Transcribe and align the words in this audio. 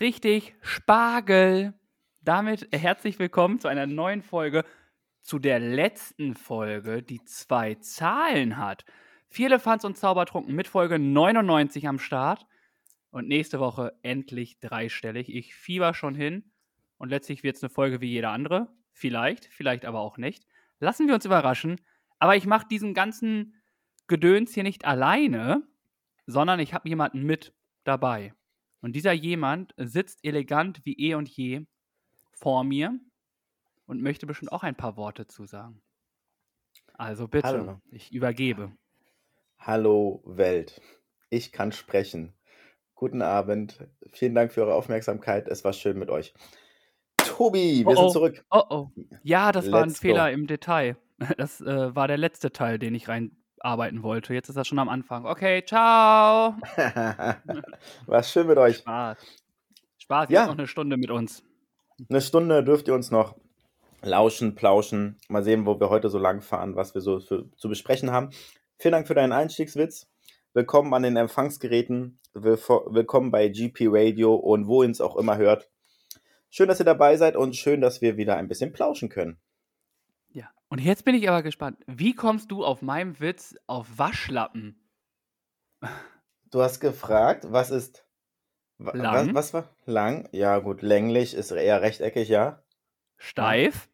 Richtig, 0.00 0.54
Spargel. 0.62 1.74
Damit 2.22 2.68
herzlich 2.72 3.18
willkommen 3.18 3.60
zu 3.60 3.68
einer 3.68 3.86
neuen 3.86 4.22
Folge, 4.22 4.64
zu 5.20 5.38
der 5.38 5.60
letzten 5.60 6.34
Folge, 6.34 7.02
die 7.02 7.22
zwei 7.26 7.74
Zahlen 7.74 8.56
hat. 8.56 8.86
Vier 9.28 9.48
Elefants 9.48 9.84
und 9.84 9.98
Zaubertrunken 9.98 10.54
mit 10.54 10.68
Folge 10.68 10.98
99 10.98 11.86
am 11.86 11.98
Start. 11.98 12.46
Und 13.10 13.28
nächste 13.28 13.60
Woche 13.60 13.92
endlich 14.00 14.58
dreistellig. 14.58 15.28
Ich 15.28 15.54
fieber 15.54 15.92
schon 15.92 16.14
hin. 16.14 16.50
Und 16.96 17.10
letztlich 17.10 17.42
wird 17.42 17.56
es 17.56 17.62
eine 17.62 17.68
Folge 17.68 18.00
wie 18.00 18.08
jede 18.08 18.30
andere. 18.30 18.72
Vielleicht, 18.92 19.44
vielleicht 19.52 19.84
aber 19.84 20.00
auch 20.00 20.16
nicht. 20.16 20.46
Lassen 20.78 21.08
wir 21.08 21.14
uns 21.14 21.26
überraschen. 21.26 21.78
Aber 22.18 22.36
ich 22.36 22.46
mache 22.46 22.66
diesen 22.66 22.94
ganzen 22.94 23.54
Gedöns 24.06 24.54
hier 24.54 24.62
nicht 24.62 24.86
alleine, 24.86 25.68
sondern 26.24 26.58
ich 26.58 26.72
habe 26.72 26.88
jemanden 26.88 27.22
mit 27.24 27.52
dabei. 27.84 28.32
Und 28.80 28.96
dieser 28.96 29.12
jemand 29.12 29.74
sitzt 29.76 30.24
elegant 30.24 30.80
wie 30.84 30.94
eh 30.98 31.14
und 31.14 31.28
je 31.28 31.66
vor 32.32 32.64
mir 32.64 32.98
und 33.86 34.02
möchte 34.02 34.26
bestimmt 34.26 34.52
auch 34.52 34.62
ein 34.62 34.76
paar 34.76 34.96
Worte 34.96 35.26
zu 35.26 35.44
sagen. 35.44 35.82
Also 36.94 37.28
bitte, 37.28 37.48
Hallo. 37.48 37.80
ich 37.90 38.12
übergebe. 38.12 38.72
Hallo 39.58 40.22
Welt. 40.24 40.80
Ich 41.28 41.52
kann 41.52 41.72
sprechen. 41.72 42.32
Guten 42.94 43.22
Abend. 43.22 43.88
Vielen 44.12 44.34
Dank 44.34 44.52
für 44.52 44.62
eure 44.62 44.74
Aufmerksamkeit. 44.74 45.48
Es 45.48 45.64
war 45.64 45.72
schön 45.72 45.98
mit 45.98 46.10
euch. 46.10 46.34
Tobi, 47.16 47.86
wir 47.86 47.88
Oh, 47.88 47.94
sind 47.94 48.04
oh. 48.04 48.10
zurück. 48.10 48.44
Oh 48.50 48.62
oh. 48.68 48.90
Ja, 49.22 49.52
das 49.52 49.70
war 49.72 49.82
ein 49.82 49.88
Let's 49.88 50.00
go. 50.00 50.08
Fehler 50.08 50.30
im 50.30 50.46
Detail. 50.46 50.96
Das 51.36 51.60
äh, 51.60 51.94
war 51.94 52.08
der 52.08 52.16
letzte 52.16 52.50
Teil, 52.50 52.78
den 52.78 52.94
ich 52.94 53.08
reinarbeiten 53.62 54.02
wollte. 54.02 54.34
Jetzt 54.34 54.48
ist 54.48 54.56
das 54.56 54.66
schon 54.66 54.78
am 54.78 54.88
Anfang. 54.88 55.26
Okay, 55.26 55.62
ciao. 55.64 56.54
war 58.06 58.22
schön 58.22 58.46
mit 58.46 58.58
euch. 58.58 58.78
Spaß. 58.78 59.18
Spaß, 59.98 60.28
jetzt 60.30 60.38
Ja. 60.38 60.46
noch 60.46 60.58
eine 60.58 60.66
Stunde 60.66 60.96
mit 60.96 61.10
uns. 61.10 61.42
Eine 62.08 62.20
Stunde 62.20 62.64
dürft 62.64 62.88
ihr 62.88 62.94
uns 62.94 63.10
noch 63.10 63.36
lauschen, 64.02 64.54
plauschen. 64.54 65.18
Mal 65.28 65.44
sehen, 65.44 65.66
wo 65.66 65.78
wir 65.78 65.90
heute 65.90 66.08
so 66.08 66.18
lang 66.18 66.40
fahren, 66.40 66.76
was 66.76 66.94
wir 66.94 67.02
so 67.02 67.20
für, 67.20 67.50
zu 67.56 67.68
besprechen 67.68 68.10
haben. 68.10 68.30
Vielen 68.78 68.92
Dank 68.92 69.06
für 69.06 69.14
deinen 69.14 69.32
Einstiegswitz. 69.32 70.08
Willkommen 70.54 70.94
an 70.94 71.02
den 71.02 71.16
Empfangsgeräten. 71.16 72.18
Willkommen 72.32 73.30
bei 73.30 73.48
GP 73.48 73.88
Radio 73.90 74.34
und 74.34 74.66
wo 74.66 74.82
ihr 74.82 74.88
uns 74.88 75.00
auch 75.00 75.16
immer 75.16 75.36
hört. 75.36 75.68
Schön, 76.48 76.68
dass 76.68 76.80
ihr 76.80 76.86
dabei 76.86 77.16
seid 77.16 77.36
und 77.36 77.54
schön, 77.54 77.80
dass 77.80 78.00
wir 78.00 78.16
wieder 78.16 78.36
ein 78.36 78.48
bisschen 78.48 78.72
plauschen 78.72 79.08
können. 79.08 79.38
Und 80.70 80.80
jetzt 80.80 81.04
bin 81.04 81.16
ich 81.16 81.28
aber 81.28 81.42
gespannt. 81.42 81.78
Wie 81.86 82.14
kommst 82.14 82.52
du 82.52 82.64
auf 82.64 82.80
meinem 82.80 83.18
Witz 83.18 83.56
auf 83.66 83.86
Waschlappen? 83.98 84.80
Du 86.50 86.62
hast 86.62 86.78
gefragt, 86.80 87.46
was 87.50 87.70
ist. 87.70 88.06
Lang. 88.78 89.34
Was, 89.34 89.52
was 89.52 89.54
war? 89.54 89.76
Lang? 89.84 90.28
Ja, 90.32 90.58
gut. 90.60 90.80
Länglich 90.82 91.34
ist 91.34 91.50
eher 91.50 91.82
rechteckig, 91.82 92.28
ja. 92.28 92.62
Steif? 93.18 93.88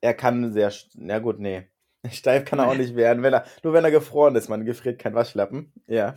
Er 0.00 0.14
kann 0.14 0.52
sehr. 0.52 0.72
Na 0.94 1.18
gut, 1.20 1.40
nee. 1.40 1.68
Steif 2.10 2.44
kann 2.44 2.58
er 2.58 2.68
auch 2.68 2.76
nicht 2.76 2.94
werden, 2.94 3.22
wenn 3.22 3.32
er, 3.32 3.46
nur 3.64 3.72
wenn 3.72 3.84
er 3.84 3.90
gefroren 3.90 4.36
ist. 4.36 4.48
Man 4.48 4.66
gefriert 4.66 5.00
kein 5.00 5.14
Waschlappen. 5.14 5.72
Ja. 5.86 6.14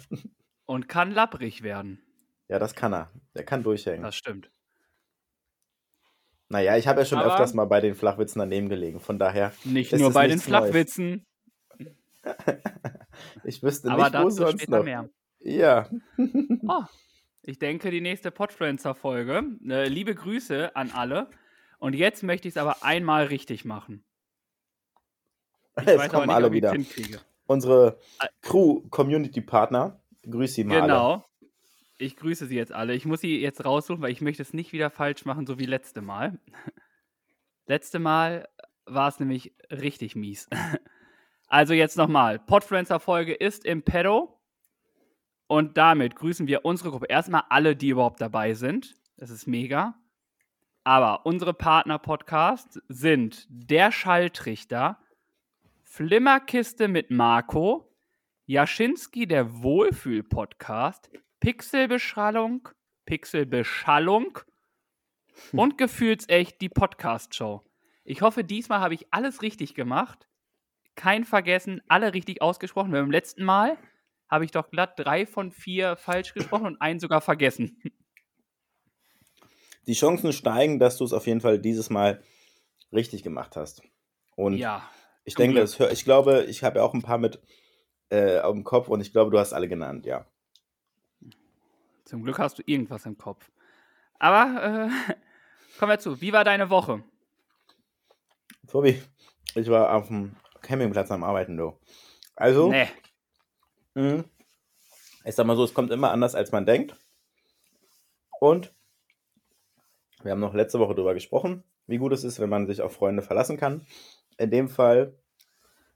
Und 0.66 0.90
kann 0.90 1.12
lapprig 1.12 1.64
werden. 1.64 2.02
Ja, 2.50 2.60
das 2.60 2.76
kann 2.76 2.94
er. 2.94 3.10
Der 3.36 3.46
kann 3.46 3.64
durchhängen. 3.64 4.04
Das 4.04 4.18
stimmt. 4.18 4.52
Naja, 6.52 6.76
ich 6.78 6.88
habe 6.88 7.00
ja 7.02 7.06
schon 7.06 7.20
Aber- 7.20 7.30
öfters 7.32 7.54
mal 7.54 7.66
bei 7.66 7.80
den 7.80 7.96
Flachwitzen 7.96 8.40
daneben 8.40 8.68
gelegen. 8.70 9.00
Von 9.00 9.18
daher, 9.18 9.54
Nicht 9.64 9.94
nur 9.94 10.12
bei 10.12 10.28
den. 10.28 10.40
Flachwitzen, 10.40 11.26
ich 13.44 13.64
wüsste 13.64 13.90
aber 13.92 14.10
nicht, 14.10 14.22
wo 14.24 14.30
sonst 14.30 14.62
später 14.62 14.78
noch. 14.80 14.84
mehr. 14.84 15.10
Ja. 15.40 15.90
Oh, 16.68 16.84
ich 17.44 17.58
denke, 17.58 17.90
die 17.90 18.02
nächste 18.02 18.32
Podfluencer-Folge. 18.32 19.44
Äh, 19.68 19.88
liebe 19.88 20.14
Grüße 20.14 20.76
an 20.76 20.92
alle. 20.92 21.30
Und 21.80 21.96
jetzt 21.96 22.22
möchte 22.22 22.48
ich 22.48 22.54
es 22.56 22.62
aber 22.62 22.84
einmal 22.84 23.26
richtig 23.26 23.66
machen. 23.66 24.04
Ich 25.80 25.86
Jetzt 25.88 26.10
kommen 26.10 26.28
nicht, 26.28 26.36
alle 26.36 26.52
wieder. 26.52 26.76
Unsere 27.48 27.98
Ä- 28.20 28.28
Crew-Community-Partner. 28.42 30.00
Grüß 30.30 30.54
sie 30.54 30.64
mal 30.66 30.82
alle. 30.82 31.24
Ich 32.02 32.16
grüße 32.16 32.48
sie 32.48 32.56
jetzt 32.56 32.72
alle. 32.72 32.96
Ich 32.96 33.06
muss 33.06 33.22
sie 33.22 33.40
jetzt 33.40 33.64
raussuchen, 33.64 34.02
weil 34.02 34.12
ich 34.12 34.22
möchte 34.22 34.42
es 34.42 34.54
nicht 34.54 34.74
wieder 34.74 34.90
falsch 34.90 35.24
machen, 35.26 35.46
so 35.46 35.60
wie 35.60 35.68
letzte 35.68 36.02
Mal. 36.02 36.40
letzte 37.68 38.00
Mal 38.00 38.48
war 38.86 39.08
es 39.08 39.20
nämlich 39.20 39.54
richtig 39.70 40.16
mies. 40.16 40.50
also 41.48 41.76
jetzt 41.76 41.98
nochmal. 41.98 42.40
Podfluencer-Folge 42.40 43.36
ist 43.36 43.66
im 43.66 43.84
Pedo. 43.84 44.42
Und 45.46 45.78
damit 45.78 46.16
grüßen 46.16 46.48
wir 46.48 46.66
unsere 46.66 46.90
Gruppe. 46.90 47.06
Erstmal 47.08 47.44
alle, 47.50 47.76
die 47.76 47.90
überhaupt 47.90 48.20
dabei 48.20 48.56
sind. 48.56 48.96
Das 49.18 49.30
ist 49.30 49.46
mega. 49.46 49.94
Aber 50.84 51.28
unsere 51.28 51.54
Partner-Podcasts 51.54 52.82
sind 52.88 53.46
Der 53.48 53.92
Schalltrichter, 53.92 54.98
Flimmerkiste 55.84 56.88
mit 56.88 57.12
Marco, 57.12 57.96
Jaschinski, 58.48 59.28
der 59.28 59.62
Wohlfühl-Podcast, 59.62 61.12
Pixelbeschallung, 61.42 62.70
Pixelbeschallung 63.06 64.40
und 65.54 65.78
gefühlsecht 65.78 66.62
die 66.62 66.70
Podcast-Show. 66.70 67.64
Ich 68.04 68.22
hoffe, 68.22 68.44
diesmal 68.44 68.80
habe 68.80 68.94
ich 68.94 69.12
alles 69.12 69.42
richtig 69.42 69.74
gemacht. 69.74 70.28
Kein 70.96 71.26
vergessen, 71.26 71.82
alle 71.88 72.14
richtig 72.14 72.44
ausgesprochen. 72.44 72.92
Beim 72.92 73.10
letzten 73.10 73.44
Mal 73.44 73.78
habe 74.30 74.46
ich 74.46 74.52
doch 74.52 74.70
glatt 74.70 74.94
drei 75.00 75.26
von 75.26 75.52
vier 75.52 75.96
falsch 75.98 76.36
gesprochen 76.36 76.68
und 76.68 76.82
einen 76.82 77.00
sogar 77.00 77.22
vergessen. 77.22 77.82
Die 79.88 79.94
Chancen 79.94 80.34
steigen, 80.34 80.78
dass 80.78 80.98
du 80.98 81.06
es 81.06 81.12
auf 81.12 81.26
jeden 81.26 81.42
Fall 81.42 81.58
dieses 81.58 81.90
Mal 81.90 82.22
richtig 82.94 83.24
gemacht 83.24 83.56
hast. 83.56 83.82
Und 84.36 84.58
ja, 84.58 84.88
ich 85.24 85.34
denke, 85.34 85.66
hör, 85.78 85.92
ich 85.92 86.06
glaube, 86.06 86.46
ich 86.48 86.64
habe 86.64 86.78
ja 86.78 86.84
auch 86.84 86.94
ein 86.94 87.02
paar 87.02 87.18
mit 87.18 87.42
äh, 88.10 88.40
auf 88.42 88.54
dem 88.54 88.64
Kopf 88.64 88.90
und 88.90 89.02
ich 89.02 89.12
glaube, 89.12 89.32
du 89.32 89.40
hast 89.40 89.54
alle 89.54 89.68
genannt, 89.68 90.06
ja. 90.06 90.28
Zum 92.12 92.24
Glück 92.24 92.40
hast 92.40 92.60
du 92.60 92.64
irgendwas 92.66 93.06
im 93.06 93.18
Kopf. 93.18 93.50
Aber 94.20 94.90
äh, 94.90 95.14
kommen 95.80 95.92
wir 95.94 96.00
zu. 96.00 96.20
Wie 96.20 96.34
war 96.34 96.44
deine 96.44 96.70
Woche? 96.70 97.04
Tobi, 98.68 99.02
ich 99.56 99.70
war 99.70 99.94
auf 99.96 100.08
dem 100.08 100.36
Campingplatz 100.62 101.10
am 101.10 101.24
Arbeiten, 101.24 101.56
du. 101.56 101.80
Also, 102.36 102.70
Nee. 102.70 102.88
mh, 103.94 104.26
ich 105.24 105.36
sag 105.36 105.46
mal 105.46 105.56
so, 105.56 105.64
es 105.64 105.74
kommt 105.74 105.90
immer 105.92 106.12
anders, 106.12 106.36
als 106.36 106.52
man 106.52 106.66
denkt. 106.66 106.96
Und 108.42 108.74
wir 110.22 110.32
haben 110.34 110.40
noch 110.42 110.54
letzte 110.54 110.80
Woche 110.80 110.94
darüber 110.96 111.14
gesprochen, 111.14 111.64
wie 111.88 111.98
gut 111.98 112.12
es 112.12 112.26
ist, 112.26 112.42
wenn 112.42 112.50
man 112.50 112.68
sich 112.68 112.82
auf 112.82 112.94
Freunde 112.94 113.22
verlassen 113.22 113.56
kann. 113.56 113.88
In 114.38 114.52
dem 114.52 114.68
Fall, 114.68 115.18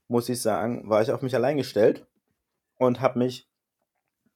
muss 0.08 0.30
ich 0.30 0.42
sagen, 0.42 0.90
war 0.90 1.02
ich 1.02 1.12
auf 1.12 1.22
mich 1.22 1.36
allein 1.36 1.58
gestellt 1.58 2.08
und 2.78 3.02
habe 3.02 3.20
mich 3.20 3.50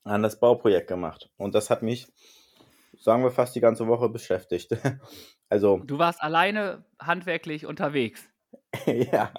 an 0.03 0.23
das 0.23 0.39
Bauprojekt 0.39 0.87
gemacht. 0.87 1.29
Und 1.37 1.55
das 1.55 1.69
hat 1.69 1.81
mich, 1.81 2.07
sagen 2.99 3.23
wir, 3.23 3.31
fast 3.31 3.55
die 3.55 3.61
ganze 3.61 3.87
Woche 3.87 4.09
beschäftigt. 4.09 4.71
also, 5.49 5.79
Du 5.85 5.97
warst 5.97 6.21
alleine 6.21 6.85
handwerklich 6.99 7.65
unterwegs. 7.65 8.27
ja. 8.85 9.31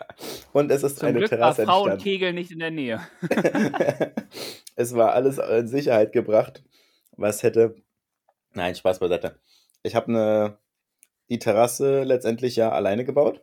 Und 0.53 0.71
es 0.71 0.83
ist 0.83 0.99
Zum 0.99 1.09
eine 1.09 1.19
Glück 1.19 1.31
war 1.33 1.39
Terrasse 1.39 1.65
Frau 1.65 1.83
und 1.83 1.93
entstanden. 1.93 2.05
Kegel 2.05 2.33
nicht 2.33 2.51
in 2.51 2.59
der 2.59 2.71
Nähe. 2.71 3.01
es 4.77 4.95
war 4.95 5.13
alles 5.13 5.39
in 5.39 5.69
Sicherheit 5.69 6.13
gebracht, 6.13 6.63
was 7.17 7.43
hätte. 7.43 7.75
Nein, 8.53 8.75
Spaß 8.75 8.99
beiseite. 8.99 9.41
Ich 9.83 9.95
habe 9.95 10.09
eine 10.09 10.59
die 11.31 11.39
Terrasse 11.39 12.03
letztendlich 12.03 12.57
ja 12.57 12.73
alleine 12.73 13.05
gebaut 13.05 13.41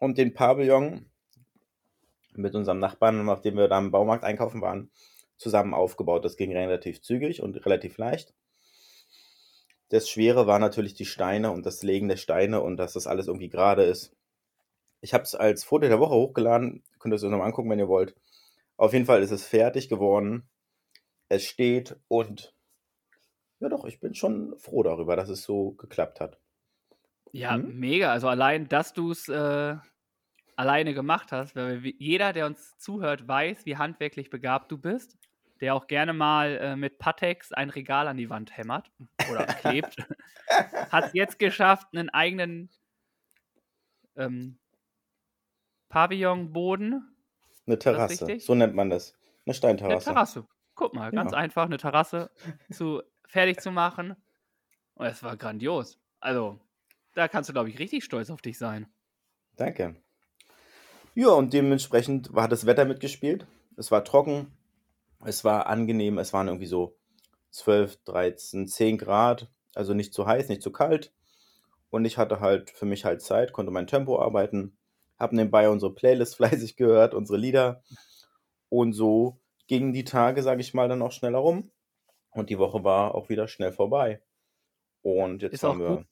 und 0.00 0.18
den 0.18 0.32
Pavillon 0.32 1.04
mit 2.32 2.54
unserem 2.54 2.78
Nachbarn, 2.78 3.24
nachdem 3.24 3.56
wir 3.56 3.68
da 3.68 3.78
im 3.78 3.90
Baumarkt 3.90 4.24
einkaufen 4.24 4.62
waren, 4.62 4.90
zusammen 5.38 5.74
aufgebaut. 5.74 6.24
Das 6.24 6.36
ging 6.36 6.52
relativ 6.54 7.00
zügig 7.00 7.42
und 7.42 7.64
relativ 7.64 7.96
leicht. 7.98 8.34
Das 9.88 10.08
Schwere 10.08 10.46
war 10.46 10.58
natürlich 10.58 10.94
die 10.94 11.06
Steine 11.06 11.50
und 11.50 11.64
das 11.64 11.82
Legen 11.82 12.08
der 12.08 12.16
Steine 12.18 12.60
und 12.60 12.76
dass 12.76 12.92
das 12.92 13.06
alles 13.06 13.26
irgendwie 13.26 13.48
gerade 13.48 13.84
ist. 13.84 14.14
Ich 15.00 15.14
habe 15.14 15.24
es 15.24 15.34
als 15.34 15.64
Foto 15.64 15.88
der 15.88 16.00
Woche 16.00 16.14
hochgeladen. 16.14 16.82
Könnt 16.98 17.12
ihr 17.12 17.16
es 17.16 17.22
euch 17.24 17.30
noch 17.30 17.38
mal 17.38 17.46
angucken, 17.46 17.70
wenn 17.70 17.78
ihr 17.78 17.88
wollt. 17.88 18.14
Auf 18.76 18.92
jeden 18.92 19.06
Fall 19.06 19.22
ist 19.22 19.30
es 19.30 19.46
fertig 19.46 19.88
geworden. 19.88 20.48
Es 21.28 21.44
steht 21.44 21.96
und 22.08 22.54
ja 23.60 23.68
doch, 23.68 23.84
ich 23.86 23.98
bin 23.98 24.14
schon 24.14 24.56
froh 24.58 24.82
darüber, 24.82 25.16
dass 25.16 25.28
es 25.28 25.42
so 25.42 25.72
geklappt 25.72 26.20
hat. 26.20 26.38
Ja, 27.32 27.54
Hm? 27.54 27.78
mega. 27.78 28.12
Also 28.12 28.28
allein, 28.28 28.68
dass 28.68 28.92
du 28.92 29.10
es 29.10 29.28
äh, 29.28 29.76
alleine 30.56 30.94
gemacht 30.94 31.32
hast, 31.32 31.56
weil 31.56 31.82
wir- 31.82 31.94
jeder, 31.98 32.32
der 32.32 32.46
uns 32.46 32.76
zuhört, 32.78 33.26
weiß, 33.26 33.64
wie 33.66 33.76
handwerklich 33.76 34.30
begabt 34.30 34.70
du 34.70 34.78
bist, 34.78 35.16
der 35.60 35.74
auch 35.74 35.86
gerne 35.86 36.12
mal 36.12 36.56
äh, 36.58 36.76
mit 36.76 36.98
Patex 36.98 37.52
ein 37.52 37.70
Regal 37.70 38.08
an 38.08 38.16
die 38.16 38.30
Wand 38.30 38.56
hämmert 38.56 38.90
oder 39.30 39.44
klebt, 39.46 39.96
hat 40.90 41.06
es 41.06 41.12
jetzt 41.14 41.38
geschafft, 41.38 41.88
einen 41.92 42.10
eigenen 42.10 42.70
ähm, 44.16 44.58
Pavillonboden, 45.88 47.16
Eine 47.66 47.78
Terrasse, 47.78 48.38
so 48.40 48.54
nennt 48.54 48.74
man 48.74 48.90
das. 48.90 49.12
Eine 49.12 49.20
eine 49.46 49.54
Steinterrasse. 49.54 50.04
Terrasse. 50.12 50.46
Guck 50.74 50.94
mal, 50.94 51.10
ganz 51.10 51.32
Ja. 51.32 51.38
einfach, 51.38 51.64
eine 51.64 51.78
Terrasse 51.78 52.30
zu, 52.70 53.02
fertig 53.26 53.60
zu 53.60 53.72
machen. 53.72 54.14
Und 54.94 55.06
es 55.06 55.22
war 55.22 55.36
grandios. 55.36 55.98
Also, 56.20 56.60
da 57.14 57.28
kannst 57.28 57.48
du, 57.48 57.52
glaube 57.52 57.70
ich, 57.70 57.78
richtig 57.78 58.04
stolz 58.04 58.30
auf 58.30 58.42
dich 58.42 58.58
sein. 58.58 58.86
Danke. 59.56 59.96
Ja, 61.14 61.30
und 61.30 61.52
dementsprechend 61.52 62.30
hat 62.34 62.52
das 62.52 62.66
Wetter 62.66 62.84
mitgespielt. 62.84 63.46
Es 63.76 63.90
war 63.90 64.04
trocken, 64.04 64.52
es 65.24 65.44
war 65.44 65.66
angenehm, 65.66 66.18
es 66.18 66.32
waren 66.32 66.48
irgendwie 66.48 66.66
so 66.66 66.96
12, 67.50 67.96
13, 68.04 68.68
10 68.68 68.98
Grad, 68.98 69.50
also 69.74 69.94
nicht 69.94 70.14
zu 70.14 70.26
heiß, 70.26 70.48
nicht 70.48 70.62
zu 70.62 70.72
kalt. 70.72 71.12
Und 71.90 72.04
ich 72.04 72.18
hatte 72.18 72.40
halt 72.40 72.70
für 72.70 72.86
mich 72.86 73.04
halt 73.04 73.22
Zeit, 73.22 73.52
konnte 73.52 73.72
mein 73.72 73.86
Tempo 73.86 74.20
arbeiten, 74.20 74.76
habe 75.18 75.36
nebenbei 75.36 75.68
unsere 75.70 75.94
Playlist 75.94 76.36
fleißig 76.36 76.76
gehört, 76.76 77.14
unsere 77.14 77.38
Lieder. 77.38 77.82
Und 78.68 78.92
so 78.92 79.40
gingen 79.66 79.92
die 79.92 80.04
Tage, 80.04 80.42
sage 80.42 80.60
ich 80.60 80.74
mal, 80.74 80.88
dann 80.88 81.02
auch 81.02 81.12
schneller 81.12 81.38
rum. 81.38 81.70
Und 82.30 82.50
die 82.50 82.58
Woche 82.58 82.84
war 82.84 83.14
auch 83.14 83.28
wieder 83.28 83.48
schnell 83.48 83.72
vorbei. 83.72 84.22
Und 85.02 85.42
jetzt 85.42 85.54
Ist 85.54 85.62
haben 85.64 85.80
wir, 85.80 85.96
gut. 85.96 86.06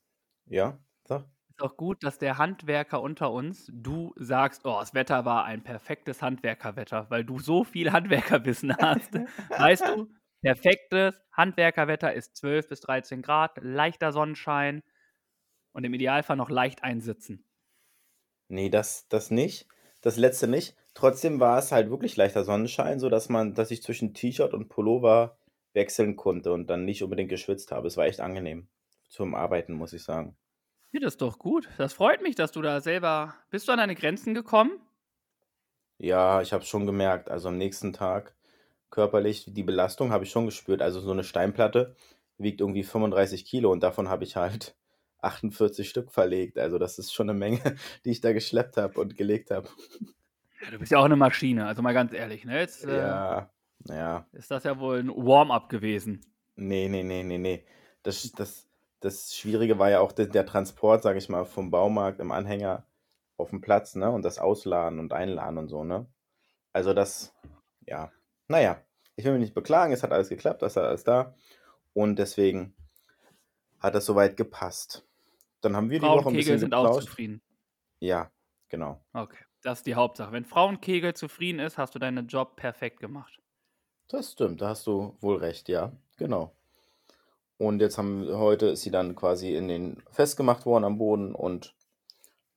ja, 0.47 0.79
sag. 1.05 1.25
Ist 1.57 1.63
auch 1.63 1.79
gut, 1.79 2.05
dass 2.05 2.19
der 2.19 2.37
Handwerker 2.37 3.01
unter 3.01 3.33
uns, 3.33 3.71
du 3.73 4.13
sagst, 4.17 4.67
oh, 4.67 4.77
das 4.79 4.93
Wetter 4.93 5.25
war 5.25 5.47
ein 5.47 5.63
perfektes 5.63 6.21
Handwerkerwetter, 6.21 7.07
weil 7.09 7.25
du 7.25 7.39
so 7.39 7.65
viel 7.65 7.91
Handwerkerwissen 7.93 8.77
hast. 8.77 9.15
weißt 9.49 9.89
du, 9.89 10.11
perfektes 10.43 11.19
Handwerkerwetter 11.33 12.13
ist 12.13 12.37
12 12.37 12.69
bis 12.69 12.81
13 12.81 13.23
Grad, 13.23 13.57
leichter 13.63 14.13
Sonnenschein 14.13 14.83
und 15.73 15.85
im 15.85 15.95
Idealfall 15.95 16.37
noch 16.37 16.51
leicht 16.51 16.85
einsitzen. 16.85 17.43
Nee, 18.49 18.69
das, 18.69 19.09
das 19.09 19.31
nicht. 19.31 19.67
Das 20.03 20.19
letzte 20.19 20.49
nicht. 20.49 20.77
Trotzdem 20.93 21.41
war 21.41 21.59
es 21.59 21.73
halt 21.73 21.89
wirklich 21.89 22.19
leichter 22.19 22.45
Sonnenschein, 22.45 23.01
so 23.01 23.09
dass 23.09 23.31
man, 23.31 23.55
dass 23.55 23.71
ich 23.71 23.83
zwischen 23.83 24.13
T-Shirt 24.13 24.53
und 24.53 24.69
Pullover 24.69 25.39
wechseln 25.73 26.17
konnte 26.17 26.53
und 26.53 26.69
dann 26.69 26.85
nicht 26.85 27.03
unbedingt 27.03 27.31
geschwitzt 27.31 27.73
habe. 27.73 27.89
Es 27.89 27.97
war 27.97 28.05
echt 28.05 28.21
angenehm 28.21 28.69
zum 29.09 29.35
Arbeiten, 29.35 29.73
muss 29.73 29.95
ich 29.95 30.05
sagen. 30.05 30.37
Ja, 30.97 31.01
das 31.03 31.13
ist 31.15 31.21
doch 31.21 31.39
gut. 31.39 31.69
Das 31.77 31.93
freut 31.93 32.23
mich, 32.23 32.37
dass 32.37 32.53
du 32.53 32.63
da 32.63 32.81
selber. 32.81 33.35
Bist 33.51 33.69
du 33.69 33.73
an 33.73 33.77
deine 33.77 33.95
Grenzen 33.95 34.33
gekommen? 34.33 34.81
Ja, 35.99 36.41
ich 36.41 36.55
habe 36.55 36.63
es 36.63 36.69
schon 36.71 36.87
gemerkt. 36.87 37.31
Also 37.31 37.49
am 37.49 37.59
nächsten 37.59 37.93
Tag 37.93 38.35
körperlich, 38.89 39.45
die 39.47 39.63
Belastung 39.63 40.11
habe 40.11 40.25
ich 40.25 40.31
schon 40.31 40.47
gespürt. 40.47 40.81
Also 40.81 41.01
so 41.01 41.13
eine 41.13 41.23
Steinplatte 41.23 41.95
wiegt 42.39 42.63
irgendwie 42.63 42.83
35 42.83 43.45
Kilo 43.45 43.71
und 43.73 43.83
davon 43.83 44.09
habe 44.09 44.25
ich 44.25 44.37
halt 44.37 44.75
48 45.21 45.87
Stück 45.87 46.13
verlegt. 46.13 46.59
Also 46.59 46.79
das 46.79 46.99
ist 46.99 47.13
schon 47.13 47.29
eine 47.29 47.39
Menge, 47.39 47.61
die 48.07 48.11
ich 48.13 48.23
da 48.23 48.33
geschleppt 48.33 48.79
habe 48.79 48.99
und 48.99 49.19
gelegt 49.19 49.51
habe. 49.51 49.69
Ja, 50.63 50.71
du 50.71 50.79
bist 50.79 50.93
ja 50.93 50.99
auch 50.99 51.05
eine 51.05 51.17
Maschine, 51.17 51.67
also 51.67 51.83
mal 51.83 51.93
ganz 51.93 52.15
ehrlich. 52.15 52.47
Ne? 52.47 52.59
Jetzt 52.59 52.87
äh, 52.87 52.97
Ja, 52.97 53.51
ja. 53.87 54.27
ist 54.33 54.51
das 54.51 54.65
ja 54.65 54.79
wohl 54.79 55.01
ein 55.01 55.09
Warm-up 55.11 55.69
gewesen. 55.69 56.23
Nee, 56.57 56.89
nee, 56.89 57.03
nee, 57.03 57.23
nee, 57.23 57.37
nee. 57.37 57.67
Das, 58.03 58.33
das, 58.33 58.66
das 59.01 59.35
Schwierige 59.35 59.79
war 59.79 59.91
ja 59.91 60.01
auch 60.01 60.13
der, 60.13 60.27
der 60.27 60.47
Transport, 60.47 61.03
sage 61.03 61.19
ich 61.19 61.29
mal, 61.29 61.45
vom 61.45 61.71
Baumarkt 61.71 62.21
im 62.21 62.33
Anhänger 62.33 62.87
auf 63.37 63.51
den 63.51 63.61
Platz, 63.61 63.95
ne? 63.95 64.11
Und 64.11 64.23
das 64.23 64.39
Ausladen 64.39 64.99
und 64.99 65.13
Einladen 65.13 65.59
und 65.59 65.69
so, 65.69 65.85
ne? 65.85 66.07
Also 66.73 66.95
das, 66.95 67.35
ja. 67.87 68.11
Naja, 68.49 68.81
ich 69.17 69.25
will 69.25 69.33
mich 69.33 69.41
nicht 69.41 69.55
beklagen, 69.55 69.93
es 69.93 70.03
hat 70.03 70.13
alles 70.13 70.29
geklappt, 70.29 70.63
das 70.63 70.73
ist 70.73 70.79
alles 70.79 71.05
da. 71.05 71.35
Und 71.93 72.19
deswegen 72.19 72.75
hat 73.81 73.95
das 73.95 74.07
soweit 74.07 74.37
gepasst. 74.37 75.07
Dann 75.61 75.77
haben 75.77 75.91
wir 75.91 75.99
die 75.99 76.07
Woche 76.07 76.19
ein 76.19 76.23
Frauenkegel 76.23 76.45
bisschen 76.45 76.59
sind 76.59 76.75
auch 76.75 76.85
geplauscht. 76.85 77.09
zufrieden. 77.09 77.43
Ja, 78.01 78.31
genau. 78.69 79.03
Okay, 79.13 79.45
das 79.63 79.79
ist 79.79 79.87
die 79.87 79.95
Hauptsache. 79.95 80.33
Wenn 80.33 80.45
Frauenkegel 80.45 81.15
zufrieden 81.15 81.59
ist, 81.59 81.79
hast 81.79 81.95
du 81.95 81.99
deinen 81.99 82.27
Job 82.27 82.57
perfekt 82.57 83.01
gemacht. 83.01 83.41
Das 84.09 84.33
stimmt, 84.33 84.61
da 84.61 84.69
hast 84.69 84.87
du 84.87 85.17
wohl 85.21 85.37
recht, 85.37 85.69
ja, 85.69 85.93
genau. 86.17 86.55
Und 87.59 87.81
jetzt 87.81 87.97
haben 87.99 88.27
heute 88.29 88.67
ist 88.67 88.83
sie 88.83 88.91
dann 88.91 89.15
quasi 89.17 89.55
in 89.55 89.69
den 89.69 90.03
festgemacht 90.11 90.67
worden 90.67 90.85
am 90.85 90.99
Boden 90.99 91.35
und 91.35 91.75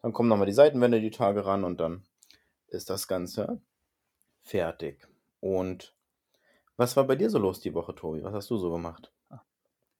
dann 0.01 0.13
kommen 0.13 0.29
nochmal 0.29 0.45
die 0.47 0.53
Seitenwände 0.53 0.99
die 1.01 1.11
Tage 1.11 1.45
ran 1.45 1.63
und 1.63 1.79
dann 1.79 2.03
ist 2.67 2.89
das 2.89 3.07
Ganze 3.07 3.61
fertig. 4.41 5.07
Und 5.39 5.95
was 6.77 6.95
war 6.97 7.05
bei 7.05 7.15
dir 7.15 7.29
so 7.29 7.39
los 7.39 7.59
die 7.61 7.73
Woche, 7.73 7.95
Tobi? 7.95 8.23
Was 8.23 8.33
hast 8.33 8.49
du 8.49 8.57
so 8.57 8.71
gemacht? 8.71 9.11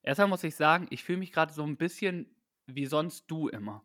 Erstmal 0.01 0.28
muss 0.30 0.44
ich 0.44 0.56
sagen, 0.56 0.88
ich 0.92 1.04
fühle 1.04 1.19
mich 1.19 1.31
gerade 1.34 1.54
so 1.54 1.63
ein 1.63 1.78
bisschen 1.78 2.34
wie 2.66 2.86
sonst 2.86 3.25
du 3.28 3.48
immer. 3.50 3.84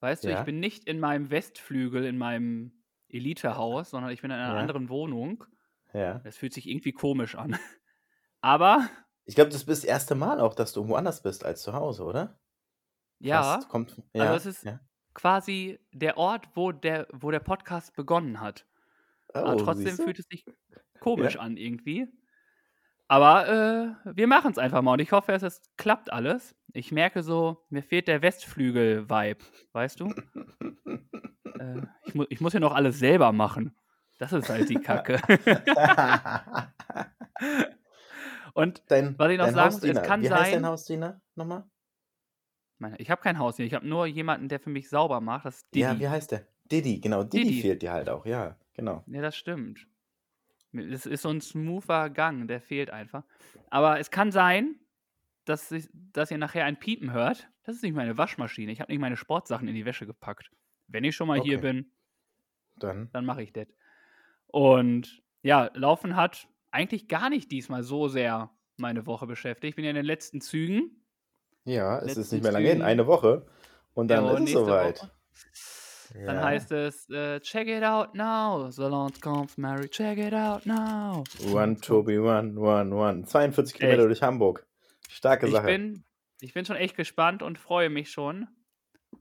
Weißt 0.00 0.24
du, 0.24 0.30
Ja? 0.30 0.40
ich 0.40 0.44
bin 0.44 0.60
nicht 0.60 0.84
in 0.84 1.00
meinem 1.00 1.30
Westflügel, 1.30 2.04
in 2.04 2.18
meinem 2.18 2.72
Elitehaus, 3.08 3.90
sondern 3.90 4.10
ich 4.12 4.22
bin 4.22 4.30
in 4.30 4.36
einer 4.36 4.54
Ja. 4.54 4.60
anderen 4.60 4.88
Wohnung. 4.88 5.44
Ja. 5.92 6.18
Das 6.20 6.36
fühlt 6.36 6.52
sich 6.52 6.68
irgendwie 6.68 6.92
komisch 6.92 7.34
an. 7.36 7.56
Aber 8.40 8.88
Ich 9.24 9.34
glaube, 9.34 9.50
das 9.50 9.60
ist 9.60 9.68
das 9.68 9.84
erste 9.84 10.14
Mal 10.14 10.40
auch, 10.40 10.54
dass 10.54 10.72
du 10.72 10.88
woanders 10.88 11.22
bist 11.22 11.44
als 11.44 11.62
zu 11.62 11.72
Hause, 11.72 12.04
oder? 12.04 12.38
ja, 13.20 13.42
Fast. 13.42 13.68
Kommt, 13.68 14.02
ja, 14.14 14.34
es 14.34 14.46
ist- 14.46 14.64
ja. 14.64 14.80
quasi 15.14 15.78
der 15.92 16.16
Ort, 16.18 16.48
wo 16.54 16.72
der, 16.72 17.06
wo 17.12 17.30
der 17.30 17.38
Podcast 17.40 17.94
begonnen 17.94 18.40
hat. 18.40 18.66
Aber 19.32 19.54
Oh, 19.54 19.56
trotzdem 19.58 19.86
siehst 19.86 19.98
du? 20.00 20.04
fühlt 20.04 20.18
es 20.18 20.26
sich 20.30 20.44
komisch 21.00 21.34
Ja. 21.36 21.40
an 21.40 21.56
irgendwie. 21.56 22.08
Aber 23.08 23.48
äh, 23.48 24.16
wir 24.16 24.26
machen 24.26 24.50
es 24.52 24.58
einfach 24.58 24.82
mal 24.82 24.94
und 24.94 25.00
ich 25.00 25.12
hoffe, 25.12 25.32
es 25.32 25.60
klappt 25.76 26.12
alles. 26.12 26.56
Ich 26.72 26.90
merke 26.92 27.22
so, 27.22 27.64
mir 27.68 27.82
fehlt 27.82 28.08
der 28.08 28.22
Westflügel-Vibe, 28.22 29.44
weißt 29.72 30.00
du? 30.00 30.06
äh, 31.60 31.82
ich, 32.04 32.14
mu 32.14 32.24
ich 32.28 32.40
muss 32.40 32.54
ja 32.54 32.60
noch 32.60 32.74
alles 32.74 32.98
selber 32.98 33.30
machen. 33.32 33.76
Das 34.18 34.32
ist 34.32 34.48
halt 34.48 34.68
die 34.68 34.74
Kacke. 34.80 35.20
und 38.54 38.82
dein, 38.88 39.18
Was 39.18 39.30
ich 39.30 39.38
noch 39.38 39.46
sagen 39.50 39.56
muss, 39.56 39.74
es 39.76 39.80
Hausdiener. 39.90 40.00
kann 40.02 40.22
Wie 40.22 40.30
heißt 40.30 40.52
dein 40.52 40.62
sein- 40.62 40.66
Hausdiener 40.66 41.20
nochmal? 41.34 41.64
ich 42.98 43.10
habe 43.10 43.22
kein 43.22 43.38
Haus 43.38 43.56
hier, 43.56 43.66
ich 43.66 43.74
habe 43.74 43.86
nur 43.86 44.06
jemanden, 44.06 44.48
der 44.48 44.58
für 44.58 44.70
mich 44.70 44.88
sauber 44.88 45.20
macht. 45.20 45.44
Das 45.44 45.58
ist 45.58 45.66
Didi. 45.74 45.82
Ja, 45.84 45.98
wie 46.00 46.08
heißt 46.08 46.32
der? 46.32 46.46
Didi, 46.70 46.98
genau. 47.00 47.22
Didi, 47.22 47.44
Didi. 47.48 47.60
fehlt 47.62 47.82
dir 47.82 47.92
halt 47.92 48.08
auch, 48.08 48.26
ja, 48.26 48.56
genau. 48.74 49.04
Ja, 49.06 49.22
das 49.22 49.36
stimmt. 49.36 49.86
Es 50.72 51.06
ist 51.06 51.22
so 51.22 51.28
ein 51.28 51.40
smoother 51.40 52.10
Gang, 52.10 52.48
der 52.48 52.60
fehlt 52.60 52.90
einfach. 52.90 53.24
Aber 53.70 54.00
es 54.00 54.10
kann 54.10 54.32
sein, 54.32 54.76
dass, 55.44 55.70
ich, 55.70 55.88
dass 55.92 56.30
ihr 56.30 56.38
nachher 56.38 56.64
ein 56.64 56.78
Piepen 56.78 57.12
hört. 57.12 57.48
Das 57.64 57.76
ist 57.76 57.82
nicht 57.82 57.94
meine 57.94 58.16
Waschmaschine. 58.18 58.72
Ich 58.72 58.80
habe 58.80 58.90
nicht 58.90 59.00
meine 59.00 59.16
Sportsachen 59.16 59.68
in 59.68 59.74
die 59.74 59.84
Wäsche 59.84 60.06
gepackt. 60.06 60.50
Wenn 60.88 61.04
ich 61.04 61.14
schon 61.14 61.28
mal 61.28 61.40
hier 61.40 61.58
Okay. 61.58 61.72
bin, 61.72 61.92
Dann. 62.78 63.10
dann 63.12 63.24
mache 63.26 63.42
ich 63.42 63.52
das. 63.52 63.68
Und 64.46 65.22
ja, 65.42 65.70
Laufen 65.74 66.16
hat 66.16 66.48
eigentlich 66.72 67.08
gar 67.08 67.30
nicht 67.30 67.50
diesmal 67.52 67.82
so 67.82 68.08
sehr 68.08 68.50
meine 68.76 69.06
Woche 69.06 69.26
beschäftigt. 69.26 69.70
Ich 69.70 69.76
bin 69.76 69.84
ja 69.84 69.90
in 69.90 69.96
den 69.96 70.04
letzten 70.04 70.40
Zügen. 70.40 71.04
Ja, 71.64 71.98
es 71.98 72.06
Letzten 72.06 72.20
ist 72.22 72.32
nicht 72.32 72.42
mehr 72.42 72.52
lange 72.52 72.68
hin, 72.68 72.82
eine 72.82 73.06
Woche. 73.06 73.46
Und 73.94 74.08
dann 74.08 74.24
Ja, 74.24 74.32
ist 74.32 74.42
es 74.46 74.52
soweit. 74.52 75.00
Woche. 75.00 75.10
Dann 76.26 76.36
Ja. 76.36 76.42
heißt 76.42 76.72
es, 76.72 77.08
äh, 77.10 77.40
check 77.40 77.68
it 77.68 77.82
out 77.82 78.14
now. 78.14 78.70
Salons 78.70 79.20
comes 79.20 79.56
Mary, 79.56 79.88
check 79.88 80.18
it 80.18 80.34
out 80.34 80.66
now. 80.66 81.24
One, 81.52 81.80
Tobi, 81.80 82.18
one, 82.18 82.58
one, 82.58 82.94
one. 82.94 83.24
42 83.24 83.74
Kilometer 83.74 84.02
Echt? 84.02 84.08
durch 84.10 84.22
Hamburg. 84.22 84.66
Starke 85.08 85.46
Ich 85.46 85.52
Sache. 85.52 85.66
bin, 85.66 86.04
ich 86.40 86.52
bin 86.52 86.64
schon 86.64 86.76
echt 86.76 86.96
gespannt 86.96 87.42
und 87.42 87.58
freue 87.58 87.88
mich 87.90 88.10
schon. 88.10 88.46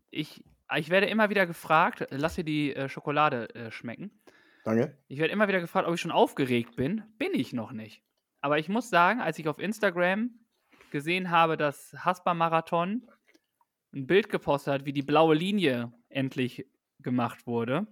Ich, 0.10 0.43
ich 0.75 0.89
werde 0.89 1.08
immer 1.08 1.29
wieder 1.29 1.46
gefragt, 1.46 2.05
lass 2.10 2.36
dir 2.36 2.43
die 2.43 2.75
äh, 2.75 2.89
Schokolade 2.89 3.53
äh, 3.55 3.72
schmecken. 3.72 4.22
Danke. 4.63 4.98
Ich 5.08 5.20
werde 5.20 5.34
immer 5.34 5.48
wieder 5.48 5.60
gefragt, 5.60 5.88
ob 5.88 5.94
ich 5.96 6.01
schon 6.01 6.12
aufgeregt 6.12 6.75
bin. 6.75 7.03
Bin 7.18 7.34
ich 7.34 7.53
noch 7.53 7.72
nicht. 7.72 8.03
Aber 8.41 8.60
ich 8.60 8.70
muss 8.70 8.89
sagen, 8.89 9.20
als 9.22 9.39
ich 9.39 9.48
auf 9.48 9.60
Instagram 9.60 10.32
gesehen 10.91 11.30
habe, 11.32 11.58
dass 11.58 11.94
Haspa-Marathon 11.98 13.08
ein 13.94 14.08
Bild 14.08 14.30
gepostet 14.30 14.74
hat, 14.74 14.86
wie 14.86 14.94
die 14.94 15.01
blaue 15.03 15.36
Linie 15.36 15.91
endlich 16.10 16.65
gemacht 17.00 17.46
wurde. 17.48 17.88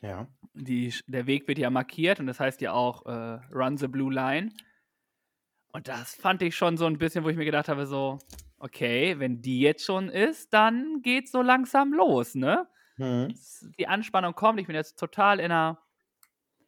Ja. 0.00 0.28
Die, 0.54 0.92
der 1.06 1.26
Weg 1.26 1.48
wird 1.48 1.58
ja 1.58 1.70
markiert 1.70 2.20
und 2.20 2.26
das 2.26 2.40
heißt 2.40 2.60
ja 2.60 2.72
auch 2.72 3.06
äh, 3.06 3.40
Run 3.52 3.76
the 3.76 3.88
Blue 3.88 4.12
Line. 4.12 4.50
Und 5.72 5.88
das 5.88 6.14
fand 6.14 6.42
ich 6.42 6.56
schon 6.56 6.76
so 6.76 6.86
ein 6.86 6.98
bisschen, 6.98 7.24
wo 7.24 7.28
ich 7.28 7.36
mir 7.36 7.44
gedacht 7.44 7.68
habe, 7.68 7.86
so, 7.86 8.18
okay, 8.58 9.18
wenn 9.18 9.40
die 9.42 9.60
jetzt 9.60 9.84
schon 9.84 10.08
ist, 10.08 10.52
dann 10.54 11.02
geht's 11.02 11.30
so 11.32 11.42
langsam 11.42 11.92
los, 11.92 12.34
ne? 12.34 12.66
Hm. 12.96 13.28
S- 13.30 13.68
Die 13.78 13.86
Anspannung 13.86 14.34
kommt. 14.34 14.58
Ich 14.60 14.66
bin 14.66 14.76
jetzt 14.76 14.98
total 14.98 15.38
in 15.38 15.46
einer, 15.46 15.78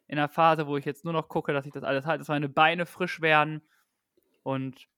in 0.09 0.17
einer 0.17 0.27
Phase, 0.27 0.67
wo 0.67 0.75
ich 0.75 0.85
jetzt 0.85 1.05
nur 1.05 1.13
noch 1.13 1.29
gucke, 1.29 1.53
dass 1.53 1.65
ich 1.65 1.71
das 1.71 1.83
alles 1.83 2.05
halte, 2.05 2.19
dass 2.19 2.27
meine 2.27 2.49
Beine 2.49 2.85
frisch 2.85 3.21
werden. 3.21 3.61
Und 4.43 4.89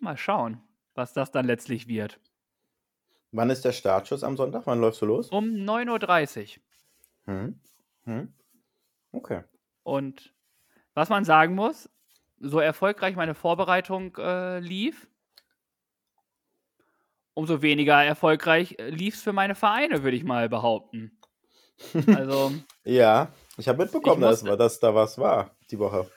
Mal 0.00 0.16
schauen, 0.16 0.60
was 0.94 1.12
das 1.12 1.32
dann 1.32 1.46
letztlich 1.46 1.88
wird. 1.88 2.20
Wann 3.32 3.50
ist 3.50 3.64
der 3.64 3.72
Startschuss 3.72 4.22
am 4.22 4.36
Sonntag? 4.36 4.62
Wann 4.66 4.80
läufst 4.80 5.02
du 5.02 5.06
los? 5.06 5.28
Um 5.30 5.46
9.30 5.46 6.58
Uhr. 7.26 7.34
Hm. 7.34 7.60
Hm. 8.04 8.32
Okay. 9.12 9.42
Und 9.82 10.32
was 10.94 11.08
man 11.08 11.24
sagen 11.24 11.54
muss, 11.54 11.90
so 12.38 12.60
erfolgreich 12.60 13.16
meine 13.16 13.34
Vorbereitung 13.34 14.16
äh, 14.16 14.60
lief, 14.60 15.08
umso 17.34 17.60
weniger 17.60 18.02
erfolgreich 18.02 18.76
äh, 18.78 18.88
lief 18.90 19.16
es 19.16 19.22
für 19.22 19.32
meine 19.32 19.56
Vereine, 19.56 20.04
würde 20.04 20.16
ich 20.16 20.24
mal 20.24 20.48
behaupten. 20.48 21.12
Also. 22.16 22.52
ja, 22.84 23.32
ich 23.58 23.68
habe 23.68 23.82
mitbekommen, 23.82 24.22
ich 24.22 24.28
musste, 24.28 24.46
dass, 24.46 24.58
dass, 24.58 24.80
da 24.80 24.94
was 24.94 25.18
war 25.18 25.56
die 25.70 25.78
Woche. 25.78 26.10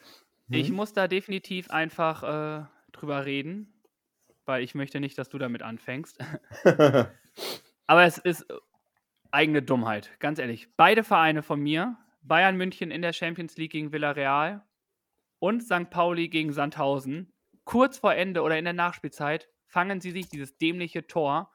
Hm? 0.47 0.55
Ich 0.55 0.71
muss 0.71 0.93
da 0.93 1.07
definitiv 1.07 1.69
einfach 1.71 2.23
äh, 2.23 2.65
drüber 2.91 3.25
reden, 3.25 3.73
weil 4.45 4.63
ich 4.63 4.75
möchte 4.75 4.99
nicht, 4.99 5.17
dass 5.17 5.29
du 5.29 5.37
damit 5.37 5.61
anfängst. 5.61 6.19
Aber 7.87 8.03
es 8.03 8.17
ist 8.17 8.45
eigene 9.31 9.61
Dummheit, 9.61 10.11
ganz 10.19 10.39
ehrlich. 10.39 10.69
Beide 10.75 11.03
Vereine 11.03 11.41
von 11.41 11.59
mir, 11.59 11.97
Bayern 12.21 12.57
München 12.57 12.91
in 12.91 13.01
der 13.01 13.13
Champions 13.13 13.57
League 13.57 13.71
gegen 13.71 13.91
Villarreal 13.91 14.65
und 15.39 15.63
St. 15.63 15.89
Pauli 15.89 16.29
gegen 16.29 16.53
Sandhausen, 16.53 17.33
kurz 17.63 17.97
vor 17.97 18.13
Ende 18.13 18.41
oder 18.41 18.57
in 18.57 18.65
der 18.65 18.73
Nachspielzeit, 18.73 19.49
fangen 19.65 20.01
sie 20.01 20.11
sich 20.11 20.29
dieses 20.29 20.57
dämliche 20.57 21.07
Tor 21.07 21.51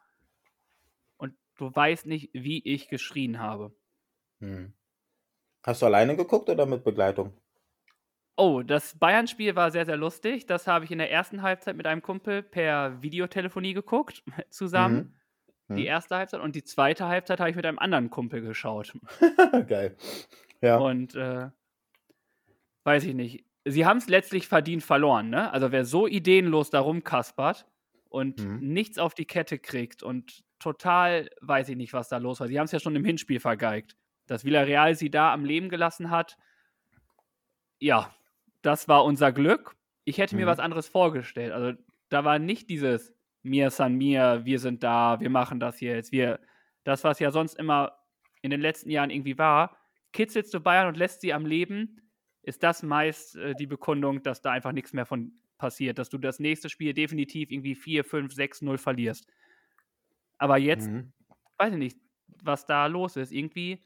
und 1.17 1.35
du 1.57 1.75
weißt 1.75 2.07
nicht, 2.07 2.31
wie 2.33 2.67
ich 2.67 2.89
geschrien 2.89 3.39
habe. 3.39 3.77
Hm. 4.41 4.73
Hast 5.67 5.83
du 5.83 5.87
alleine 5.87 6.17
geguckt 6.17 6.49
oder 6.49 6.65
mit 6.65 6.85
Begleitung? 6.85 7.33
Oh, 8.37 8.63
das 8.63 8.97
Bayern-Spiel 8.99 9.57
war 9.57 9.71
sehr, 9.71 9.85
sehr 9.85 9.97
lustig. 9.97 10.47
Das 10.47 10.67
habe 10.67 10.85
ich 10.85 10.91
in 10.91 10.99
der 10.99 11.11
ersten 11.11 11.43
Halbzeit 11.43 11.77
mit 11.77 11.87
einem 11.87 12.03
Kumpel 12.03 12.43
per 12.43 13.03
Videotelefonie 13.03 13.75
geguckt, 13.75 14.23
zusammen. 14.51 15.17
Mhm. 15.69 15.77
Die 15.77 15.83
hm. 15.83 15.89
erste 15.89 16.17
Halbzeit 16.17 16.41
und 16.41 16.55
die 16.55 16.63
zweite 16.63 17.07
Halbzeit 17.09 17.41
habe 17.41 17.51
ich 17.51 17.57
mit 17.57 17.67
einem 17.67 17.81
anderen 17.81 18.09
Kumpel 18.09 18.41
geschaut. 18.41 18.93
Geil. 19.67 19.97
Ja. 20.61 20.77
Und 20.77 21.17
äh, 21.17 21.51
weiß 22.85 23.05
ich 23.05 23.15
nicht. 23.15 23.45
Sie 23.65 23.85
haben 23.85 23.99
es 23.99 24.09
letztlich 24.09 24.47
verdient 24.47 24.85
verloren, 24.85 25.29
ne? 25.29 25.51
Also 25.51 25.73
wer 25.73 25.85
so 25.85 26.07
ideenlos 26.07 26.71
darum 26.71 27.03
kaspert, 27.03 27.67
und 28.17 28.43
mhm. 28.43 28.61
nichts 28.61 28.99
auf 28.99 29.15
die 29.15 29.27
Kette 29.27 29.59
kriegt 29.59 30.03
und 30.03 30.43
total, 30.59 31.29
weiß 31.43 31.69
ich 31.69 31.77
nicht, 31.77 31.93
was 31.93 32.09
da 32.09 32.17
los 32.17 32.41
war. 32.41 32.49
Sie 32.49 32.59
haben 32.59 32.65
es 32.65 32.73
ja 32.73 32.81
schon 32.81 32.97
im 32.97 33.05
Hinspiel 33.05 33.41
vergeigt. 33.41 33.95
Dass 34.27 34.45
Villarreal 34.45 34.95
sie 34.95 35.11
da 35.11 35.33
am 35.33 35.45
Leben 35.45 35.69
gelassen 35.69 36.11
hat, 36.11 36.37
ja, 37.79 38.15
das 38.63 38.89
war 38.89 39.05
unser 39.05 39.33
Glück. 39.33 39.77
Ich 40.05 40.19
hätte 40.19 40.35
mhm. 40.35 40.43
mir 40.43 40.47
was 40.47 40.59
anderes 40.59 40.89
vorgestellt. 40.89 41.53
Also 41.53 41.79
da 42.09 42.25
war 42.25 42.39
nicht 42.39 42.69
dieses 42.69 43.15
Mir 43.43 43.71
San 43.71 43.95
Mir, 43.97 44.43
wir 44.45 44.59
sind 44.59 44.83
da, 44.83 45.21
wir 45.21 45.31
machen 45.31 45.61
das 45.61 45.81
jetzt, 45.81 46.13
wir, 46.13 46.41
das, 46.85 47.05
was 47.05 47.19
ja 47.19 47.31
sonst 47.31 47.55
immer 47.55 47.99
in 48.43 48.51
den 48.51 48.61
letzten 48.61 48.91
Jahren 48.91 49.11
irgendwie 49.11 49.39
war, 49.39 49.77
kitzelst 50.13 50.53
du 50.55 50.61
Bayern 50.61 50.89
und 50.89 50.97
lässt 50.97 51.21
sie 51.21 51.33
am 51.33 51.47
Leben, 51.47 52.01
ist 52.43 52.63
das 52.63 52.83
meist 52.83 53.37
äh, 53.37 53.55
die 53.55 53.67
Bekundung, 53.67 54.23
dass 54.23 54.41
da 54.41 54.53
einfach 54.53 54.73
nichts 54.73 54.93
mehr 54.93 55.07
von 55.07 55.33
passiert, 55.59 55.99
dass 55.99 56.11
du 56.11 56.19
das 56.19 56.39
nächste 56.39 56.69
Spiel 56.69 56.95
definitiv 56.95 57.51
irgendwie 57.51 57.75
4, 57.75 58.05
5, 58.05 58.33
6, 58.33 58.63
0 58.63 58.79
verlierst. 58.79 59.27
Aber 60.39 60.59
jetzt, 60.59 60.89
mhm. 60.89 61.13
weiß 61.59 61.73
ich 61.73 61.79
nicht, 61.79 61.99
was 62.43 62.67
da 62.67 62.87
los 62.87 63.17
ist. 63.17 63.33
Irgendwie 63.33 63.83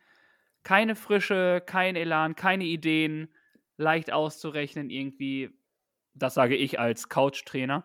keine 0.62 0.94
Frische, 0.94 1.62
kein 1.64 1.96
Elan, 1.96 2.36
keine 2.36 2.64
Ideen, 2.64 3.28
leicht 3.76 4.12
auszurechnen, 4.12 4.90
irgendwie. 4.90 5.50
Das 6.14 6.34
sage 6.34 6.56
ich 6.56 6.78
als 6.78 7.08
Couch-Trainer. 7.08 7.84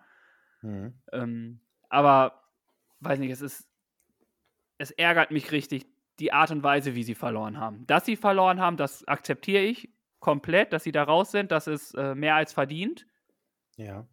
Mhm. 0.61 0.93
Ähm, 1.11 1.59
aber, 1.89 2.43
weiß 2.99 3.19
nicht, 3.19 3.31
es 3.31 3.41
ist, 3.41 3.69
es 4.77 4.91
ärgert 4.91 5.31
mich 5.31 5.51
richtig, 5.51 5.85
die 6.19 6.33
Art 6.33 6.51
und 6.51 6.63
Weise, 6.63 6.95
wie 6.95 7.03
sie 7.03 7.15
verloren 7.15 7.59
haben. 7.59 7.85
Dass 7.87 8.05
sie 8.05 8.15
verloren 8.15 8.59
haben, 8.59 8.77
das 8.77 9.07
akzeptiere 9.07 9.63
ich 9.63 9.89
komplett, 10.19 10.73
dass 10.73 10.83
sie 10.83 10.91
da 10.91 11.03
raus 11.03 11.31
sind, 11.31 11.51
das 11.51 11.67
ist 11.67 11.93
äh, 11.93 12.15
mehr 12.15 12.35
als 12.35 12.53
verdient. 12.53 13.05
Ja. 13.77 14.07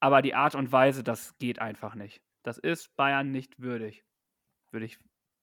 Aber 0.00 0.20
die 0.20 0.34
Art 0.34 0.54
und 0.54 0.70
Weise, 0.70 1.02
das 1.02 1.38
geht 1.38 1.60
einfach 1.60 1.94
nicht. 1.94 2.22
Das 2.42 2.58
ist 2.58 2.94
Bayern 2.96 3.30
nicht 3.30 3.60
würdig, 3.60 4.04
würde 4.70 4.86
ich 4.86 4.98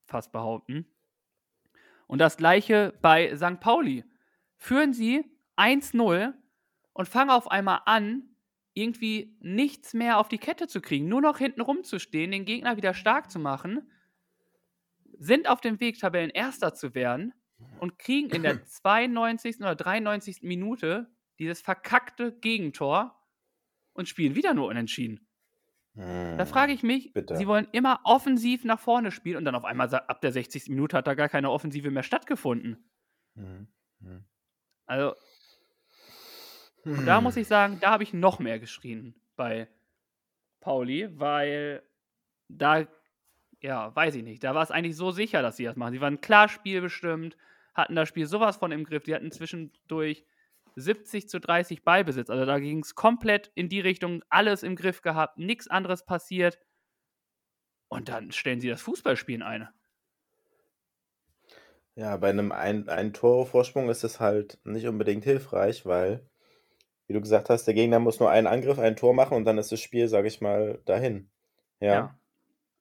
fast 0.05 0.31
behaupten. 0.31 0.85
Und 2.13 2.19
das 2.19 2.37
gleiche 2.37 2.93
bei 3.01 3.35
St. 3.35 3.59
Pauli. 3.59 4.05
Führen 4.57 4.93
sie 4.93 5.25
1-0 5.57 6.35
und 6.93 7.07
fangen 7.07 7.31
auf 7.31 7.49
einmal 7.49 7.79
an, 7.87 8.35
irgendwie 8.75 9.35
nichts 9.39 9.95
mehr 9.95 10.19
auf 10.19 10.29
die 10.29 10.37
Kette 10.37 10.67
zu 10.67 10.79
kriegen, 10.79 11.09
nur 11.09 11.21
noch 11.21 11.39
hinten 11.39 11.61
rumzustehen, 11.61 12.29
den 12.29 12.45
Gegner 12.45 12.77
wieder 12.77 12.93
stark 12.93 13.31
zu 13.31 13.39
machen, 13.39 13.89
sind 15.17 15.49
auf 15.49 15.59
dem 15.59 15.79
Weg, 15.79 15.97
Tabellen 15.97 16.29
Erster 16.29 16.75
zu 16.75 16.93
werden 16.93 17.33
und 17.79 17.97
kriegen 17.97 18.29
in 18.29 18.43
der 18.43 18.63
92. 18.63 19.57
oder 19.61 19.73
93. 19.73 20.43
Minute 20.43 21.11
dieses 21.39 21.61
verkackte 21.61 22.31
Gegentor 22.31 23.19
und 23.93 24.07
spielen 24.07 24.35
wieder 24.35 24.53
nur 24.53 24.67
unentschieden. 24.67 25.27
Hm, 25.95 26.37
da 26.37 26.45
frage 26.45 26.73
ich 26.73 26.81
mich, 26.81 27.13
bitte. 27.13 27.37
sie 27.37 27.47
wollen 27.47 27.67
immer 27.71 27.99
offensiv 28.03 28.63
nach 28.63 28.79
vorne 28.79 29.11
spielen 29.11 29.37
und 29.37 29.45
dann 29.45 29.55
auf 29.55 29.65
einmal 29.65 29.93
ab 29.93 30.21
der 30.21 30.31
60. 30.31 30.69
Minute 30.69 30.97
hat 30.97 31.07
da 31.07 31.13
gar 31.13 31.29
keine 31.29 31.51
Offensive 31.51 31.91
mehr 31.91 32.03
stattgefunden. 32.03 32.83
Hm, 33.35 33.67
hm. 34.01 34.23
Also, 34.85 35.15
da 37.05 37.21
muss 37.21 37.35
hm. 37.35 37.41
ich 37.43 37.47
sagen, 37.47 37.77
da 37.79 37.91
habe 37.91 38.03
ich 38.03 38.13
noch 38.13 38.39
mehr 38.39 38.59
geschrien 38.59 39.15
bei 39.35 39.67
Pauli, 40.59 41.09
weil 41.19 41.83
da, 42.47 42.87
ja, 43.61 43.95
weiß 43.95 44.15
ich 44.15 44.23
nicht, 44.23 44.43
da 44.43 44.55
war 44.55 44.63
es 44.63 44.71
eigentlich 44.71 44.95
so 44.95 45.11
sicher, 45.11 45.41
dass 45.41 45.57
sie 45.57 45.65
das 45.65 45.75
machen. 45.75 45.93
Sie 45.93 46.01
waren 46.01 46.21
klar 46.21 46.49
spielbestimmt, 46.49 47.37
hatten 47.73 47.95
das 47.95 48.09
Spiel 48.09 48.25
sowas 48.25 48.57
von 48.57 48.71
im 48.71 48.83
Griff, 48.83 49.03
die 49.03 49.13
hatten 49.13 49.31
zwischendurch 49.31 50.25
70 50.75 51.29
zu 51.29 51.39
30 51.39 51.83
Ballbesitz. 51.83 52.29
Also 52.29 52.45
da 52.45 52.59
ging 52.59 52.79
es 52.79 52.95
komplett 52.95 53.51
in 53.55 53.69
die 53.69 53.79
Richtung, 53.79 54.23
alles 54.29 54.63
im 54.63 54.75
Griff 54.75 55.01
gehabt, 55.01 55.37
nichts 55.37 55.67
anderes 55.67 56.05
passiert. 56.05 56.59
Und 57.87 58.09
dann 58.09 58.31
stellen 58.31 58.59
sie 58.59 58.69
das 58.69 58.81
Fußballspielen 58.81 59.43
ein. 59.43 59.69
Ja, 61.95 62.17
bei 62.17 62.29
einem 62.29 62.51
ein, 62.51 62.89
ein 62.89 63.13
Torvorsprung 63.13 63.89
ist 63.89 64.03
es 64.03 64.19
halt 64.19 64.59
nicht 64.65 64.87
unbedingt 64.87 65.23
hilfreich, 65.23 65.85
weil, 65.85 66.27
wie 67.05 67.13
du 67.13 67.21
gesagt 67.21 67.49
hast, 67.49 67.65
der 67.65 67.75
Gegner 67.75 67.99
muss 67.99 68.19
nur 68.19 68.31
einen 68.31 68.47
Angriff, 68.47 68.79
ein 68.79 68.95
Tor 68.95 69.13
machen 69.13 69.37
und 69.37 69.45
dann 69.45 69.59
ist 69.59 69.71
das 69.71 69.79
Spiel, 69.79 70.07
sag 70.07 70.25
ich 70.25 70.41
mal, 70.41 70.81
dahin. 70.85 71.29
Ja. 71.79 71.93
ja. 71.93 72.19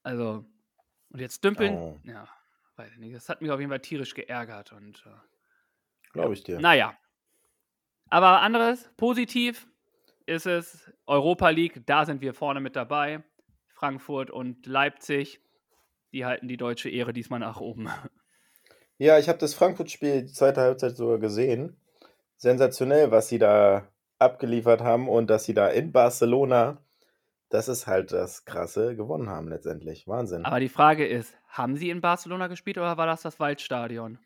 Also, 0.02 0.46
und 1.11 1.20
jetzt 1.20 1.44
dümpeln, 1.44 1.75
oh. 1.75 1.99
ja, 2.04 2.26
weiß 2.76 2.92
ich 2.92 2.99
nicht. 2.99 3.14
Das 3.14 3.28
hat 3.28 3.42
mich 3.42 3.50
auf 3.50 3.61
jeden 3.61 3.70
Fall 3.70 3.80
tierisch 3.80 4.14
geärgert 4.14 4.72
und. 4.72 5.04
Äh, 5.06 5.11
Glaube 6.12 6.34
ich 6.34 6.42
dir. 6.42 6.58
Naja, 6.58 6.96
aber 8.12 8.42
anderes, 8.42 8.90
positiv 8.99 9.66
ist 10.26 10.47
es 10.47 10.92
Europa 11.07 11.49
League, 11.49 11.83
da 11.87 12.04
sind 12.04 12.21
wir 12.21 12.35
vorne 12.35 12.61
mit 12.61 12.76
dabei. 12.76 13.23
Frankfurt 13.69 14.31
und 14.31 14.66
Leipzig, 14.66 15.40
die 16.12 16.26
halten 16.26 16.47
die 16.47 16.59
deutsche 16.59 16.90
Ehre 16.90 17.14
diesmal 17.14 17.40
nach 17.40 17.61
oben. 17.61 17.88
Ja, 18.99 19.19
ich 19.19 19.28
habe 19.28 19.38
das 19.38 19.54
Frankfurt-Spiel 19.54 20.26
die 20.26 20.33
zweite 20.33 20.61
Halbzeit 20.61 20.97
sogar 20.97 21.19
gesehen. 21.19 21.76
Sensationell, 22.37 23.11
was 23.11 23.28
sie 23.28 23.40
da 23.40 23.88
abgeliefert 24.21 24.81
haben 24.81 25.09
und 25.09 25.28
dass 25.28 25.42
sie 25.42 25.54
da 25.54 25.66
in 25.66 25.90
Barcelona, 25.90 26.78
das 27.49 27.66
ist 27.66 27.88
halt 27.88 28.12
das 28.12 28.45
Krasse, 28.45 28.95
gewonnen 28.95 29.28
haben 29.28 29.49
letztendlich. 29.49 30.07
Wahnsinn. 30.07 30.45
Aber 30.45 30.61
die 30.61 30.69
Frage 30.69 31.04
ist, 31.04 31.35
haben 31.49 31.75
sie 31.75 31.90
in 31.90 32.00
Barcelona 32.00 32.47
gespielt 32.47 32.78
oder 32.78 32.97
war 32.97 33.07
das 33.07 33.23
das 33.23 33.40
Waldstadion? 33.40 34.19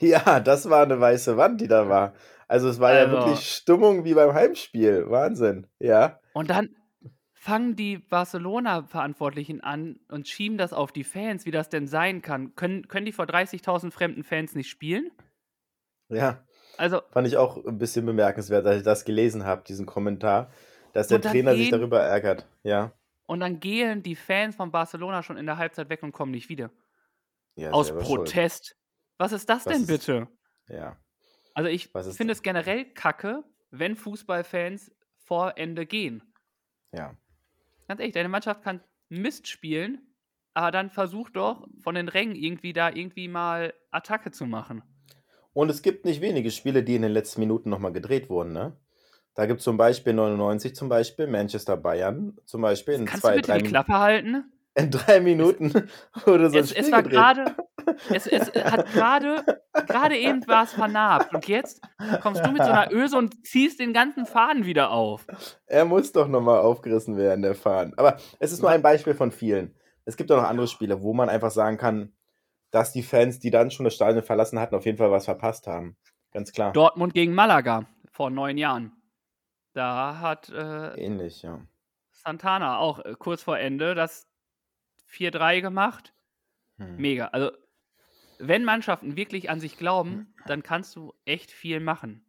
Ja, 0.00 0.40
das 0.40 0.70
war 0.70 0.82
eine 0.82 1.00
weiße 1.00 1.36
Wand, 1.36 1.60
die 1.60 1.68
da 1.68 1.88
war. 1.88 2.14
Also 2.46 2.68
es 2.68 2.80
war 2.80 2.90
also, 2.90 3.14
ja 3.14 3.20
wirklich 3.20 3.40
Stimmung 3.50 4.04
wie 4.04 4.14
beim 4.14 4.32
Heimspiel. 4.32 5.10
Wahnsinn, 5.10 5.66
ja. 5.78 6.18
Und 6.32 6.50
dann 6.50 6.70
fangen 7.32 7.76
die 7.76 7.98
Barcelona-Verantwortlichen 7.98 9.62
an 9.62 10.00
und 10.08 10.28
schieben 10.28 10.58
das 10.58 10.72
auf 10.72 10.92
die 10.92 11.04
Fans, 11.04 11.46
wie 11.46 11.50
das 11.50 11.68
denn 11.68 11.86
sein 11.86 12.22
kann. 12.22 12.54
Können, 12.54 12.88
können 12.88 13.06
die 13.06 13.12
vor 13.12 13.26
30.000 13.26 13.90
fremden 13.90 14.24
Fans 14.24 14.54
nicht 14.54 14.68
spielen? 14.68 15.10
Ja. 16.08 16.44
Also, 16.76 17.02
Fand 17.10 17.26
ich 17.26 17.36
auch 17.36 17.64
ein 17.64 17.78
bisschen 17.78 18.06
bemerkenswert, 18.06 18.66
als 18.66 18.78
ich 18.78 18.84
das 18.84 19.04
gelesen 19.04 19.44
habe, 19.44 19.62
diesen 19.66 19.86
Kommentar, 19.86 20.50
dass 20.92 21.08
der 21.08 21.20
Trainer 21.20 21.52
gehen, 21.52 21.62
sich 21.62 21.70
darüber 21.70 22.00
ärgert. 22.00 22.46
Ja. 22.62 22.92
Und 23.26 23.40
dann 23.40 23.60
gehen 23.60 24.02
die 24.02 24.16
Fans 24.16 24.56
von 24.56 24.70
Barcelona 24.70 25.22
schon 25.22 25.36
in 25.36 25.46
der 25.46 25.58
Halbzeit 25.58 25.90
weg 25.90 26.02
und 26.02 26.12
kommen 26.12 26.32
nicht 26.32 26.48
wieder. 26.48 26.70
Ja, 27.56 27.72
Aus 27.72 27.90
Protest. 27.92 28.66
Schuld. 28.66 28.76
Was 29.18 29.32
ist 29.32 29.48
das 29.48 29.66
Was 29.66 29.72
denn 29.76 29.86
bitte? 29.86 30.28
ja. 30.68 30.96
Also 31.54 31.68
ich 31.70 31.88
finde 32.16 32.32
es 32.32 32.42
generell 32.42 32.84
kacke, 32.84 33.42
wenn 33.70 33.96
Fußballfans 33.96 34.92
vor 35.16 35.54
Ende 35.58 35.86
gehen. 35.86 36.22
Ja. 36.92 37.16
Ganz 37.88 38.00
ehrlich, 38.00 38.14
deine 38.14 38.28
Mannschaft 38.28 38.62
kann 38.62 38.80
Mist 39.08 39.48
spielen, 39.48 40.14
aber 40.54 40.70
dann 40.70 40.90
versuch 40.90 41.30
doch 41.30 41.66
von 41.82 41.96
den 41.96 42.08
Rängen 42.08 42.36
irgendwie 42.36 42.72
da 42.72 42.90
irgendwie 42.90 43.26
mal 43.26 43.74
Attacke 43.90 44.30
zu 44.30 44.46
machen. 44.46 44.82
Und 45.52 45.68
es 45.70 45.82
gibt 45.82 46.04
nicht 46.04 46.20
wenige 46.20 46.52
Spiele, 46.52 46.84
die 46.84 46.94
in 46.94 47.02
den 47.02 47.10
letzten 47.12 47.40
Minuten 47.40 47.70
nochmal 47.70 47.92
gedreht 47.92 48.30
wurden, 48.30 48.52
ne? 48.52 48.76
Da 49.34 49.46
gibt 49.46 49.58
es 49.58 49.64
zum 49.64 49.76
Beispiel 49.76 50.12
99 50.12 50.74
zum 50.76 50.88
Beispiel, 50.88 51.26
Manchester 51.26 51.76
Bayern 51.76 52.36
zum 52.44 52.60
Beispiel. 52.62 52.94
In 52.94 53.04
Kannst 53.06 53.22
zwei, 53.22 53.30
du 53.30 53.36
bitte 53.36 53.52
drei, 53.52 53.58
die 53.58 53.64
Klappe 53.64 53.94
halten? 53.98 54.52
in 54.74 54.90
drei 54.92 55.18
Minuten 55.20 55.72
wurde 56.24 56.50
so 56.50 56.58
ein 56.58 56.64
Es, 56.64 56.70
Spiel 56.70 56.82
es 56.84 56.92
war 56.92 57.02
gedreht. 57.02 57.18
gerade, 57.18 57.56
es, 58.10 58.26
es 58.26 58.52
hat 58.54 58.92
gerade, 58.92 59.60
gerade 59.86 60.16
eben 60.16 60.46
war 60.46 60.64
es 60.64 60.72
vernarbt 60.72 61.34
und 61.34 61.46
jetzt 61.48 61.80
kommst 62.22 62.44
du 62.44 62.50
mit 62.50 62.62
so 62.62 62.70
einer 62.70 62.92
Öse 62.92 63.16
und 63.16 63.46
ziehst 63.46 63.80
den 63.80 63.92
ganzen 63.92 64.26
Faden 64.26 64.64
wieder 64.64 64.90
auf. 64.90 65.26
Er 65.66 65.84
muss 65.84 66.12
doch 66.12 66.28
nochmal 66.28 66.60
aufgerissen 66.60 67.16
werden, 67.16 67.42
der 67.42 67.54
Faden. 67.54 67.94
Aber 67.96 68.18
es 68.38 68.52
ist 68.52 68.60
nur 68.60 68.70
ein 68.70 68.82
Beispiel 68.82 69.14
von 69.14 69.30
vielen. 69.30 69.74
Es 70.04 70.16
gibt 70.16 70.32
auch 70.32 70.40
noch 70.40 70.48
andere 70.48 70.68
Spiele, 70.68 71.02
wo 71.02 71.12
man 71.12 71.28
einfach 71.28 71.50
sagen 71.50 71.76
kann, 71.76 72.12
dass 72.70 72.92
die 72.92 73.02
Fans, 73.02 73.40
die 73.40 73.50
dann 73.50 73.70
schon 73.70 73.84
das 73.84 73.94
Stadion 73.94 74.22
verlassen 74.22 74.58
hatten, 74.58 74.74
auf 74.74 74.86
jeden 74.86 74.98
Fall 74.98 75.10
was 75.10 75.24
verpasst 75.24 75.66
haben. 75.66 75.96
Ganz 76.32 76.52
klar. 76.52 76.72
Dortmund 76.72 77.14
gegen 77.14 77.34
Malaga 77.34 77.86
vor 78.10 78.30
neun 78.30 78.58
Jahren. 78.58 78.92
Da 79.72 80.18
hat 80.20 80.48
äh, 80.50 80.94
Ähnlich, 81.00 81.42
ja. 81.42 81.60
Santana 82.10 82.78
auch 82.78 83.04
äh, 83.04 83.14
kurz 83.18 83.42
vor 83.42 83.58
Ende 83.58 83.94
das 83.94 84.28
4-3 85.10 85.60
gemacht. 85.60 86.14
Hm. 86.76 86.96
Mega. 86.96 87.26
Also, 87.26 87.52
wenn 88.38 88.64
Mannschaften 88.64 89.16
wirklich 89.16 89.50
an 89.50 89.60
sich 89.60 89.76
glauben, 89.76 90.34
dann 90.46 90.62
kannst 90.62 90.96
du 90.96 91.12
echt 91.24 91.50
viel 91.50 91.80
machen. 91.80 92.24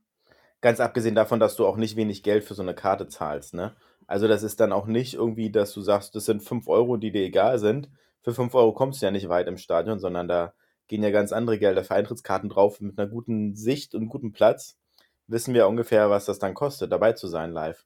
Ganz 0.62 0.80
abgesehen 0.80 1.16
davon, 1.16 1.40
dass 1.40 1.56
du 1.56 1.66
auch 1.66 1.78
nicht 1.78 1.96
wenig 1.96 2.24
Geld 2.24 2.44
für 2.44 2.54
so 2.54 2.62
eine 2.62 2.74
Karte 2.76 3.08
zahlst, 3.08 3.54
ne? 3.54 3.76
Also 4.08 4.28
das 4.28 4.44
ist 4.44 4.60
dann 4.60 4.74
auch 4.74 4.88
nicht 4.88 5.14
irgendwie, 5.14 5.52
dass 5.52 5.72
du 5.72 5.82
sagst, 5.82 6.16
das 6.16 6.26
sind 6.26 6.42
5 6.42 6.68
Euro, 6.68 6.98
die 6.98 7.12
dir 7.12 7.24
egal 7.24 7.60
sind. 7.60 7.90
Für 8.22 8.34
5 8.34 8.54
Euro 8.56 8.74
kommst 8.74 9.02
du 9.02 9.06
ja 9.06 9.12
nicht 9.12 9.30
weit 9.30 9.48
im 9.48 9.58
Stadion, 9.58 10.00
sondern 10.00 10.28
da 10.28 10.54
gehen 10.88 11.04
ja 11.04 11.12
ganz 11.12 11.32
andere 11.32 11.60
Gelder 11.60 11.84
für 11.84 11.94
Eintrittskarten 11.94 12.50
drauf 12.50 12.82
mit 12.82 12.98
einer 12.98 13.08
guten 13.08 13.56
Sicht 13.56 13.94
und 13.94 14.10
gutem 14.10 14.32
Platz. 14.32 14.80
Wissen 15.28 15.54
wir 15.54 15.68
ungefähr, 15.68 16.10
was 16.10 16.26
das 16.26 16.40
dann 16.40 16.56
kostet, 16.56 16.92
dabei 16.92 17.14
zu 17.14 17.28
sein 17.28 17.52
live. 17.52 17.86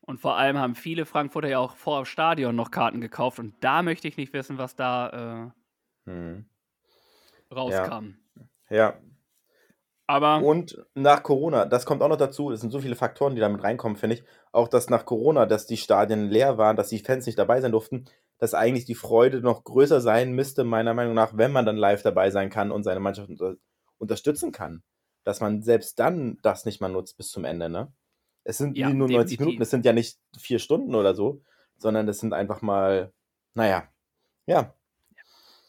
Und 0.00 0.18
vor 0.18 0.36
allem 0.36 0.58
haben 0.58 0.74
viele 0.74 1.06
Frankfurter 1.06 1.48
ja 1.48 1.60
auch 1.60 1.76
vor 1.76 2.02
dem 2.02 2.06
Stadion 2.06 2.56
noch 2.56 2.72
Karten 2.72 3.00
gekauft. 3.00 3.38
Und 3.38 3.54
da 3.60 3.82
möchte 3.82 4.08
ich 4.08 4.16
nicht 4.16 4.32
wissen, 4.32 4.58
was 4.58 4.74
da 4.74 5.52
Hm. 6.06 6.44
Rauskam. 7.56 8.16
Ja, 8.70 8.94
Aber 10.06 10.44
Und 10.44 10.84
nach 10.94 11.22
Corona, 11.22 11.64
das 11.64 11.86
kommt 11.86 12.02
auch 12.02 12.08
noch 12.08 12.16
dazu, 12.16 12.50
es 12.50 12.60
sind 12.60 12.70
so 12.70 12.80
viele 12.80 12.96
Faktoren, 12.96 13.34
die 13.34 13.40
damit 13.40 13.62
reinkommen, 13.62 13.96
finde 13.96 14.16
ich. 14.16 14.24
Auch, 14.50 14.68
dass 14.68 14.90
nach 14.90 15.04
Corona, 15.04 15.46
dass 15.46 15.66
die 15.66 15.76
Stadien 15.76 16.28
leer 16.28 16.58
waren, 16.58 16.76
dass 16.76 16.88
die 16.88 16.98
Fans 16.98 17.26
nicht 17.26 17.38
dabei 17.38 17.60
sein 17.60 17.72
durften, 17.72 18.06
dass 18.38 18.54
eigentlich 18.54 18.84
die 18.84 18.94
Freude 18.96 19.40
noch 19.40 19.62
größer 19.64 20.00
sein 20.00 20.32
müsste, 20.32 20.64
meiner 20.64 20.94
Meinung 20.94 21.14
nach, 21.14 21.36
wenn 21.36 21.52
man 21.52 21.64
dann 21.64 21.76
live 21.76 22.02
dabei 22.02 22.30
sein 22.30 22.50
kann 22.50 22.72
und 22.72 22.82
seine 22.82 23.00
Mannschaft 23.00 23.28
unter 23.28 23.54
unterstützen 23.98 24.50
kann. 24.50 24.82
Dass 25.24 25.40
man 25.40 25.62
selbst 25.62 26.00
dann 26.00 26.38
das 26.42 26.64
nicht 26.64 26.80
mal 26.80 26.88
nutzt 26.88 27.16
bis 27.16 27.28
zum 27.30 27.44
Ende, 27.44 27.68
ne? 27.68 27.92
Es 28.44 28.58
sind 28.58 28.76
Ja, 28.76 28.90
nur 28.90 29.08
90 29.08 29.38
definitiv. 29.38 29.40
Minuten, 29.40 29.62
es 29.62 29.70
sind 29.70 29.84
ja 29.86 29.92
nicht 29.92 30.18
vier 30.36 30.58
Stunden 30.58 30.96
oder 30.96 31.14
so, 31.14 31.42
sondern 31.78 32.08
es 32.08 32.18
sind 32.18 32.32
einfach 32.32 32.60
mal, 32.62 33.12
naja, 33.54 33.84
ja, 34.46 34.74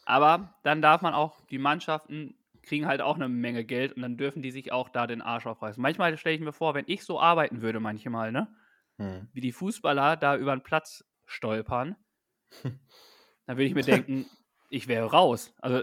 Aber 0.04 0.54
dann 0.62 0.82
darf 0.82 1.02
man 1.02 1.14
auch, 1.14 1.40
die 1.46 1.58
Mannschaften 1.58 2.34
kriegen 2.62 2.86
halt 2.86 3.00
auch 3.00 3.16
eine 3.16 3.28
Menge 3.28 3.64
Geld 3.64 3.92
und 3.92 4.02
dann 4.02 4.16
dürfen 4.16 4.42
die 4.42 4.50
sich 4.50 4.72
auch 4.72 4.88
da 4.88 5.06
den 5.06 5.22
Arsch 5.22 5.46
aufreißen. 5.46 5.80
Manchmal 5.80 6.16
stelle 6.16 6.36
ich 6.36 6.40
mir 6.40 6.52
vor, 6.52 6.74
wenn 6.74 6.84
ich 6.86 7.04
so 7.04 7.20
arbeiten 7.20 7.62
würde, 7.62 7.80
manchmal, 7.80 8.32
ne? 8.32 8.48
hm. 8.98 9.28
Wie 9.32 9.40
die 9.40 9.52
Fußballer 9.52 10.16
da 10.16 10.36
über 10.36 10.54
den 10.54 10.62
Platz 10.62 11.04
stolpern, 11.26 11.96
dann 12.62 13.56
würde 13.56 13.64
ich 13.64 13.74
mir 13.74 13.82
denken, 13.82 14.26
ich 14.70 14.88
wäre 14.88 15.10
raus. 15.10 15.54
Also, 15.60 15.82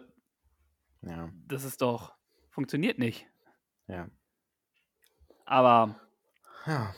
ja, 1.02 1.30
das 1.48 1.64
ist 1.64 1.82
doch, 1.82 2.14
funktioniert 2.50 3.00
nicht. 3.00 3.28
ja. 3.88 4.10
Aber 5.46 6.00
Ja. 6.66 6.94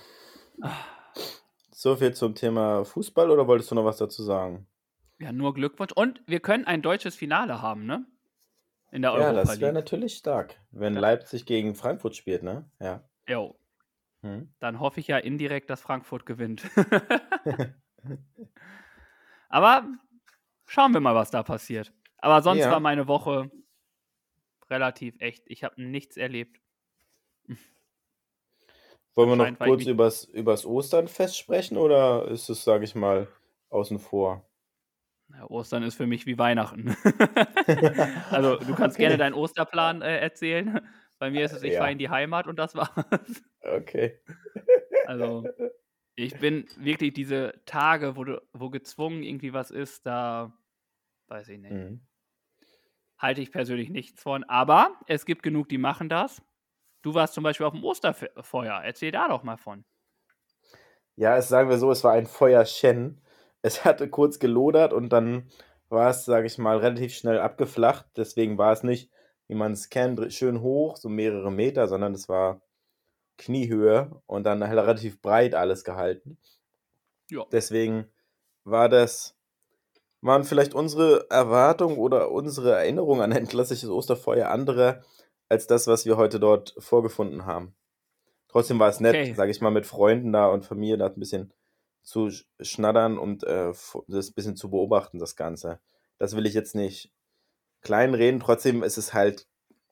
So 1.71 1.95
viel 1.95 2.13
zum 2.13 2.35
Thema 2.35 2.85
Fußball 2.85 3.29
oder 3.29 3.47
wolltest 3.47 3.71
du 3.71 3.75
noch 3.75 3.85
was 3.85 3.97
dazu 3.97 4.23
sagen? 4.23 4.67
Ja, 5.23 5.31
nur 5.31 5.53
Glückwunsch. 5.53 5.91
Und 5.93 6.21
wir 6.27 6.39
können 6.39 6.65
ein 6.65 6.81
deutsches 6.81 7.15
Finale 7.15 7.61
haben, 7.61 7.85
ne? 7.85 8.05
In 8.91 9.01
der 9.03 9.13
Ja, 9.13 9.31
Europa 9.31 9.33
das 9.33 9.59
wäre 9.61 9.71
League. 9.71 9.73
natürlich 9.73 10.17
stark, 10.17 10.59
wenn 10.71 10.95
Ja. 10.95 10.99
Leipzig 10.99 11.45
gegen 11.45 11.73
Frankfurt 11.75 12.15
spielt, 12.17 12.43
ne? 12.43 12.69
Ja. 12.81 13.07
Jo, 13.27 13.57
Hm. 14.23 14.53
dann 14.59 14.79
hoffe 14.79 14.99
ich 14.99 15.07
ja 15.07 15.17
indirekt, 15.17 15.69
dass 15.69 15.81
Frankfurt 15.81 16.25
gewinnt. 16.25 16.63
Aber 19.49 19.87
schauen 20.65 20.93
wir 20.93 20.99
mal, 21.01 21.15
was 21.15 21.31
da 21.31 21.43
passiert. 21.43 21.93
Aber 22.17 22.41
sonst 22.41 22.63
Ja. 22.63 22.71
war 22.71 22.79
meine 22.79 23.07
Woche 23.07 23.51
relativ 24.69 25.15
echt. 25.19 25.43
Ich 25.47 25.63
habe 25.63 25.81
nichts 25.81 26.17
erlebt. 26.17 26.59
Wollen 29.15 29.29
wir 29.29 29.35
noch 29.35 29.57
kurz 29.59 29.85
übers, 29.85 30.23
übers 30.25 30.65
Osternfest 30.65 31.37
sprechen 31.37 31.77
oder 31.77 32.27
ist 32.27 32.49
es, 32.49 32.63
sage 32.63 32.83
ich 32.83 32.95
mal, 32.95 33.27
außen 33.69 33.99
vor? 33.99 34.43
Ja, 35.33 35.49
Ostern 35.49 35.83
ist 35.83 35.95
für 35.95 36.05
mich 36.05 36.25
wie 36.25 36.37
Weihnachten. 36.37 36.95
also 38.29 38.57
du 38.57 38.75
kannst 38.75 38.97
gerne 38.97 39.17
deinen 39.17 39.33
Osterplan 39.33 40.01
äh, 40.01 40.19
erzählen. 40.19 40.87
Bei 41.17 41.31
mir 41.31 41.45
ist 41.45 41.53
es, 41.53 41.63
ich 41.63 41.73
Ja. 41.73 41.79
fahre 41.79 41.91
in 41.91 41.97
die 41.97 42.09
Heimat 42.09 42.47
und 42.47 42.57
das 42.59 42.75
war's. 42.75 43.43
Okay. 43.61 44.19
Also 45.05 45.45
ich 46.15 46.37
bin 46.39 46.67
wirklich 46.77 47.13
diese 47.13 47.53
Tage, 47.65 48.15
wo 48.15 48.23
du, 48.23 48.41
wo 48.53 48.69
gezwungen 48.69 49.23
irgendwie 49.23 49.53
was 49.53 49.71
ist, 49.71 50.05
da 50.05 50.53
weiß 51.27 51.49
ich 51.49 51.59
nicht. 51.59 51.73
Mhm. 51.73 52.01
Halte 53.17 53.41
ich 53.41 53.51
persönlich 53.51 53.89
nichts 53.89 54.21
von. 54.21 54.43
Aber 54.43 54.99
es 55.07 55.25
gibt 55.25 55.43
genug, 55.43 55.69
die 55.69 55.77
machen 55.77 56.09
das. 56.09 56.41
Du 57.01 57.13
warst 57.13 57.33
zum 57.33 57.43
Beispiel 57.43 57.65
auf 57.65 57.73
dem 57.73 57.83
Osterfeuer. 57.83 58.81
Erzähl 58.83 59.11
da 59.11 59.27
doch 59.27 59.43
mal 59.43 59.57
von. 59.57 59.85
Ja, 61.15 61.37
es 61.37 61.47
sagen 61.47 61.69
wir 61.69 61.77
so, 61.77 61.91
es 61.91 62.03
war 62.03 62.13
ein 62.13 62.25
Feuerchen. 62.27 63.22
Es 63.63 63.85
hatte 63.85 64.09
kurz 64.09 64.37
gelodert 64.39 64.93
und 64.93 65.09
dann 65.09 65.49
war 65.89 66.11
es, 66.11 66.25
sage 66.25 66.47
ich 66.47 66.59
mal, 66.59 66.77
relativ 66.77 67.15
schnell 67.15 67.39
abgeflacht. 67.39 68.05
Deswegen 68.17 68.59
war 68.59 68.73
es 68.73 68.83
nicht, 68.83 69.09
wie 69.47 69.55
man 69.55 69.71
es 69.73 69.89
kennt, 69.89 70.33
schön 70.33 70.61
hoch, 70.61 70.97
so 70.97 71.09
mehrere 71.09 71.51
Meter, 71.51 71.87
sondern 71.87 72.13
es 72.13 72.29
war 72.29 72.61
Kniehöhe 73.37 74.21
und 74.27 74.45
dann 74.45 74.63
halt 74.67 74.79
relativ 74.79 75.21
breit 75.21 75.55
alles 75.55 75.83
gehalten. 75.85 76.37
Ja. 77.29 77.45
Deswegen 77.51 78.11
war 78.63 78.89
das, 78.89 79.37
waren 80.21 80.43
vielleicht 80.45 80.73
unsere 80.75 81.29
Erwartungen 81.29 81.97
oder 81.97 82.31
unsere 82.31 82.73
Erinnerungen 82.73 83.21
an 83.23 83.33
ein 83.33 83.47
klassisches 83.47 83.89
Osterfeuer 83.89 84.49
andere 84.49 85.03
als 85.49 85.67
das, 85.67 85.87
was 85.87 86.05
wir 86.05 86.17
heute 86.17 86.39
dort 86.39 86.75
vorgefunden 86.79 87.45
haben. 87.45 87.75
Trotzdem 88.49 88.79
war 88.79 88.89
es 88.89 88.99
nett, 89.01 89.15
Okay. 89.15 89.33
sage 89.35 89.51
ich 89.51 89.61
mal, 89.61 89.71
mit 89.71 89.85
Freunden 89.87 90.33
da 90.33 90.47
und 90.47 90.65
Familie 90.65 90.97
da 90.97 91.07
ein 91.07 91.19
bisschen 91.19 91.53
zu 92.03 92.27
sch- 92.27 92.45
schnattern 92.61 93.17
und 93.17 93.43
äh, 93.43 93.71
das 94.07 94.29
ein 94.29 94.33
bisschen 94.35 94.55
zu 94.55 94.69
beobachten, 94.69 95.19
das 95.19 95.35
Ganze. 95.35 95.79
Das 96.19 96.35
will 96.35 96.45
ich 96.45 96.53
jetzt 96.53 96.75
nicht 96.75 97.11
kleinreden. 97.81 98.39
Trotzdem 98.39 98.83
ist 98.83 98.97
es 98.97 99.13
halt 99.13 99.47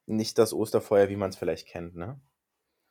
nicht 0.05 0.37
das 0.37 0.53
Osterfeuer, 0.53 1.09
wie 1.09 1.15
man 1.15 1.29
es 1.29 1.37
vielleicht 1.37 1.67
kennt, 1.67 1.95
ne? 1.95 2.19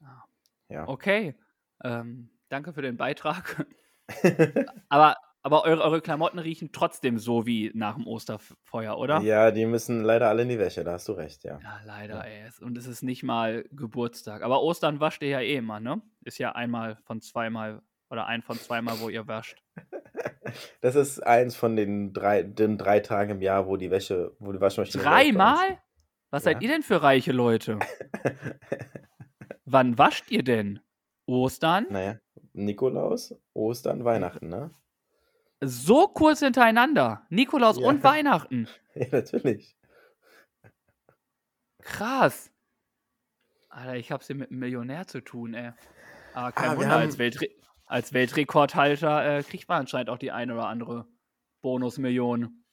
Ah. 0.03 0.25
Ja. 0.69 0.89
Okay. 0.89 1.37
Ähm, 1.85 2.31
danke 2.49 2.73
für 2.73 2.83
den 2.83 2.97
Beitrag. 2.97 3.67
aber 4.89 5.17
aber 5.43 5.65
eure, 5.65 5.83
eure 5.83 6.03
Klamotten 6.03 6.39
riechen 6.39 6.71
trotzdem 6.71 7.19
so 7.19 7.47
wie 7.47 7.71
nach 7.75 7.95
dem 7.97 8.07
Osterfeuer, 8.07 8.99
oder? 8.99 9.21
Ja, 9.23 9.51
die 9.51 9.65
müssen 9.65 10.03
leider 10.03 10.29
alle 10.29 10.43
in 10.43 10.51
die 10.51 10.59
Wäsche, 10.59 10.85
da 10.85 10.93
hast 10.93 11.09
du 11.09 11.13
recht, 11.13 11.45
ja. 11.45 11.59
Ja, 11.63 11.81
leider, 11.87 12.23
ey. 12.27 12.43
Es- 12.47 12.61
Und 12.61 12.77
es 12.77 12.87
ist 12.87 13.03
nicht 13.03 13.23
mal 13.23 13.65
Geburtstag. 13.73 14.43
Aber 14.43 14.63
Ostern 14.63 15.01
wascht 15.01 15.23
ihr 15.23 15.31
ja 15.31 15.41
eh 15.41 15.57
immer, 15.57 15.81
ne? 15.81 16.03
Ist 16.25 16.37
ja 16.39 16.53
einmal 16.53 16.97
von 17.05 17.23
zweimal 17.23 17.81
oder 18.11 18.27
ein 18.27 18.43
von 18.43 18.59
zweimal, 18.59 18.99
wo 19.01 19.09
ihr 19.09 19.27
wascht. 19.27 19.63
Das 20.81 20.97
ist 20.97 21.21
eins 21.21 21.55
von 21.55 21.77
den 21.77 22.13
drei, 22.13 22.43
den 22.43 22.77
drei 22.77 22.99
Tagen 23.01 23.31
im 23.31 23.41
Jahr, 23.43 23.67
wo 23.69 23.77
die 23.77 23.91
Wäsche, 23.93 24.35
wo 24.41 24.51
die 24.51 24.61
Waschmaschine. 24.61 25.03
Dreimal? 25.05 25.79
Was 26.31 26.43
seid 26.43 26.57
Ja. 26.57 26.63
ihr 26.63 26.69
denn 26.75 26.83
für 26.83 27.03
reiche 27.03 27.31
Leute? 27.31 27.79
Wann 29.65 29.97
wascht 29.97 30.29
ihr 30.31 30.43
denn? 30.43 30.81
Ostern? 31.27 31.87
Naja, 31.91 32.19
Nikolaus, 32.53 33.35
Ostern, 33.55 34.05
Weihnachten, 34.05 34.49
ne? 34.49 34.73
So 35.61 36.09
kurz 36.09 36.41
hintereinander. 36.41 37.25
Nikolaus 37.29 37.79
Ja. 37.79 37.87
und 37.87 38.03
Weihnachten. 38.05 38.67
Ja, 38.95 39.07
natürlich. 39.13 39.77
Krass. 41.83 42.51
Alter, 43.69 43.95
ich 43.97 44.11
hab's 44.11 44.27
hier 44.27 44.37
mit 44.37 44.51
einem 44.51 44.59
Millionär 44.61 45.07
zu 45.07 45.21
tun, 45.21 45.55
ey. 45.55 45.73
Aber 46.35 46.51
kein 46.53 46.71
Ah, 46.71 46.77
Wunder, 46.77 46.89
haben- 46.91 47.01
als, 47.03 47.19
Weltre 47.19 47.47
als 47.91 48.13
Weltrekordhalter 48.13 49.39
äh, 49.39 49.43
kriegt 49.43 49.69
man 49.69 49.81
anscheinend 49.81 50.11
auch 50.11 50.19
die 50.19 50.31
eine 50.31 50.55
oder 50.55 50.69
andere 50.69 51.07
Bonusmillion. 51.61 52.65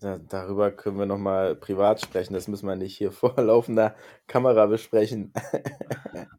Da, 0.00 0.16
darüber 0.18 0.70
können 0.70 0.98
wir 0.98 1.04
nochmal 1.04 1.54
privat 1.54 2.00
sprechen. 2.00 2.32
Das 2.32 2.48
müssen 2.48 2.66
wir 2.66 2.76
nicht 2.76 2.96
hier 2.96 3.12
vor 3.12 3.36
laufender 3.36 3.94
Kamera 4.26 4.66
besprechen. 4.66 5.32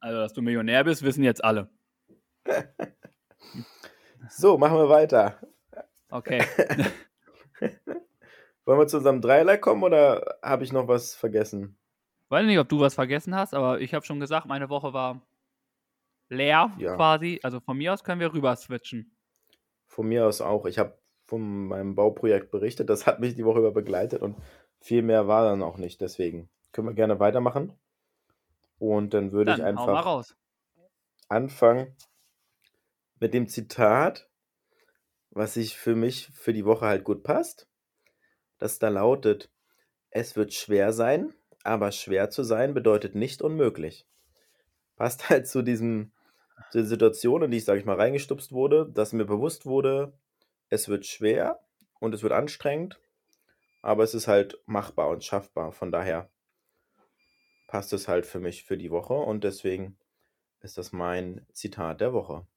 Also, 0.01 0.17
dass 0.17 0.34
du 0.34 0.41
Millionär 0.41 0.86
bist, 0.86 1.03
wissen 1.03 1.23
jetzt 1.23 1.43
alle. 1.43 1.69
So, 4.29 4.58
machen 4.58 4.77
wir 4.77 4.89
weiter. 4.89 5.38
Okay. 6.10 6.41
Wollen 8.65 8.79
wir 8.79 8.88
zu 8.88 8.97
unserem 8.97 9.21
Dreierlei 9.21 9.58
kommen 9.58 9.84
oder 9.84 10.39
habe 10.41 10.63
ich 10.63 10.71
noch 10.71 10.88
was 10.88 11.15
vergessen? 11.15 11.77
Weiß 12.29 12.45
nicht, 12.45 12.60
ob 12.60 12.69
du 12.69 12.79
was 12.79 12.95
vergessen 12.95 13.36
hast, 13.36 13.53
aber 13.53 13.82
ich 13.82 13.93
habe 13.93 14.05
schon 14.05 14.19
gesagt, 14.19 14.47
meine 14.47 14.69
Woche 14.69 14.93
war 14.93 15.21
leer 16.30 16.72
Ja. 16.76 16.96
quasi. 16.96 17.39
Also 17.44 17.60
von 17.60 17.78
mir 17.78 17.94
aus 17.94 18.04
können 18.04 18.22
wir 18.22 18.34
rüber 18.34 18.56
switchen. 18.56 19.18
Von 19.88 20.08
mir 20.08 20.26
aus 20.26 20.39
auch. 20.42 20.65
Ich 20.65 20.80
habe 20.80 21.00
von 21.26 21.68
meinem 21.68 21.94
Bauprojekt 21.96 22.50
berichtet. 22.52 22.89
Das 22.89 23.06
hat 23.06 23.20
mich 23.20 23.36
die 23.36 23.44
Woche 23.46 23.60
über 23.60 23.72
begleitet 23.74 24.22
und 24.22 24.38
viel 24.80 25.02
mehr 25.02 25.28
war 25.28 25.44
dann 25.44 25.62
auch 25.63 25.78
nicht. 25.78 26.00
Deswegen 26.02 26.50
können 26.72 26.88
wir 26.88 26.94
gerne 26.94 27.20
weitermachen. 27.20 27.74
Und 28.80 29.13
dann 29.13 29.32
würde 29.32 29.52
ich 29.52 29.62
Dann 29.62 29.88
mal 29.88 29.88
einfach 29.88 30.06
raus. 30.06 30.36
anfangen 31.30 31.96
mit 33.20 33.36
dem 33.36 33.48
Zitat, 33.48 34.30
was 35.32 35.54
sich 35.56 35.78
für 35.78 35.96
mich 35.96 36.28
für 36.34 36.54
die 36.54 36.65
Woche 36.65 36.86
halt 36.86 37.04
gut 37.04 37.24
passt. 37.24 37.68
Das 38.60 38.80
da 38.80 38.89
lautet: 38.89 39.52
Es 40.12 40.36
wird 40.36 40.54
schwer 40.54 40.94
sein, 40.94 41.34
aber 41.63 41.92
schwer 41.92 42.30
zu 42.32 42.44
sein 42.44 42.74
bedeutet 42.74 43.15
nicht 43.15 43.42
unmöglich. 43.42 44.08
Passt 44.98 45.30
halt 45.30 45.48
zu 45.48 45.63
diesem, 45.63 46.13
der 46.74 46.86
Situation, 46.86 47.43
in 47.43 47.52
die 47.52 47.58
ich, 47.58 47.65
sage 47.65 47.80
ich 47.80 47.86
mal, 47.86 47.95
reingestupst 47.95 48.52
wurde, 48.52 48.89
dass 48.91 49.13
mir 49.13 49.26
bewusst 49.26 49.65
wurde, 49.65 50.13
es 50.69 50.89
wird 50.89 51.06
schwer 51.06 51.60
und 52.00 52.13
es 52.13 52.24
wird 52.24 52.34
anstrengend, 52.34 53.00
aber 53.82 54.04
es 54.04 54.13
ist 54.15 54.28
halt 54.28 54.60
machbar 54.67 55.10
und 55.10 55.24
schaffbar. 55.24 55.72
Von 55.74 55.91
daher 55.91 56.32
passt 57.67 57.93
es 57.93 58.10
halt 58.10 58.26
für 58.26 58.41
mich 58.41 58.65
für 58.65 58.78
die 58.78 58.91
Woche 58.91 59.13
und 59.13 59.45
deswegen 59.45 59.98
ist 60.62 60.78
das 60.78 60.91
mein 60.91 61.48
Zitat 61.54 62.02
der 62.02 62.13
Woche. 62.13 62.48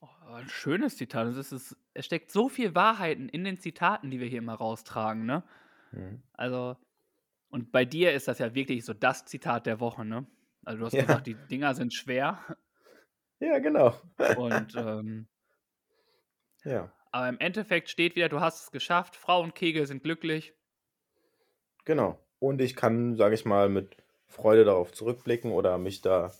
Oh, 0.00 0.06
ein 0.32 0.48
schönes 0.48 0.96
Zitat. 0.96 1.26
Es, 1.28 1.52
ist, 1.52 1.76
es 1.94 2.06
steckt 2.06 2.30
so 2.30 2.48
viel 2.48 2.74
Wahrheiten 2.74 3.28
in 3.28 3.44
den 3.44 3.58
Zitaten, 3.58 4.10
die 4.10 4.20
wir 4.20 4.28
hier 4.28 4.38
immer 4.38 4.54
raustragen, 4.54 5.26
ne? 5.26 5.44
Mhm. 5.92 6.22
Also, 6.34 6.76
und 7.50 7.72
bei 7.72 7.84
dir 7.86 8.12
ist 8.14 8.28
das 8.28 8.38
ja 8.40 8.54
wirklich 8.54 8.84
so 8.84 8.94
das 8.94 9.26
Zitat 9.26 9.66
der 9.66 9.80
Woche, 9.80 10.04
ne? 10.04 10.26
Also 10.64 10.80
du 10.80 10.86
hast 10.86 10.98
Ja. 11.06 11.06
gesagt, 11.06 11.26
die 11.28 11.36
Dinger 11.36 11.74
sind 11.74 11.94
schwer. 11.94 12.40
Ja, 13.40 13.58
genau. 13.58 13.94
Und 14.36 14.74
ähm, 14.76 15.26
Ja, 16.64 16.92
aber 17.12 17.28
im 17.28 17.38
Endeffekt 17.40 17.88
steht 17.90 18.14
wieder, 18.14 18.28
du 18.28 18.40
hast 18.40 18.62
es 18.62 18.70
geschafft, 18.70 19.16
Frau 19.16 19.42
und 19.42 19.54
Kegel 19.54 19.86
sind 19.86 20.02
glücklich. 20.04 20.54
genau. 21.84 22.18
Und 22.38 22.60
ich 22.62 22.74
kann, 22.74 23.16
sage 23.16 23.34
ich 23.34 23.44
mal, 23.44 23.68
mit 23.68 23.96
Freude 24.26 24.64
darauf 24.64 24.92
zurückblicken 24.92 25.50
oder 25.52 25.76
mich 25.76 26.00
da, 26.00 26.32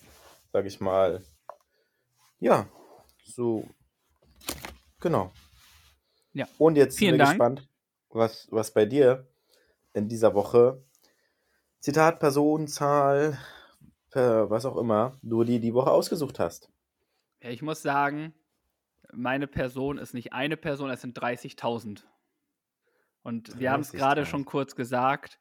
sage 0.52 0.68
ich 0.68 0.80
mal, 0.80 1.22
ja, 2.38 2.68
so, 3.24 3.68
genau. 5.00 5.30
Ja. 6.32 6.48
Und 6.56 6.76
jetzt 6.76 6.96
Vielen 6.98 7.14
wir 7.14 7.18
Dank. 7.18 7.30
gespannt, 7.32 7.68
was, 8.08 8.48
was 8.50 8.72
bei 8.72 8.86
dir 8.86 9.26
in 9.92 10.08
dieser 10.08 10.32
Woche, 10.34 10.82
Zitat, 11.80 12.18
Person, 12.20 12.66
Zahl, 12.66 13.36
per, 14.10 14.48
was 14.48 14.64
auch 14.64 14.76
immer, 14.78 15.18
du 15.22 15.44
dir 15.44 15.60
die 15.60 15.74
Woche 15.74 15.90
ausgesucht 15.90 16.38
hast. 16.38 16.70
Ja, 17.42 17.50
ich 17.50 17.62
muss 17.62 17.82
sagen, 17.82 18.34
meine 19.12 19.46
Person 19.46 19.98
ist 19.98 20.14
nicht 20.14 20.32
eine 20.32 20.56
Person, 20.56 20.90
es 20.90 21.00
sind 21.00 21.18
30.000. 21.18 22.04
Und 23.22 23.58
wir 23.58 23.70
haben 23.70 23.80
es 23.80 23.92
gerade 23.92 24.22
30.000. 24.22 24.26
schon 24.26 24.44
kurz 24.44 24.76
gesagt, 24.76 25.38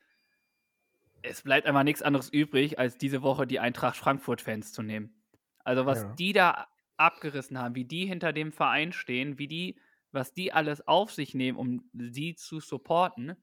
es 1.22 1.42
bleibt 1.42 1.68
einfach 1.68 1.84
nichts 1.84 2.02
anderes 2.02 2.30
übrig, 2.30 2.80
als 2.80 2.98
diese 2.98 3.22
Woche 3.22 3.46
die 3.46 3.60
Eintracht 3.60 3.98
Frankfurt-Fans 3.98 4.72
zu 4.72 4.82
nehmen. 4.82 5.22
Also 5.64 5.86
was 5.86 6.04
Ja. 6.04 6.14
die 6.14 6.34
da 6.34 6.68
abgerissen 6.98 7.58
haben, 7.58 7.76
wie 7.76 7.86
die 7.86 8.06
hinter 8.06 8.34
dem 8.34 8.52
Verein 8.52 8.94
stehen, 8.94 9.38
wie 9.38 9.48
die, 9.48 9.80
was 10.12 10.34
die 10.34 10.54
alles 10.54 10.88
auf 10.88 11.12
sich 11.12 11.34
nehmen, 11.34 11.58
um 11.58 11.90
sie 11.94 12.36
zu 12.36 12.60
supporten. 12.60 13.36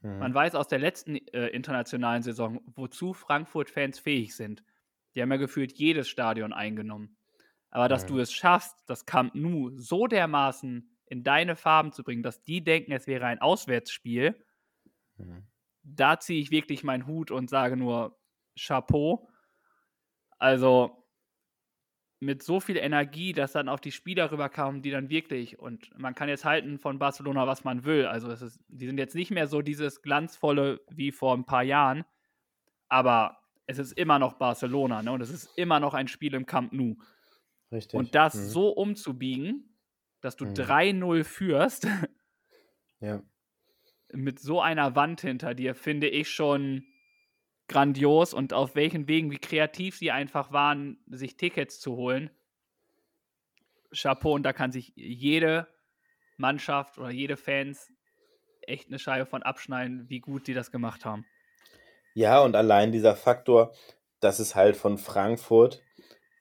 Mhm. 0.00 0.18
Man 0.18 0.34
weiß 0.34 0.54
aus 0.54 0.68
der 0.68 0.78
letzten 0.78 1.16
äh, 1.16 1.48
internationalen 1.48 2.22
Saison, 2.22 2.60
wozu 2.66 3.12
Frankfurt-Fans 3.12 3.98
fähig 3.98 4.34
sind. 4.34 4.64
Die 5.14 5.22
haben 5.22 5.30
ja 5.30 5.36
gefühlt 5.36 5.72
jedes 5.72 6.08
Stadion 6.08 6.52
eingenommen. 6.52 7.17
Aber 7.70 7.88
dass 7.88 8.06
Mhm. 8.06 8.06
du 8.06 8.18
es 8.18 8.32
schaffst, 8.32 8.76
das 8.86 9.06
Camp 9.06 9.34
Nou 9.34 9.70
so 9.76 10.06
dermaßen 10.06 10.90
in 11.06 11.22
deine 11.24 11.56
Farben 11.56 11.92
zu 11.92 12.02
bringen, 12.04 12.22
dass 12.22 12.44
die 12.44 12.62
denken, 12.64 12.92
es 12.92 13.06
wäre 13.06 13.26
ein 13.26 13.40
Auswärtsspiel, 13.40 14.44
Mhm. 15.18 15.48
da 15.82 16.18
ziehe 16.20 16.40
ich 16.40 16.50
wirklich 16.50 16.84
meinen 16.84 17.06
Hut 17.06 17.30
und 17.30 17.50
sage 17.50 17.76
nur 17.76 18.18
Chapeau. 18.58 19.28
Also 20.40 21.04
mit 22.20 22.42
so 22.42 22.58
viel 22.58 22.76
Energie, 22.76 23.32
dass 23.32 23.52
dann 23.52 23.68
auf 23.68 23.80
die 23.80 23.92
Spieler 23.92 24.32
rüberkamen, 24.32 24.82
die 24.82 24.90
dann 24.90 25.08
wirklich, 25.08 25.58
und 25.60 25.96
man 25.96 26.16
kann 26.16 26.28
jetzt 26.28 26.44
halten 26.44 26.78
von 26.80 26.98
Barcelona, 26.98 27.46
was 27.46 27.62
man 27.62 27.84
will. 27.84 28.06
Also 28.06 28.28
es 28.30 28.42
ist, 28.42 28.60
die 28.66 28.86
sind 28.86 28.98
jetzt 28.98 29.14
nicht 29.14 29.30
mehr 29.30 29.46
so 29.46 29.62
dieses 29.62 30.02
glanzvolle 30.02 30.80
wie 30.90 31.12
vor 31.12 31.36
ein 31.36 31.44
paar 31.46 31.62
Jahren, 31.62 32.04
aber 32.88 33.38
es 33.66 33.78
ist 33.78 33.92
immer 33.92 34.18
noch 34.18 34.34
Barcelona, 34.34 35.02
ne? 35.02 35.12
Und 35.12 35.22
es 35.22 35.30
ist 35.30 35.58
immer 35.58 35.80
noch 35.80 35.94
ein 35.94 36.08
Spiel 36.08 36.34
im 36.34 36.46
Camp 36.46 36.72
Nou. 36.72 36.96
Richtig. 37.72 37.98
Und 37.98 38.14
das 38.14 38.34
Mhm. 38.34 38.48
so 38.48 38.68
umzubiegen, 38.70 39.78
dass 40.20 40.36
du 40.36 40.46
Mhm. 40.46 40.54
3-0 40.54 41.24
führst, 41.24 41.86
Ja. 43.00 43.22
mit 44.12 44.40
so 44.40 44.60
einer 44.60 44.96
Wand 44.96 45.20
hinter 45.20 45.54
dir, 45.54 45.74
finde 45.74 46.08
ich 46.08 46.30
schon 46.30 46.84
grandios 47.68 48.32
und 48.32 48.52
auf 48.54 48.74
welchen 48.74 49.06
Wegen, 49.08 49.30
wie 49.30 49.38
kreativ 49.38 49.96
sie 49.98 50.10
einfach 50.10 50.52
waren, 50.52 50.98
sich 51.06 51.36
Tickets 51.36 51.78
zu 51.80 51.96
holen. 51.96 52.30
Chapeau, 53.94 54.32
und 54.34 54.42
da 54.42 54.52
kann 54.52 54.72
sich 54.72 54.92
jede 54.96 55.66
Mannschaft 56.36 56.98
oder 56.98 57.10
jede 57.10 57.36
Fans 57.36 57.92
echt 58.62 58.88
eine 58.88 58.98
Scheibe 58.98 59.26
von 59.26 59.42
abschneiden, 59.42 60.08
wie 60.08 60.20
gut 60.20 60.46
die 60.46 60.54
das 60.54 60.70
gemacht 60.70 61.04
haben. 61.04 61.24
Ja, 62.14 62.40
und 62.40 62.56
allein 62.56 62.92
dieser 62.92 63.16
Faktor, 63.16 63.74
dass 64.20 64.38
es 64.40 64.54
halt 64.54 64.76
von 64.76 64.98
Frankfurt 64.98 65.82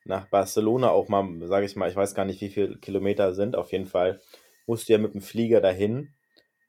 nach 0.08 0.28
Barcelona 0.30 0.89
auch 0.91 1.10
mal, 1.10 1.46
sage 1.48 1.65
ich 1.65 1.76
mal, 1.76 1.89
ich 1.89 1.96
weiß 1.96 2.15
gar 2.15 2.26
nicht, 2.26 2.41
wie 2.41 2.50
viele 2.50 2.78
Kilometer 2.80 3.34
sind, 3.34 3.56
auf 3.56 3.72
jeden 3.72 3.86
Fall 3.86 4.22
musst 4.67 4.89
du 4.89 4.93
ja 4.93 5.00
mit 5.00 5.13
dem 5.13 5.22
Flieger 5.22 5.62
dahin 5.62 6.13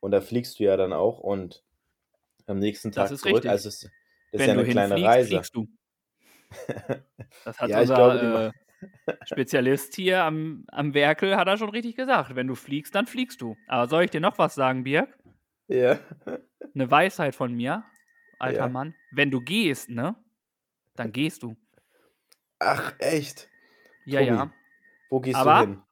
und 0.01 0.12
da 0.12 0.20
fliegst 0.20 0.59
du 0.61 0.64
ja 0.64 0.77
dann 0.77 0.92
auch 0.92 1.18
und 1.20 1.64
am 2.46 2.59
nächsten 2.59 2.92
Das 2.94 3.11
Tag 3.11 3.11
ist 3.11 3.22
zurück. 3.22 3.35
richtig. 3.35 3.51
Also 3.51 3.68
es, 3.70 3.81
das 3.81 3.90
Wenn 4.33 4.42
ist 4.42 4.46
ja 4.46 4.53
du 4.55 4.61
eine 4.61 4.68
kleine 4.68 5.03
Reise. 5.03 5.48
du. 5.55 5.68
Das 7.44 7.59
hat 7.61 7.70
Ja, 7.70 7.79
unser 7.81 7.94
glaube, 7.94 8.53
äh, 8.53 8.53
Spezialist 9.24 9.94
hier 9.96 10.22
am, 10.24 10.64
am 10.68 10.94
Werkel, 10.94 11.37
hat 11.37 11.48
er 11.48 11.59
schon 11.59 11.70
richtig 11.70 11.96
gesagt. 11.96 12.35
Wenn 12.37 12.46
du 12.48 12.55
fliegst, 12.55 12.94
dann 12.94 13.07
fliegst 13.07 13.40
du. 13.42 13.57
Aber 13.66 13.88
soll 13.88 14.05
ich 14.05 14.11
dir 14.11 14.20
noch 14.20 14.38
was 14.38 14.55
sagen, 14.55 14.85
Birg? 14.85 15.18
Ja. 15.68 16.01
Eine 16.74 16.90
Weisheit 16.90 17.35
von 17.35 17.55
mir, 17.55 17.85
alter 18.38 18.66
Ja. 18.66 18.68
Mann. 18.68 18.94
Wenn 19.11 19.31
du 19.31 19.40
gehst, 19.40 19.90
ne? 19.90 20.16
Dann 20.96 21.12
gehst 21.12 21.42
du. 21.42 21.57
Ach, 22.59 22.94
echt? 22.99 23.49
Ja, 24.05 24.21
Tobi, 24.21 24.31
ja. 24.33 24.53
Wo 25.11 25.21
gehst 25.21 25.37
Aber- 25.37 25.55
du 25.55 25.61
hin? 25.73 25.83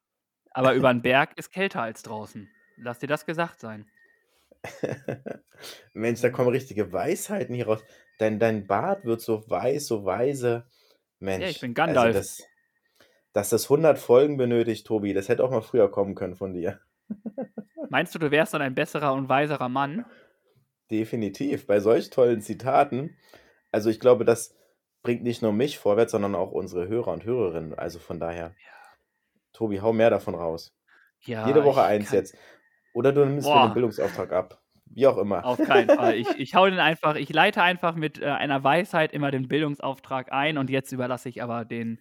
Aber 0.51 0.75
über 0.75 0.93
den 0.93 1.03
Berg 1.03 1.37
ist 1.39 1.53
kälter 1.53 1.83
als 1.83 2.03
draußen. 2.03 2.49
Lass 2.77 2.99
dir 2.99 3.07
das 3.07 3.27
gesagt 3.27 3.61
sein. 3.61 3.87
Mensch, 5.93 6.21
da 6.21 6.31
kommen 6.31 6.49
richtige 6.51 6.93
Weisheiten 6.93 7.55
hier 7.55 7.67
raus. 7.67 7.85
Dein, 8.19 8.39
dein 8.39 8.67
Bart 8.67 9.05
wird 9.05 9.21
so 9.21 9.49
weiß, 9.49 9.87
so 9.87 10.05
weise. 10.05 10.67
Mensch. 11.19 11.43
Ja, 11.45 11.49
ich 11.51 11.61
bin 11.61 11.75
Gandalf. 11.75 12.17
Also 12.17 12.19
das, 12.19 12.43
dass 13.33 13.49
das 13.51 13.65
100 13.65 13.99
Folgen 13.99 14.37
benötigt, 14.37 14.87
Tobi, 14.87 15.13
das 15.15 15.29
hätte 15.29 15.45
auch 15.45 15.51
mal 15.51 15.63
früher 15.63 15.91
kommen 15.91 16.15
können 16.15 16.35
von 16.37 16.53
dir. 16.53 16.81
Meinst 17.91 18.15
du, 18.15 18.19
du 18.19 18.31
wärst 18.31 18.55
dann 18.55 18.63
ein 18.63 18.75
besserer 18.75 19.13
und 19.13 19.29
weiserer 19.29 19.69
Mann? 19.69 20.05
Definitiv. 20.91 21.67
Bei 21.67 21.81
solch 21.81 22.11
tollen 22.11 22.41
Zitaten. 22.41 23.17
Also 23.73 23.91
ich 23.91 24.01
glaube, 24.01 24.25
das 24.25 24.55
bringt 25.07 25.23
nicht 25.23 25.41
nur 25.41 25.53
mich 25.53 25.79
vorwärts, 25.79 26.11
sondern 26.11 26.35
auch 26.35 26.51
unsere 26.51 26.89
Hörer 26.89 27.13
und 27.13 27.25
Hörerinnen. 27.25 27.79
Also 27.79 28.01
von 28.01 28.19
daher. 28.19 28.55
Tobi, 29.53 29.81
hau 29.81 29.93
mehr 29.93 30.11
davon 30.11 30.35
raus. 30.35 30.75
Ja. 31.21 31.47
Jede 31.47 31.65
Woche 31.65 31.85
eins 31.85 32.09
kann- 32.11 32.19
jetzt. 32.19 32.37
Oder 32.93 33.13
du 33.13 33.25
nimmst 33.25 33.47
mir 33.47 33.55
Boah. 33.55 33.69
den 33.69 33.75
Bildungsauftrag 33.75 34.33
ab. 34.33 34.61
Wie 34.87 35.07
auch 35.07 35.19
immer. 35.19 35.45
Auf 35.45 35.59
keinen 35.59 35.95
Fall. 35.95 36.15
Ich, 36.17 36.29
ich 36.39 36.55
hau 36.55 36.67
den 36.67 36.81
einfach, 36.81 37.15
ich 37.15 37.33
leite 37.33 37.63
einfach 37.63 37.95
mit 37.95 38.21
äh, 38.21 38.27
einer 38.27 38.65
Weisheit 38.65 39.13
immer 39.13 39.31
den 39.31 39.47
Bildungsauftrag 39.47 40.33
ein 40.33 40.59
und 40.59 40.71
jetzt 40.71 40.91
überlasse 40.91 41.29
ich 41.29 41.41
aber 41.43 41.65
den, 41.65 42.01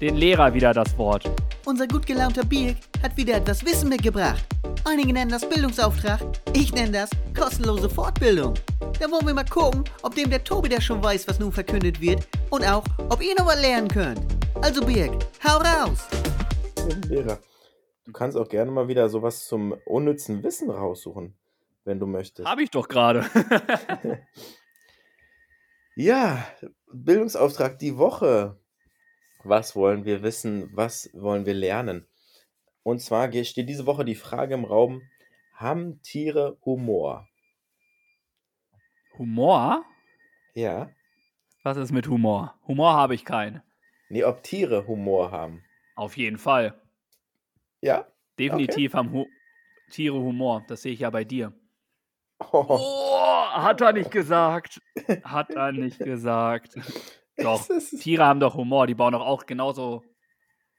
den 0.00 0.16
Lehrer 0.16 0.54
wieder 0.54 0.72
das 0.72 0.96
Wort. 0.96 1.30
Unser 1.64 1.86
gut 1.86 2.06
gelaunter 2.06 2.44
Birk 2.44 2.76
hat 3.02 3.16
wieder 3.16 3.36
etwas 3.36 3.64
Wissen 3.64 3.88
mitgebracht. 3.88 4.44
Einige 4.84 5.12
nennen 5.12 5.30
das 5.30 5.48
Bildungsauftrag, 5.48 6.20
ich 6.52 6.72
nenne 6.72 6.92
das 6.92 7.10
kostenlose 7.36 7.90
Fortbildung. 7.90 8.54
Da 9.00 9.10
wollen 9.10 9.26
wir 9.26 9.34
mal 9.34 9.44
gucken, 9.44 9.84
ob 10.02 10.14
dem 10.14 10.30
der 10.30 10.42
Tobi 10.42 10.68
der 10.68 10.80
schon 10.80 11.02
weiß, 11.02 11.28
was 11.28 11.38
nun 11.38 11.52
verkündet 11.52 12.00
wird 12.00 12.26
und 12.50 12.64
auch, 12.66 12.84
ob 13.08 13.22
ihr 13.22 13.34
noch 13.36 13.46
was 13.46 13.60
lernen 13.60 13.88
könnt. 13.88 14.20
Also 14.62 14.84
Birk, 14.84 15.12
hau 15.44 15.58
raus! 15.58 16.06
Lehrer. 17.08 17.38
Du 18.04 18.12
kannst 18.12 18.36
auch 18.38 18.48
gerne 18.48 18.70
mal 18.70 18.88
wieder 18.88 19.08
sowas 19.08 19.46
zum 19.46 19.72
unnützen 19.84 20.42
Wissen 20.42 20.70
raussuchen, 20.70 21.34
wenn 21.84 21.98
du 21.98 22.06
möchtest. 22.06 22.48
Habe 22.48 22.62
ich 22.62 22.70
doch 22.70 22.88
gerade. 22.88 23.24
Ja, 26.00 26.46
Bildungsauftrag 26.92 27.80
die 27.80 27.98
Woche. 27.98 28.56
Was 29.48 29.74
wollen 29.74 30.04
wir 30.04 30.22
wissen? 30.22 30.70
Was 30.74 31.10
wollen 31.14 31.46
wir 31.46 31.54
lernen? 31.54 32.06
Und 32.82 33.00
zwar 33.00 33.32
steht 33.44 33.68
diese 33.68 33.86
Woche 33.86 34.04
die 34.04 34.14
Frage 34.14 34.54
im 34.54 34.64
Raum: 34.64 35.02
Haben 35.54 36.02
Tiere 36.02 36.58
Humor? 36.64 37.26
Humor? 39.16 39.84
Ja, 40.54 40.90
Was 41.64 41.76
ist 41.76 41.92
mit 41.92 42.08
Humor? 42.08 42.54
Humor 42.66 42.92
habe 42.94 43.14
ich 43.14 43.24
keinen. 43.24 43.62
Nee, 44.08 44.24
ob 44.24 44.42
Tiere 44.42 44.86
Humor 44.86 45.30
haben. 45.30 45.64
Auf 45.96 46.16
jeden 46.16 46.38
Fall. 46.38 46.80
Ja? 47.80 48.06
Definitiv 48.38 48.94
haben 48.94 49.12
Hu 49.12 49.26
Tiere 49.90 50.16
Humor. 50.16 50.64
Das 50.68 50.82
sehe 50.82 50.92
ich 50.92 51.00
ja 51.00 51.10
bei 51.10 51.24
dir. 51.24 51.52
Oh, 52.52 52.66
Oh, 52.68 53.44
hat 53.50 53.80
er 53.80 53.92
nicht 53.92 54.10
gesagt. 54.10 54.80
Hat 55.24 55.50
er 55.50 55.72
nicht 55.72 55.98
gesagt. 55.98 56.74
Doch, 57.42 57.68
Tiere 58.00 58.24
haben 58.24 58.40
doch 58.40 58.54
Humor. 58.54 58.86
Die 58.86 58.94
bauen 58.94 59.12
doch 59.12 59.24
auch 59.24 59.46
genauso 59.46 60.02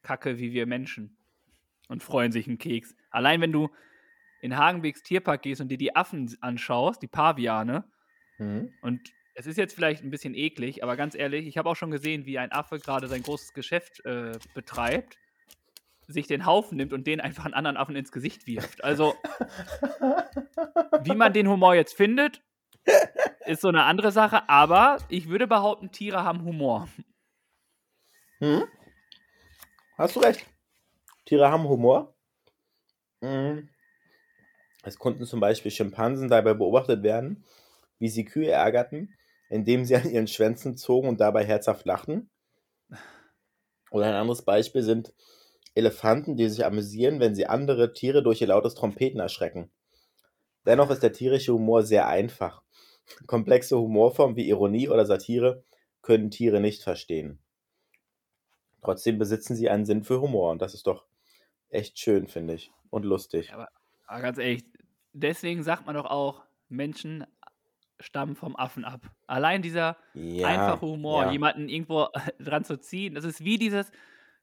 Kacke 0.03 0.39
wie 0.39 0.51
wir 0.51 0.65
Menschen. 0.65 1.17
Und 1.87 2.03
freuen 2.03 2.31
sich 2.31 2.47
einen 2.47 2.57
Keks. 2.57 2.95
Allein 3.09 3.41
wenn 3.41 3.51
du 3.51 3.69
in 4.41 4.57
Hagenbecks 4.57 5.03
Tierpark 5.03 5.41
gehst 5.41 5.61
und 5.61 5.69
dir 5.69 5.77
die 5.77 5.95
Affen 5.95 6.35
anschaust, 6.41 7.01
die 7.01 7.07
Paviane, 7.07 7.85
Hm? 8.37 8.73
und 8.81 9.01
es 9.35 9.47
ist 9.47 9.57
jetzt 9.57 9.73
vielleicht 9.73 10.03
ein 10.03 10.09
bisschen 10.09 10.33
eklig, 10.33 10.83
aber 10.83 10.95
ganz 10.95 11.15
ehrlich, 11.15 11.45
ich 11.47 11.57
habe 11.57 11.69
auch 11.69 11.75
schon 11.75 11.91
gesehen, 11.91 12.25
wie 12.25 12.37
ein 12.39 12.51
Affe 12.51 12.79
gerade 12.79 13.07
sein 13.07 13.21
großes 13.23 13.53
Geschäft 13.53 14.03
äh, 14.05 14.31
betreibt, 14.53 15.17
sich 16.07 16.27
den 16.27 16.45
Haufen 16.45 16.77
nimmt 16.77 16.93
und 16.93 17.05
den 17.05 17.21
einfach 17.21 17.45
einen 17.45 17.53
anderen 17.53 17.77
Affen 17.77 17.95
ins 17.95 18.11
Gesicht 18.11 18.47
wirft. 18.47 18.83
Also, 18.83 19.15
wie 21.03 21.15
man 21.15 21.33
den 21.33 21.47
Humor 21.47 21.75
jetzt 21.75 21.95
findet, 21.95 22.41
ist 23.45 23.61
so 23.61 23.67
eine 23.67 23.83
andere 23.83 24.11
Sache, 24.11 24.47
aber 24.49 24.97
ich 25.09 25.29
würde 25.29 25.47
behaupten, 25.47 25.91
Tiere 25.91 26.23
haben 26.23 26.43
Humor. 26.43 26.87
Hm? 28.39 28.63
Hast 29.97 30.15
du 30.15 30.19
recht. 30.21 30.45
Tiere 31.25 31.51
haben 31.51 31.67
Humor. 31.67 32.15
Hm. 33.21 33.69
Es 34.83 34.97
konnten 34.97 35.25
zum 35.25 35.39
Beispiel 35.39 35.71
Schimpansen 35.71 36.29
dabei 36.29 36.53
beobachtet 36.53 37.03
werden, 37.03 37.43
wie 37.97 38.07
sie 38.07 38.23
Kühe 38.23 38.49
ärgerten, 38.49 39.13
indem 39.49 39.83
sie 39.83 39.95
an 39.95 40.09
ihren 40.09 40.27
Schwänzen 40.27 40.77
zogen 40.77 41.09
und 41.09 41.19
dabei 41.19 41.43
herzhaft 41.45 41.85
lachten. 41.85 42.29
Oder 43.91 44.05
ein 44.07 44.13
anderes 44.13 44.43
Beispiel 44.43 44.83
sind 44.83 45.13
Elefanten, 45.75 46.37
die 46.37 46.47
sich 46.47 46.65
amüsieren, 46.65 47.19
wenn 47.19 47.35
sie 47.35 47.47
andere 47.47 47.93
Tiere 47.93 48.23
durch 48.23 48.41
ihr 48.41 48.47
lautes 48.47 48.75
Trompeten 48.75 49.19
erschrecken. 49.19 49.71
Dennoch 50.65 50.89
ist 50.91 51.03
der 51.03 51.13
tierische 51.13 51.53
Humor 51.53 51.83
sehr 51.83 52.07
einfach. 52.07 52.61
Komplexe 53.27 53.77
Humorformen 53.77 54.35
wie 54.35 54.49
Ironie 54.49 54.89
oder 54.89 55.05
Satire 55.05 55.63
können 56.01 56.31
Tiere 56.31 56.59
nicht 56.59 56.83
verstehen. 56.83 57.39
Trotzdem 58.81 59.17
besitzen 59.17 59.55
sie 59.55 59.69
einen 59.69 59.85
Sinn 59.85 60.03
für 60.03 60.19
Humor 60.19 60.51
und 60.51 60.61
das 60.61 60.73
ist 60.73 60.85
doch 60.87 61.05
echt 61.69 61.99
schön, 61.99 62.27
finde 62.27 62.55
ich. 62.55 62.71
Und 62.89 63.05
lustig. 63.05 63.49
Ja, 63.49 63.67
Aber 64.07 64.21
ganz 64.21 64.37
ehrlich, 64.37 64.63
deswegen 65.13 65.63
sagt 65.63 65.85
man 65.85 65.95
doch 65.95 66.05
auch, 66.05 66.45
Menschen 66.67 67.25
stammen 67.99 68.35
vom 68.35 68.55
Affen 68.55 68.85
ab. 68.85 69.01
Allein 69.27 69.61
dieser 69.61 69.97
Ja, 70.13 70.47
einfache 70.47 70.85
Humor, 70.85 71.25
ja. 71.25 71.31
jemanden 71.31 71.69
irgendwo 71.69 72.07
dran 72.39 72.63
zu 72.63 72.79
ziehen. 72.79 73.15
Das 73.15 73.25
ist 73.25 73.43
wie 73.43 73.57
dieses, 73.57 73.91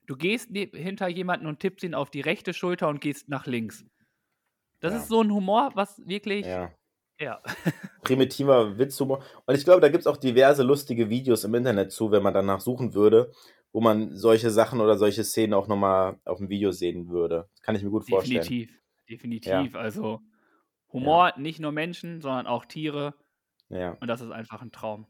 du 0.07 0.17
gehst 0.17 0.51
hinter 0.53 1.09
jemanden 1.09 1.47
und 1.47 1.61
tippst 1.61 1.85
ihn 1.85 1.95
auf 1.95 2.11
die 2.11 2.21
rechte 2.23 2.55
Schulter 2.55 2.89
und 2.89 3.01
gehst 3.01 3.29
nach 3.29 3.47
links. 3.47 3.85
Das 4.81 4.93
Ja. 4.93 4.99
ist 5.01 5.09
so 5.09 5.23
ein 5.23 5.33
Humor, 5.33 5.73
was 5.75 6.03
wirklich, 6.07 6.61
ja. 7.19 7.27
Ja. 7.27 7.43
Primitiver 8.03 8.79
Witzhumor. 8.79 9.23
Und 9.47 9.55
ich 9.57 9.65
glaube, 9.65 9.81
da 9.81 9.89
gibt 9.89 10.03
es 10.03 10.07
auch 10.07 10.17
diverse 10.17 10.63
lustige 10.63 11.09
Videos 11.09 11.45
im 11.45 11.55
Internet 11.55 11.93
zu, 11.93 12.11
wenn 12.11 12.23
man 12.23 12.35
danach 12.35 12.61
suchen 12.61 12.95
würde, 12.95 13.33
wo 13.73 13.81
man 13.81 14.15
solche 14.17 14.51
Sachen 14.51 14.81
oder 14.81 14.97
solche 14.97 15.25
Szenen 15.25 15.55
auch 15.55 15.67
nochmal 15.69 16.19
auf 16.25 16.39
dem 16.39 16.49
Video 16.49 16.73
sehen 16.73 17.09
würde. 17.09 17.49
Das 17.55 17.63
kann 17.63 17.75
ich 17.75 17.83
mir 17.83 17.91
gut 17.91 18.09
vorstellen. 18.09 18.41
definitiv, 18.43 18.81
definitiv. 19.09 19.75
Also 19.75 20.21
Humor, 20.93 21.33
nicht 21.37 21.61
nur 21.61 21.73
Menschen, 21.73 22.21
sondern 22.21 22.47
auch 22.47 22.65
Tiere. 22.65 23.15
Ja. 23.69 23.97
Und 24.01 24.09
das 24.09 24.21
ist 24.21 24.31
einfach 24.31 24.63
ein 24.63 24.71
Traum. 24.73 25.07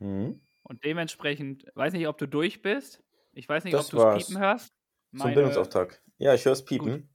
Mhm. 0.00 0.40
Und 0.62 0.84
dementsprechend, 0.84 1.66
weiß 1.74 1.92
nicht, 1.92 2.08
ob 2.08 2.18
du 2.18 2.26
durch 2.26 2.62
bist. 2.62 3.02
Ich 3.32 3.48
weiß 3.48 3.64
nicht, 3.64 3.74
Das 3.74 3.92
ob 3.94 4.00
du 4.00 4.06
es 4.18 4.26
piepen 4.26 4.40
hörst. 4.42 4.74
Zum 5.10 5.18
Meine- 5.20 5.34
Bildungsauftrag. 5.34 6.02
Ja, 6.18 6.34
ich 6.34 6.44
höre 6.44 6.52
es 6.52 6.64
piepen. 6.64 6.92
Gut, 7.02 7.08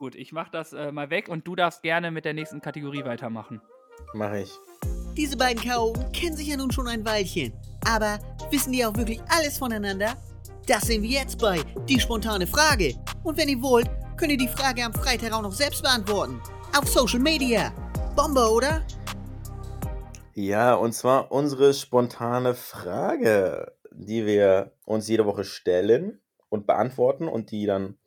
ich 0.00 0.32
mach 0.32 0.48
das 0.48 0.72
äh, 0.72 0.90
mal 0.92 1.10
weg 1.10 1.28
und 1.28 1.46
du 1.46 1.54
darfst 1.54 1.82
gerne 1.82 2.10
mit 2.10 2.24
der 2.24 2.32
nächsten 2.32 2.60
Kategorie 2.60 3.04
weitermachen. 3.04 3.60
Mache 4.14 4.40
ich. 4.40 4.52
Diese 5.16 5.36
beiden 5.36 5.62
Chaoten 5.62 6.10
kennen 6.12 6.36
sich 6.36 6.48
ja 6.48 6.56
nun 6.56 6.70
schon 6.70 6.88
ein 6.88 7.04
Weilchen. 7.04 7.52
Aber 7.86 8.18
wissen 8.50 8.72
die 8.72 8.84
auch 8.84 8.96
wirklich 8.96 9.20
alles 9.28 9.58
voneinander? 9.58 10.16
Das 10.66 10.84
sehen 10.84 11.02
wir 11.02 11.10
jetzt 11.10 11.38
bei 11.38 11.62
Die 11.86 12.00
spontane 12.00 12.46
Frage. 12.46 12.94
Und 13.24 13.36
wenn 13.36 13.48
ihr 13.48 13.60
wollt, 13.60 13.90
könnt 14.16 14.32
ihr 14.32 14.38
die 14.38 14.48
Frage 14.48 14.84
am 14.84 14.94
Freitag 14.94 15.32
auch 15.32 15.42
noch 15.42 15.52
selbst 15.52 15.82
beantworten. 15.82 16.40
Auf 16.76 16.88
Social 16.88 17.20
Media. 17.20 17.72
Bombe, 18.16 18.50
oder? 18.50 18.82
Ja, 20.34 20.74
und 20.74 20.92
zwar 20.92 21.30
unsere 21.30 21.74
spontane 21.74 22.54
Frage, 22.54 23.76
die 23.92 24.24
wir 24.24 24.72
uns 24.86 25.08
jede 25.08 25.26
Woche 25.26 25.44
stellen 25.44 26.20
und 26.48 26.66
beantworten 26.66 27.28
und 27.28 27.50
die 27.50 27.66
dann 27.66 27.98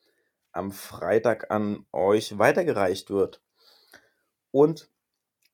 am 0.54 0.72
Freitag 0.72 1.52
an 1.52 1.86
euch 1.92 2.38
weitergereicht 2.38 3.10
wird. 3.10 3.42
Und 4.52 4.90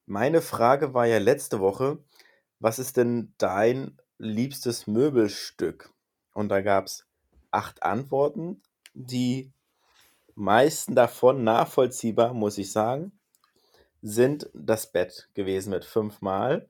meine 0.05 0.41
Frage 0.41 0.93
war 0.93 1.05
ja 1.05 1.17
letzte 1.17 1.59
Woche, 1.59 1.99
was 2.59 2.79
ist 2.79 2.97
denn 2.97 3.33
dein 3.37 3.97
liebstes 4.17 4.87
Möbelstück? 4.87 5.93
Und 6.33 6.49
da 6.49 6.61
gab 6.61 6.85
es 6.85 7.07
acht 7.51 7.83
Antworten, 7.83 8.61
die 8.93 9.51
meisten 10.35 10.95
davon 10.95 11.43
nachvollziehbar, 11.43 12.33
muss 12.33 12.57
ich 12.57 12.71
sagen, 12.71 13.11
sind 14.01 14.49
das 14.53 14.91
Bett 14.91 15.29
gewesen 15.33 15.71
mit 15.71 15.85
fünfmal, 15.85 16.69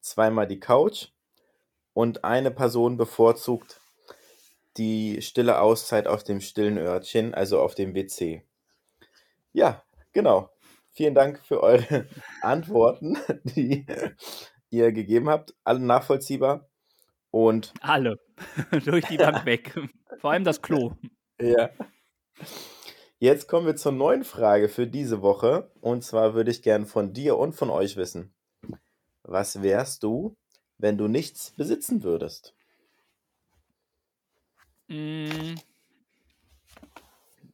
zweimal 0.00 0.46
die 0.46 0.60
Couch 0.60 1.08
und 1.92 2.24
eine 2.24 2.50
Person 2.50 2.96
bevorzugt 2.96 3.80
die 4.76 5.22
stille 5.22 5.60
Auszeit 5.60 6.06
auf 6.06 6.24
dem 6.24 6.40
stillen 6.40 6.78
Örtchen, 6.78 7.34
also 7.34 7.60
auf 7.60 7.74
dem 7.74 7.94
WC. 7.94 8.42
Ja, 9.52 9.84
genau. 10.12 10.50
Vielen 10.90 11.14
Dank 11.14 11.40
für 11.44 11.62
eure 11.62 12.06
Antworten, 12.42 13.18
die 13.44 13.86
ihr 14.70 14.92
gegeben 14.92 15.28
habt. 15.28 15.54
Alle 15.64 15.80
nachvollziehbar. 15.80 16.68
Und 17.30 17.72
Alle. 17.80 18.20
Durch 18.84 19.04
die 19.06 19.16
Bank 19.16 19.44
weg. 19.44 19.74
Vor 20.20 20.30
allem 20.30 20.44
das 20.44 20.62
Klo. 20.62 20.94
ja. 21.40 21.70
Jetzt 23.18 23.48
kommen 23.48 23.66
wir 23.66 23.76
zur 23.76 23.92
neuen 23.92 24.22
Frage 24.22 24.68
für 24.68 24.86
diese 24.86 25.22
Woche. 25.22 25.72
Und 25.80 26.04
zwar 26.04 26.34
würde 26.34 26.50
ich 26.50 26.62
gern 26.62 26.86
von 26.86 27.12
dir 27.12 27.38
und 27.38 27.54
von 27.54 27.70
euch 27.70 27.96
wissen. 27.96 28.34
Was 29.22 29.62
wärst 29.62 30.02
du, 30.02 30.36
wenn 30.78 30.98
du 30.98 31.08
nichts 31.08 31.52
besitzen 31.52 32.02
würdest? 32.02 32.54
Mm, 34.88 35.54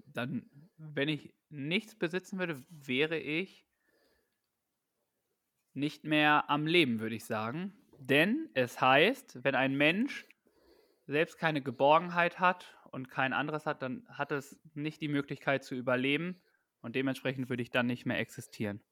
Dann, 0.07 0.51
wenn 0.77 1.09
ich 1.09 1.35
nichts 1.49 1.95
besitzen 1.95 2.39
würde, 2.39 2.65
wäre 2.69 3.19
ich 3.19 3.67
nicht 5.73 6.05
mehr 6.05 6.49
am 6.51 6.67
Leben, 6.67 7.01
würde 7.01 7.15
ich 7.15 7.25
sagen. 7.25 7.73
Denn 7.99 8.49
es 8.55 8.81
heißt, 8.81 9.45
wenn 9.45 9.55
ein 9.55 9.77
Mensch 9.77 10.27
selbst 11.07 11.39
keine 11.39 11.63
Geborgenheit 11.63 12.39
hat 12.41 12.79
und 12.93 13.11
kein 13.11 13.33
anderes 13.33 13.67
hat, 13.67 13.83
dann 13.83 14.07
hat 14.09 14.33
es 14.33 14.61
nicht 14.75 15.01
die 15.01 15.09
Möglichkeit 15.09 15.65
zu 15.65 15.75
überleben 15.75 16.43
und 16.83 16.97
dementsprechend 16.97 17.49
würde 17.49 17.63
ich 17.63 17.71
dann 17.71 17.87
nicht 17.87 18.07
mehr 18.07 18.19
existieren. 18.19 18.83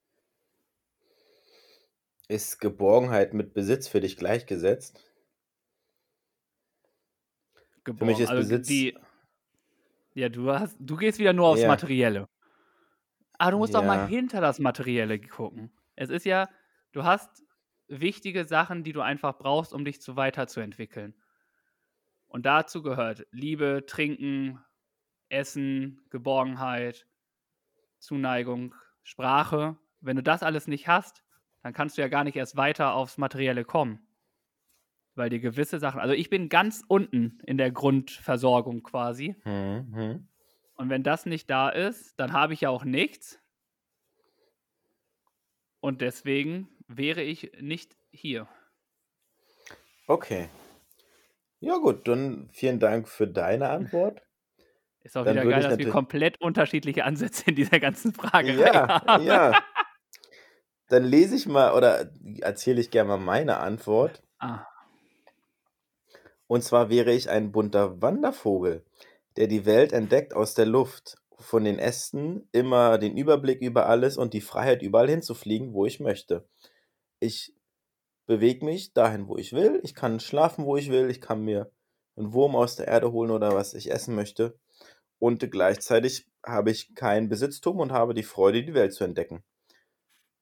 Ist 2.27 2.59
Geborgenheit 2.59 3.35
mit 3.35 3.53
Besitz 3.53 3.87
für 3.87 4.01
dich 4.01 4.17
gleichgesetzt? 4.17 5.08
Geborgen. 7.93 8.13
mich 8.13 8.21
ist 8.21 8.29
also 8.31 8.43
Besitz- 8.49 8.67
Die, 8.69 8.97
ja, 10.15 10.29
du 10.29 10.51
hast, 10.53 10.77
du 10.81 10.97
gehst 10.97 11.19
wieder 11.19 11.33
nur 11.33 11.47
aufs 11.49 11.63
Ja. 11.63 11.69
Materielle. 11.69 12.29
Aber 13.39 13.53
du 13.53 13.59
musst 13.59 13.75
doch 13.75 13.83
Ja. 13.83 13.87
mal 13.87 14.07
hinter 14.09 14.41
das 14.41 14.59
Materielle 14.59 15.19
gucken. 15.21 15.71
Es 15.95 16.11
ist 16.11 16.25
ja, 16.27 16.49
du 16.93 17.05
hast 17.05 17.43
wichtige 17.89 18.45
Sachen, 18.45 18.85
die 18.85 18.93
du 18.93 19.01
einfach 19.01 19.39
brauchst, 19.39 19.73
um 19.73 19.85
dich 19.85 20.01
zu 20.03 20.17
weiterzuentwickeln. 20.17 21.15
Und 22.27 22.45
dazu 22.47 22.83
gehört 22.83 23.27
Liebe, 23.31 23.85
Trinken, 23.87 24.63
Essen, 25.31 26.01
Geborgenheit, 26.11 27.07
Zuneigung, 27.99 28.75
Sprache. 29.03 29.77
Wenn 30.01 30.17
du 30.17 30.23
das 30.23 30.43
alles 30.43 30.67
nicht 30.67 30.89
hast, 30.89 31.25
dann 31.63 31.73
kannst 31.73 31.97
du 31.97 32.03
ja 32.03 32.09
gar 32.09 32.25
nicht 32.25 32.37
erst 32.37 32.57
weiter 32.57 32.93
aufs 32.95 33.19
Materielle 33.19 33.65
kommen. 33.65 34.07
Weil 35.19 35.31
dir 35.31 35.41
gewisse 35.41 35.81
Sachen, 35.81 35.99
also 35.99 36.15
ich 36.15 36.31
bin 36.31 36.49
ganz 36.49 36.85
unten 36.87 37.41
in 37.45 37.59
der 37.59 37.73
Grundversorgung 37.73 38.85
quasi. 38.85 39.35
Hm, 39.43 39.93
hm. 39.93 40.29
Und 40.77 40.91
wenn 40.91 41.03
das 41.03 41.27
nicht 41.27 41.51
da 41.51 41.69
ist, 41.71 42.21
dann 42.21 42.33
habe 42.33 42.55
ich 42.55 42.61
ja 42.61 42.71
auch 42.71 42.85
nichts. 42.85 43.41
Und 45.81 46.03
deswegen 46.03 46.69
wäre 46.87 47.23
ich 47.23 47.51
nicht 47.61 47.97
hier. 48.13 48.47
Okay. 50.07 50.49
Ja 51.59 51.79
gut, 51.79 52.07
dann 52.07 52.49
vielen 52.53 52.79
Dank 52.79 53.09
für 53.09 53.27
deine 53.27 53.71
Antwort. 53.71 54.23
Ist 55.03 55.17
auch 55.17 55.25
Dann 55.25 55.35
wieder 55.35 55.47
geil, 55.47 55.63
dass 55.65 55.79
wir 55.79 55.91
komplett 55.91 56.41
unterschiedliche 56.41 57.05
Ansätze 57.05 57.43
in 57.47 57.57
dieser 57.57 57.81
ganzen 57.81 58.13
Frage 58.13 58.53
Ja, 58.53 59.05
haben. 59.05 59.25
ja. 59.25 59.65
Dann 60.87 61.03
lese 61.03 61.35
ich 61.35 61.47
mal 61.47 61.73
oder 61.75 62.13
erzähle 62.41 62.81
ich 62.81 62.93
gerne 62.93 63.09
mal 63.09 63.19
meine 63.19 63.59
Antwort. 63.59 64.23
Ah, 64.39 64.65
Und 66.49 66.65
zwar 66.65 66.91
wäre 66.91 67.13
ich 67.13 67.31
ein 67.31 67.53
bunter 67.53 68.03
Wandervogel, 68.03 68.85
der 69.37 69.47
die 69.47 69.67
Welt 69.67 69.93
entdeckt 69.93 70.35
aus 70.35 70.55
der 70.55 70.67
Luft, 70.67 71.17
von 71.39 71.63
den 71.63 71.79
Ästen, 71.79 72.49
immer 72.51 72.99
den 72.99 73.17
Überblick 73.17 73.61
über 73.61 73.87
alles 73.87 74.17
und 74.17 74.35
die 74.35 74.41
Freiheit, 74.41 74.83
überall 74.83 75.09
hinzufliegen, 75.09 75.73
wo 75.73 75.87
ich 75.87 76.01
möchte. 76.01 76.49
Ich 77.21 77.55
bewege 78.27 78.65
mich 78.65 78.93
dahin, 78.93 79.29
wo 79.29 79.37
ich 79.37 79.53
will. 79.53 79.81
Ich 79.85 79.95
kann 79.95 80.19
schlafen, 80.19 80.65
wo 80.65 80.77
ich 80.77 80.91
will. 80.91 81.11
Ich 81.11 81.21
kann 81.21 81.43
mir 81.43 81.71
einen 82.17 82.33
Wurm 82.33 82.57
aus 82.57 82.75
der 82.75 82.89
Erde 82.89 83.13
holen 83.13 83.31
oder 83.31 83.55
was 83.55 83.75
ich 83.75 83.93
essen 83.93 84.17
möchte. 84.17 84.59
Und 85.21 85.49
gleichzeitig 85.51 86.27
habe 86.45 86.71
ich 86.71 86.95
kein 86.95 87.29
Besitztum 87.29 87.79
und 87.79 87.93
habe 87.93 88.15
die 88.15 88.23
Freude, 88.25 88.65
die 88.65 88.75
Welt 88.75 88.93
zu 88.93 89.05
entdecken. 89.05 89.45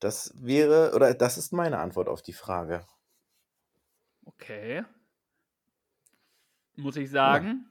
Das 0.00 0.32
wäre, 0.36 0.94
oder 0.94 1.14
das 1.14 1.38
ist 1.38 1.52
meine 1.52 1.78
Antwort 1.78 2.08
auf 2.08 2.22
die 2.22 2.32
Frage. 2.32 2.86
Okay. 4.24 4.84
Muss 6.76 6.96
ich 6.96 7.10
sagen, 7.10 7.66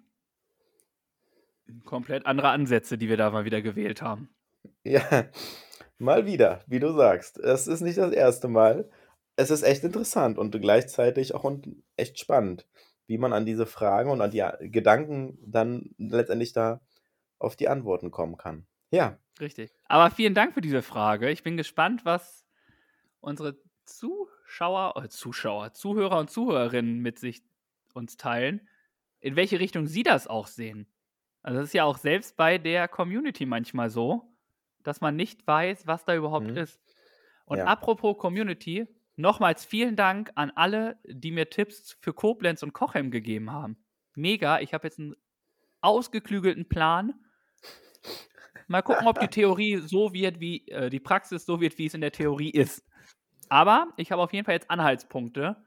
komplett 1.85 2.25
andere 2.25 2.49
Ansätze, 2.49 2.97
die 2.97 3.09
wir 3.09 3.17
da 3.17 3.29
mal 3.29 3.45
wieder 3.45 3.61
gewählt 3.61 4.01
haben. 4.01 4.29
Ja, 4.83 5.29
mal 5.97 6.25
wieder, 6.25 6.63
wie 6.67 6.79
du 6.79 6.91
sagst. 6.93 7.37
Es 7.37 7.67
ist 7.67 7.81
nicht 7.81 7.97
das 7.97 8.11
erste 8.11 8.47
Mal. 8.47 8.89
Es 9.35 9.49
ist 9.49 9.63
echt 9.63 9.83
interessant 9.83 10.37
und 10.37 10.51
gleichzeitig 10.59 11.35
auch 11.35 11.51
echt 11.97 12.19
spannend, 12.19 12.67
wie 13.07 13.17
man 13.17 13.33
an 13.33 13.45
diese 13.45 13.65
Fragen 13.65 14.09
und 14.09 14.21
an 14.21 14.31
die 14.31 14.43
Gedanken 14.69 15.37
dann 15.45 15.93
letztendlich 15.97 16.53
da 16.53 16.81
auf 17.37 17.55
die 17.55 17.67
Antworten 17.67 18.11
kommen 18.11 18.37
kann. 18.37 18.65
Ja. 18.91 19.17
Richtig. 19.39 19.71
Aber 19.85 20.09
vielen 20.11 20.33
Dank 20.33 20.53
für 20.53 20.61
diese 20.61 20.81
Frage. 20.81 21.29
Ich 21.29 21.43
bin 21.43 21.57
gespannt, 21.57 22.05
was 22.05 22.45
unsere 23.19 23.57
Zuschauer, 23.83 25.03
äh, 25.03 25.09
Zuschauer, 25.09 25.73
Zuhörer 25.73 26.19
und 26.19 26.29
Zuhörerinnen 26.29 27.01
mit 27.01 27.19
sich 27.19 27.43
uns 27.93 28.17
teilen, 28.17 28.67
in 29.25 29.35
welche 29.35 29.59
Richtung 29.59 29.87
sie 29.87 30.03
das 30.03 30.27
auch 30.27 30.47
sehen. 30.47 30.87
Also 31.41 31.59
es 31.59 31.67
ist 31.67 31.73
ja 31.73 31.83
auch 31.83 31.97
selbst 31.97 32.37
bei 32.37 32.57
der 32.57 32.87
Community 32.87 33.45
manchmal 33.45 33.89
so, 33.89 34.35
dass 34.83 35.01
man 35.01 35.15
nicht 35.15 35.45
weiß, 35.45 35.87
was 35.87 36.05
da 36.05 36.15
überhaupt 36.15 36.47
mhm. 36.47 36.57
ist. 36.57 36.79
Und 37.45 37.57
ja. 37.57 37.65
apropos 37.65 38.17
Community, 38.17 38.87
nochmals 39.15 39.65
vielen 39.65 39.95
Dank 39.95 40.31
an 40.35 40.51
alle, 40.51 40.99
die 41.05 41.31
mir 41.31 41.49
Tipps 41.49 41.97
für 42.01 42.13
Koblenz 42.13 42.63
und 42.63 42.73
Kochem 42.73 43.11
gegeben 43.11 43.51
haben. 43.51 43.77
Mega, 44.15 44.59
ich 44.59 44.73
habe 44.73 44.87
jetzt 44.87 44.99
einen 44.99 45.15
ausgeklügelten 45.81 46.69
Plan 46.69 47.13
Mal 48.67 48.81
gucken, 48.81 49.07
ob 49.07 49.19
die 49.19 49.27
Theorie 49.27 49.77
so 49.77 50.13
wird, 50.13 50.39
wie 50.39 50.67
äh, 50.69 50.89
die 50.89 50.99
Praxis 50.99 51.45
so 51.45 51.61
wird, 51.61 51.77
wie 51.77 51.85
es 51.85 51.93
in 51.93 52.01
der 52.01 52.11
Theorie 52.11 52.49
ist. 52.49 52.83
Aber 53.49 53.93
ich 53.97 54.11
habe 54.11 54.21
auf 54.21 54.33
jeden 54.33 54.45
Fall 54.45 54.55
jetzt 54.55 54.71
Anhaltspunkte. 54.71 55.57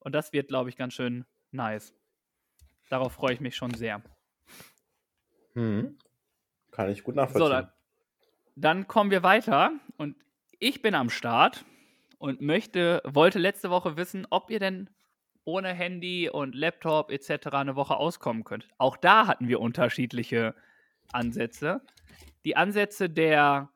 Und 0.00 0.14
das 0.14 0.32
wird, 0.32 0.48
glaube 0.48 0.68
ich, 0.68 0.76
ganz 0.76 0.94
schön 0.94 1.24
nice. 1.50 1.94
Darauf 2.88 3.12
freue 3.12 3.34
ich 3.34 3.40
mich 3.40 3.56
schon 3.56 3.74
sehr. 3.74 4.02
Hm. 5.54 5.98
Kann 6.70 6.90
ich 6.90 7.02
gut 7.02 7.16
nachvollziehen. 7.16 7.46
So, 7.46 7.48
dann, 7.48 7.72
dann 8.56 8.88
kommen 8.88 9.10
wir 9.10 9.22
weiter. 9.22 9.72
Und 9.96 10.16
ich 10.58 10.82
bin 10.82 10.94
am 10.94 11.10
Start 11.10 11.64
und 12.18 12.40
möchte, 12.40 13.02
wollte 13.04 13.38
letzte 13.38 13.70
Woche 13.70 13.96
wissen, 13.96 14.26
ob 14.30 14.50
ihr 14.50 14.60
denn 14.60 14.90
ohne 15.44 15.72
Handy 15.72 16.28
und 16.28 16.54
Laptop 16.54 17.10
etc. 17.10 17.48
eine 17.52 17.74
Woche 17.74 17.96
auskommen 17.96 18.44
könnt. 18.44 18.68
Auch 18.76 18.96
da 18.96 19.26
hatten 19.26 19.48
wir 19.48 19.60
unterschiedliche 19.60 20.54
Ansätze. 21.12 21.80
Die 22.44 22.56
Ansätze 22.56 23.08
der 23.08 23.70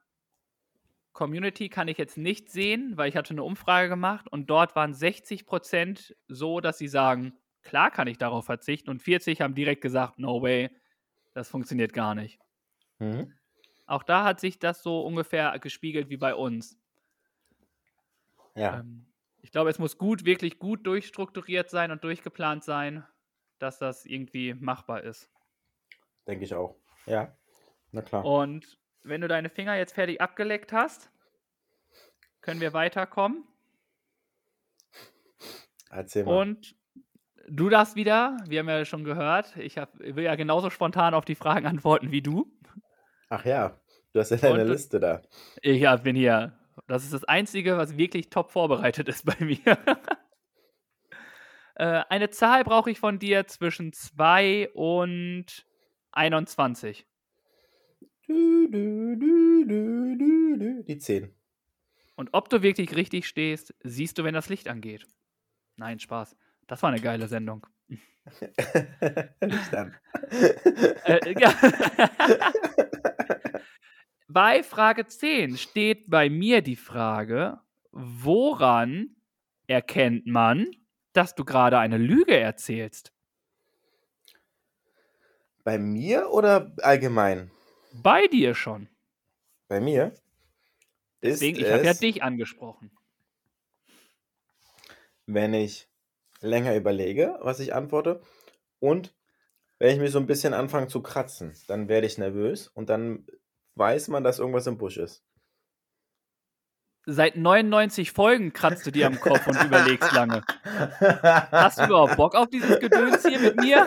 Community 1.12 1.68
kann 1.68 1.88
ich 1.88 1.98
jetzt 1.98 2.18
nicht 2.18 2.50
sehen, 2.50 2.96
weil 2.96 3.08
ich 3.08 3.16
hatte 3.16 3.32
eine 3.32 3.42
Umfrage 3.42 3.88
gemacht 3.88 4.28
und 4.28 4.48
dort 4.50 4.76
waren 4.76 4.94
60 4.94 5.46
Prozent 5.46 6.14
so, 6.28 6.60
dass 6.60 6.78
sie 6.78 6.88
sagen, 6.88 7.34
klar 7.62 7.90
kann 7.90 8.08
ich 8.08 8.18
darauf 8.18 8.44
verzichten 8.44 8.90
und 8.90 9.02
40 9.02 9.40
haben 9.40 9.54
direkt 9.54 9.82
gesagt, 9.82 10.18
no 10.18 10.42
way, 10.42 10.70
das 11.34 11.48
funktioniert 11.48 11.92
gar 11.92 12.14
nicht. 12.14 12.38
Mhm. 12.98 13.32
Auch 13.86 14.02
da 14.02 14.24
hat 14.24 14.40
sich 14.40 14.58
das 14.58 14.82
so 14.82 15.02
ungefähr 15.02 15.58
gespiegelt 15.58 16.08
wie 16.08 16.16
bei 16.16 16.34
uns. 16.34 16.78
Ja. 18.54 18.80
Ähm, 18.80 19.06
ich 19.40 19.50
glaube, 19.50 19.70
es 19.70 19.78
muss 19.78 19.98
gut, 19.98 20.24
wirklich 20.24 20.58
gut 20.58 20.86
durchstrukturiert 20.86 21.68
sein 21.68 21.90
und 21.90 22.04
durchgeplant 22.04 22.62
sein, 22.62 23.04
dass 23.58 23.78
das 23.78 24.06
irgendwie 24.06 24.54
machbar 24.54 25.02
ist. 25.02 25.30
Denke 26.26 26.44
ich 26.44 26.54
auch. 26.54 26.76
Ja, 27.06 27.36
na 27.90 28.02
klar. 28.02 28.24
Und 28.24 28.78
wenn 29.02 29.20
du 29.20 29.28
deine 29.28 29.50
Finger 29.50 29.76
jetzt 29.76 29.94
fertig 29.94 30.20
abgeleckt 30.20 30.72
hast, 30.72 31.10
können 32.40 32.60
wir 32.60 32.72
weiterkommen. 32.72 33.44
Erzähl 35.90 36.24
mal. 36.24 36.40
Und 36.40 36.76
du 37.48 37.68
darfst 37.68 37.96
wieder, 37.96 38.36
wir 38.46 38.60
haben 38.60 38.68
ja 38.68 38.84
schon 38.84 39.04
gehört, 39.04 39.56
ich 39.56 39.78
hab, 39.78 39.98
will 39.98 40.24
ja 40.24 40.34
genauso 40.34 40.70
spontan 40.70 41.14
auf 41.14 41.24
die 41.24 41.34
Fragen 41.34 41.66
antworten 41.66 42.10
wie 42.10 42.22
du. 42.22 42.50
Ach 43.28 43.44
ja, 43.44 43.80
du 44.12 44.20
hast 44.20 44.30
ja 44.30 44.36
deine 44.36 44.62
Und, 44.62 44.70
Liste 44.70 45.00
da. 45.00 45.22
Ich 45.60 45.82
bin 46.02 46.16
hier. 46.16 46.58
Das 46.86 47.04
ist 47.04 47.12
das 47.12 47.24
Einzige, 47.24 47.76
was 47.76 47.96
wirklich 47.96 48.30
top 48.30 48.50
vorbereitet 48.50 49.08
ist 49.08 49.24
bei 49.24 49.36
mir. 49.44 49.58
äh, 51.76 52.02
eine 52.08 52.30
Zahl 52.30 52.64
brauche 52.64 52.90
ich 52.90 52.98
von 52.98 53.18
dir 53.18 53.46
zwischen 53.46 53.92
2 53.92 54.70
und 54.74 55.66
21. 56.12 57.06
Du, 58.26 58.68
du, 58.68 59.16
du, 59.16 60.82
Die 60.84 60.98
10. 60.98 61.34
Und 62.16 62.30
ob 62.32 62.48
du 62.48 62.62
wirklich 62.62 62.94
richtig 62.94 63.26
stehst, 63.26 63.74
siehst 63.82 64.18
du, 64.18 64.24
wenn 64.24 64.34
das 64.34 64.48
Licht 64.48 64.68
angeht. 64.68 65.06
Nein, 65.76 65.98
Spaß. 65.98 66.36
Das 66.72 66.82
war 66.82 66.88
eine 66.88 67.02
geile 67.02 67.28
Sendung. 67.28 67.66
Licht 69.42 69.74
an. 69.74 69.94
äh, 71.04 71.38
ja. 71.38 71.52
bei 74.26 74.62
Frage 74.62 75.04
10 75.04 75.58
steht 75.58 76.08
bei 76.08 76.30
mir 76.30 76.62
die 76.62 76.76
Frage, 76.76 77.60
woran 77.90 79.16
erkennt 79.66 80.26
man, 80.26 80.66
dass 81.12 81.34
du 81.34 81.44
gerade 81.44 81.78
eine 81.78 81.98
Lüge 81.98 82.38
erzählst? 82.38 83.12
Bei 85.62 85.76
mir 85.76 86.30
oder 86.30 86.72
allgemein? 86.78 87.50
Bei 87.92 88.28
dir 88.28 88.54
schon. 88.54 88.88
Bei 89.68 89.78
mir? 89.78 90.14
Deswegen, 91.22 91.60
ich 91.60 91.70
habe 91.70 91.84
ja 91.84 91.92
dich 91.92 92.22
angesprochen. 92.22 92.90
Wenn 95.26 95.52
ich 95.52 95.91
länger 96.42 96.74
überlege, 96.76 97.38
was 97.40 97.60
ich 97.60 97.74
antworte 97.74 98.20
und 98.78 99.14
wenn 99.78 99.94
ich 99.94 100.00
mich 100.00 100.12
so 100.12 100.20
ein 100.20 100.26
bisschen 100.26 100.54
anfange 100.54 100.86
zu 100.86 101.02
kratzen, 101.02 101.54
dann 101.66 101.88
werde 101.88 102.06
ich 102.06 102.16
nervös 102.16 102.68
und 102.68 102.88
dann 102.88 103.26
weiß 103.74 104.08
man, 104.08 104.22
dass 104.22 104.38
irgendwas 104.38 104.66
im 104.68 104.78
Busch 104.78 104.96
ist. 104.96 105.24
Seit 107.04 107.36
99 107.36 108.12
Folgen 108.12 108.52
kratzt 108.52 108.86
du 108.86 108.92
dir 108.92 109.08
am 109.08 109.18
Kopf 109.18 109.44
und 109.48 109.60
überlegst 109.60 110.12
lange. 110.12 110.44
Hast 111.50 111.80
du 111.80 111.86
überhaupt 111.86 112.16
Bock 112.16 112.36
auf 112.36 112.48
dieses 112.48 112.78
Gedöns 112.78 113.26
hier 113.26 113.40
mit 113.40 113.56
mir? 113.56 113.84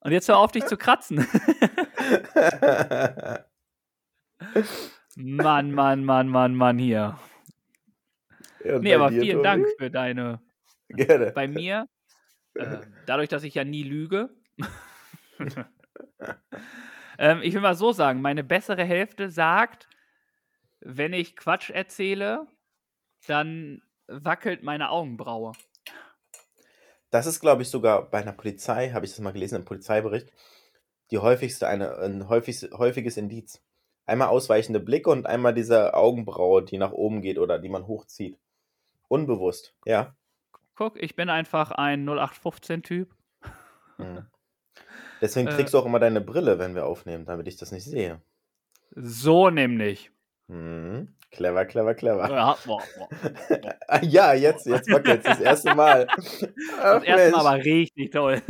Und 0.00 0.10
jetzt 0.10 0.26
hör 0.26 0.38
auf, 0.38 0.50
dich 0.50 0.66
zu 0.66 0.76
kratzen. 0.76 1.18
Mann, 5.14 5.70
Mann, 5.70 6.04
Mann, 6.04 6.26
Mann, 6.26 6.56
Mann, 6.56 6.78
hier. 6.78 7.16
Ja, 8.64 8.78
nee, 8.78 8.94
aber 8.94 9.08
vielen 9.10 9.38
Tobi? 9.38 9.42
Dank 9.42 9.66
für 9.78 9.90
deine. 9.90 10.40
Gerne. 10.88 11.32
Bei 11.32 11.48
mir, 11.48 11.88
äh, 12.54 12.78
dadurch, 13.06 13.28
dass 13.28 13.44
ich 13.44 13.54
ja 13.54 13.64
nie 13.64 13.82
lüge. 13.82 14.30
ähm, 17.18 17.40
ich 17.42 17.54
will 17.54 17.60
mal 17.60 17.74
so 17.74 17.92
sagen, 17.92 18.20
meine 18.20 18.44
bessere 18.44 18.84
Hälfte 18.84 19.30
sagt, 19.30 19.88
wenn 20.80 21.12
ich 21.12 21.36
Quatsch 21.36 21.70
erzähle, 21.70 22.46
dann 23.26 23.82
wackelt 24.06 24.62
meine 24.62 24.90
Augenbraue. 24.90 25.52
Das 27.10 27.26
ist, 27.26 27.40
glaube 27.40 27.62
ich, 27.62 27.68
sogar 27.68 28.08
bei 28.10 28.20
einer 28.20 28.32
Polizei, 28.32 28.90
habe 28.90 29.04
ich 29.04 29.12
das 29.12 29.20
mal 29.20 29.32
gelesen 29.32 29.56
im 29.56 29.64
Polizeibericht, 29.64 30.32
die 31.10 31.18
häufigste, 31.18 31.68
eine, 31.68 31.98
ein 31.98 32.28
häufig, 32.28 32.70
häufiges 32.72 33.16
Indiz. 33.16 33.62
Einmal 34.06 34.28
ausweichende 34.28 34.80
Blicke 34.80 35.10
und 35.10 35.26
einmal 35.26 35.54
diese 35.54 35.94
Augenbraue, 35.94 36.64
die 36.64 36.78
nach 36.78 36.92
oben 36.92 37.22
geht 37.22 37.38
oder 37.38 37.58
die 37.58 37.68
man 37.68 37.86
hochzieht. 37.86 38.38
Unbewusst, 39.12 39.74
ja. 39.84 40.16
Guck, 40.74 40.96
ich 40.96 41.14
bin 41.14 41.28
einfach 41.28 41.70
ein 41.70 42.08
0815-Typ. 42.08 43.14
Hm. 43.98 44.24
Deswegen 45.20 45.48
äh. 45.48 45.50
trägst 45.50 45.74
äh, 45.74 45.76
du 45.76 45.82
auch 45.82 45.84
immer 45.84 45.98
deine 45.98 46.22
Brille, 46.22 46.58
wenn 46.58 46.74
wir 46.74 46.86
aufnehmen, 46.86 47.26
damit 47.26 47.46
ich 47.46 47.56
das 47.56 47.72
nicht 47.72 47.84
sehe. 47.84 48.22
So 48.92 49.50
nämlich. 49.50 50.10
Hm. 50.48 51.14
Clever, 51.30 51.66
clever, 51.66 51.94
clever. 51.94 52.30
Ja, 52.30 52.56
boah, 52.64 52.82
boah, 52.96 53.08
boah. 53.60 54.00
ja 54.02 54.32
jetzt, 54.32 54.64
jetzt 54.64 54.90
wackelt 54.90 55.26
das 55.26 55.40
erste 55.40 55.74
Mal. 55.74 56.06
Das 56.82 57.04
erste 57.04 57.32
Mal 57.32 57.44
war 57.44 57.56
richtig 57.56 58.12
toll. 58.12 58.40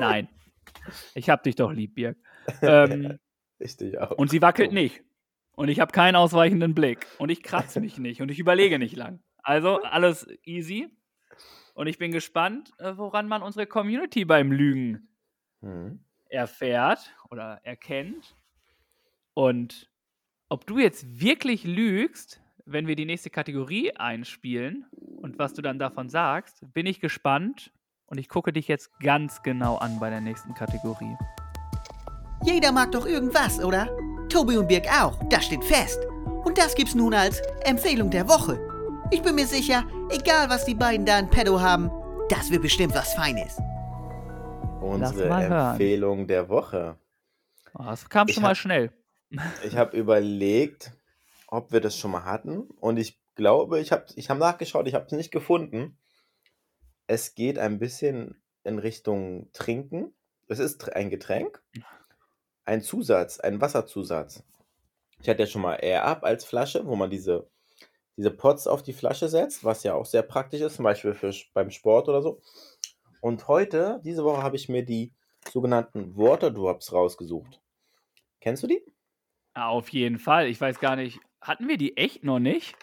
Nein. 0.00 0.26
Ich 1.14 1.28
hab 1.28 1.42
dich 1.42 1.56
doch 1.56 1.70
lieb, 1.70 1.96
Birg. 1.96 2.16
Ähm, 2.62 3.18
Richtig 3.60 3.98
auch. 3.98 4.12
Und 4.12 4.30
sie 4.30 4.40
wackelt 4.40 4.70
oh. 4.70 4.74
nicht. 4.74 5.02
Und 5.54 5.68
ich 5.68 5.80
habe 5.80 5.92
keinen 5.92 6.16
ausweichenden 6.16 6.74
Blick. 6.74 7.06
Und 7.18 7.30
ich 7.30 7.42
kratze 7.42 7.80
mich 7.80 7.98
nicht. 7.98 8.22
Und 8.22 8.30
ich 8.30 8.38
überlege 8.38 8.78
nicht 8.78 8.96
lang. 8.96 9.20
Also 9.42 9.82
alles 9.82 10.26
easy. 10.44 10.88
Und 11.74 11.86
ich 11.86 11.98
bin 11.98 12.12
gespannt, 12.12 12.72
äh, 12.78 12.96
woran 12.96 13.28
man 13.28 13.42
unsere 13.42 13.66
Community 13.66 14.24
beim 14.24 14.52
Lügen 14.52 15.08
Mhm. 15.60 16.00
erfährt 16.28 17.14
oder 17.30 17.60
erkennt. 17.62 18.36
Und 19.34 19.90
ob 20.48 20.66
du 20.66 20.78
jetzt 20.78 21.20
wirklich 21.20 21.64
lügst, 21.64 22.40
wenn 22.66 22.86
wir 22.86 22.96
die 22.96 23.04
nächste 23.06 23.30
Kategorie 23.30 23.92
einspielen 23.96 24.86
und 25.20 25.38
was 25.38 25.54
du 25.54 25.62
dann 25.62 25.78
davon 25.78 26.08
sagst, 26.08 26.60
bin 26.72 26.86
ich 26.86 27.00
gespannt. 27.00 27.72
Und 28.06 28.18
ich 28.18 28.28
gucke 28.28 28.52
dich 28.52 28.68
jetzt 28.68 28.90
ganz 29.00 29.42
genau 29.42 29.76
an 29.78 29.98
bei 29.98 30.10
der 30.10 30.20
nächsten 30.20 30.52
Kategorie. 30.52 31.16
Jeder 32.44 32.70
mag 32.72 32.92
doch 32.92 33.06
irgendwas, 33.06 33.62
oder? 33.64 33.86
Tobi 34.28 34.56
und 34.58 34.68
Birg 34.68 34.86
auch, 34.88 35.18
das 35.30 35.46
steht 35.46 35.64
fest. 35.64 35.98
Und 36.44 36.58
das 36.58 36.74
gibt's 36.74 36.94
nun 36.94 37.14
als 37.14 37.40
Empfehlung 37.64 38.10
der 38.10 38.28
Woche. 38.28 38.58
Ich 39.12 39.20
bin 39.20 39.34
mir 39.34 39.46
sicher, 39.46 39.86
egal 40.10 40.48
was 40.48 40.64
die 40.64 40.74
beiden 40.74 41.04
da 41.04 41.18
in 41.18 41.28
Pedo 41.28 41.60
haben, 41.60 41.90
das 42.30 42.50
wird 42.50 42.62
bestimmt 42.62 42.94
was 42.94 43.12
Feines. 43.12 43.58
Unsere. 44.80 45.28
Empfehlung 45.28 46.26
der 46.26 46.48
Woche. 46.48 46.96
Oh, 47.74 47.84
das 47.84 48.08
kam 48.08 48.26
Ich 48.26 48.34
schon 48.34 48.42
mal 48.42 48.54
schnell. 48.54 48.90
Ich 49.64 49.76
habe 49.76 49.96
überlegt, 49.98 50.92
ob 51.46 51.72
wir 51.72 51.82
das 51.82 51.94
schon 51.98 52.10
mal 52.10 52.24
hatten. 52.24 52.62
Und 52.80 52.96
ich 52.96 53.20
glaube, 53.34 53.80
ich 53.80 53.92
habe 53.92 54.06
ich 54.16 54.30
hab 54.30 54.38
nachgeschaut, 54.38 54.86
ich 54.88 54.94
habe 54.94 55.04
es 55.04 55.12
nicht 55.12 55.30
gefunden. 55.30 55.98
Es 57.06 57.34
geht 57.34 57.58
ein 57.58 57.78
bisschen 57.78 58.42
in 58.64 58.78
Richtung 58.78 59.50
Trinken. 59.52 60.14
Es 60.48 60.58
ist 60.58 60.90
ein 60.90 61.10
Getränk. 61.10 61.62
Ein 62.64 62.80
Zusatz, 62.80 63.40
ein 63.40 63.60
Wasserzusatz. 63.60 64.42
Ich 65.20 65.28
hatte 65.28 65.40
ja 65.40 65.46
schon 65.46 65.62
mal 65.62 65.76
Air 65.76 66.04
Up 66.04 66.24
als 66.24 66.46
Flasche, 66.46 66.86
wo 66.86 66.96
man 66.96 67.10
diese, 67.10 67.46
diese 68.16 68.30
Pots 68.30 68.66
auf 68.66 68.82
die 68.82 68.92
Flasche 68.92 69.28
setzt, 69.28 69.64
was 69.64 69.82
ja 69.82 69.94
auch 69.94 70.06
sehr 70.06 70.22
praktisch 70.22 70.60
ist, 70.60 70.76
zum 70.76 70.84
Beispiel 70.84 71.14
für, 71.14 71.32
beim 71.54 71.70
Sport 71.70 72.08
oder 72.08 72.22
so. 72.22 72.40
Und 73.20 73.48
heute, 73.48 74.00
diese 74.04 74.24
Woche, 74.24 74.42
habe 74.42 74.56
ich 74.56 74.68
mir 74.68 74.84
die 74.84 75.12
sogenannten 75.50 76.16
Water 76.16 76.50
Drops 76.50 76.92
rausgesucht. 76.92 77.60
Kennst 78.40 78.62
du 78.62 78.66
die? 78.66 78.84
Ah, 79.54 79.68
Auf 79.68 79.88
jeden 79.90 80.18
Fall. 80.18 80.48
Ich 80.48 80.60
weiß 80.60 80.80
gar 80.80 80.96
nicht, 80.96 81.20
hatten 81.40 81.68
wir 81.68 81.76
die 81.76 81.96
echt 81.96 82.24
noch 82.24 82.38
nicht? 82.38 82.76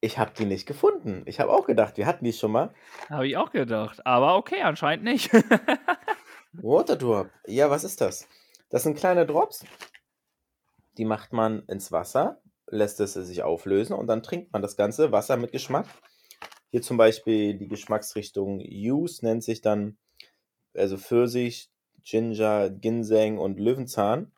Ich 0.00 0.18
habe 0.18 0.32
die 0.36 0.44
nicht 0.44 0.66
gefunden. 0.66 1.22
Ich 1.26 1.40
habe 1.40 1.52
auch 1.52 1.66
gedacht, 1.66 1.96
wir 1.96 2.06
hatten 2.06 2.24
die 2.24 2.32
schon 2.32 2.52
mal. 2.52 2.74
Habe 3.08 3.26
ich 3.26 3.36
auch 3.36 3.50
gedacht. 3.50 4.04
Aber 4.06 4.36
okay, 4.36 4.60
anscheinend 4.62 5.04
nicht. 5.04 5.30
Waterdrop. 6.52 7.30
Ja, 7.46 7.70
was 7.70 7.84
ist 7.84 8.00
das? 8.00 8.28
Das 8.68 8.82
sind 8.82 8.96
kleine 8.98 9.26
Drops. 9.26 9.64
Die 10.98 11.04
macht 11.04 11.32
man 11.32 11.64
ins 11.66 11.90
Wasser, 11.90 12.40
lässt 12.74 13.00
es 13.00 13.14
sich 13.14 13.42
auflösen 13.42 13.94
und 13.94 14.06
dann 14.06 14.22
trinkt 14.22 14.52
man 14.52 14.62
das 14.62 14.76
ganze 14.76 15.12
Wasser 15.12 15.36
mit 15.36 15.52
Geschmack. 15.52 15.86
Hier 16.70 16.82
zum 16.82 16.96
Beispiel 16.96 17.54
die 17.54 17.68
Geschmacksrichtung 17.68 18.60
Use 18.60 19.24
nennt 19.24 19.44
sich 19.44 19.60
dann 19.60 19.96
also 20.74 20.98
Pfirsich, 20.98 21.70
Ginger, 22.02 22.68
Ginseng 22.70 23.38
und 23.38 23.60
Löwenzahn 23.60 24.32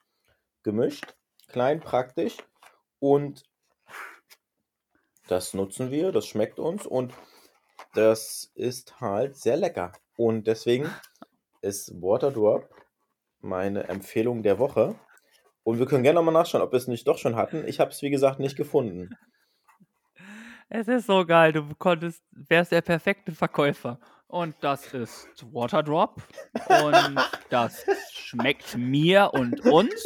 gemischt. 0.62 1.16
Klein, 1.48 1.80
praktisch. 1.80 2.36
Und 2.98 3.44
das 5.28 5.54
nutzen 5.54 5.90
wir, 5.90 6.12
das 6.12 6.26
schmeckt 6.26 6.58
uns 6.58 6.86
und 6.86 7.14
das 7.94 8.52
ist 8.54 9.00
halt 9.00 9.36
sehr 9.36 9.56
lecker. 9.56 9.92
Und 10.16 10.46
deswegen 10.46 10.90
ist 11.62 12.00
Waterdrop 12.00 12.68
meine 13.40 13.84
Empfehlung 13.88 14.42
der 14.42 14.58
Woche. 14.58 14.98
Und 15.66 15.80
wir 15.80 15.86
können 15.86 16.04
gerne 16.04 16.14
nochmal 16.20 16.32
nachschauen, 16.32 16.62
ob 16.62 16.70
wir 16.70 16.76
es 16.76 16.86
nicht 16.86 17.08
doch 17.08 17.18
schon 17.18 17.34
hatten. 17.34 17.66
Ich 17.66 17.80
habe 17.80 17.90
es, 17.90 18.00
wie 18.00 18.10
gesagt, 18.10 18.38
nicht 18.38 18.54
gefunden. 18.54 19.10
es 20.68 20.86
ist 20.86 21.08
so 21.08 21.26
geil. 21.26 21.52
Du 21.52 21.74
konntest, 21.76 22.22
wärst 22.30 22.70
der 22.70 22.82
perfekte 22.82 23.32
Verkäufer. 23.32 23.98
Und 24.28 24.54
das 24.60 24.94
ist 24.94 25.44
Waterdrop. 25.52 26.22
Und 26.68 27.16
das 27.50 27.84
schmeckt 28.12 28.76
mir 28.76 29.32
und 29.32 29.58
uns. 29.66 30.04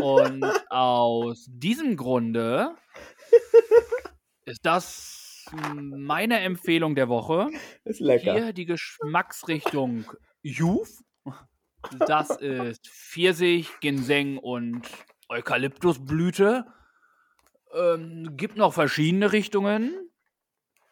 Und 0.00 0.42
aus 0.70 1.44
diesem 1.50 1.98
Grunde 1.98 2.74
ist 4.46 4.64
das 4.64 5.44
meine 5.74 6.40
Empfehlung 6.40 6.94
der 6.94 7.10
Woche. 7.10 7.50
Ist 7.84 8.00
lecker. 8.00 8.32
Hier 8.32 8.52
die 8.54 8.64
Geschmacksrichtung 8.64 10.06
Youth. 10.40 11.03
Das 12.06 12.30
ist 12.30 12.86
Pfirsich, 12.86 13.70
Ginseng 13.80 14.38
und 14.38 14.88
Eukalyptusblüte. 15.28 16.66
Ähm, 17.74 18.36
gibt 18.36 18.56
noch 18.56 18.72
verschiedene 18.72 19.32
Richtungen, 19.32 20.10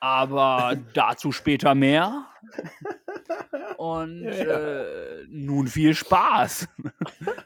aber 0.00 0.76
dazu 0.94 1.32
später 1.32 1.74
mehr. 1.74 2.26
Und 3.76 4.24
Ja, 4.24 4.34
ja. 4.34 4.58
Äh, 4.58 5.24
nun 5.28 5.68
viel 5.68 5.94
Spaß. 5.94 6.68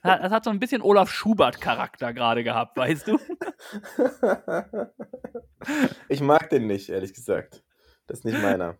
Das 0.02 0.30
hat 0.30 0.44
so 0.44 0.50
ein 0.50 0.60
bisschen 0.60 0.82
Olaf 0.82 1.10
Schubert-Charakter 1.10 2.12
gerade 2.12 2.44
gehabt, 2.44 2.76
weißt 2.76 3.08
du? 3.08 3.18
ich 6.08 6.20
mag 6.20 6.48
den 6.48 6.68
nicht, 6.68 6.90
ehrlich 6.90 7.12
gesagt. 7.12 7.64
Das 8.06 8.18
ist 8.18 8.24
nicht 8.24 8.40
meiner. 8.40 8.78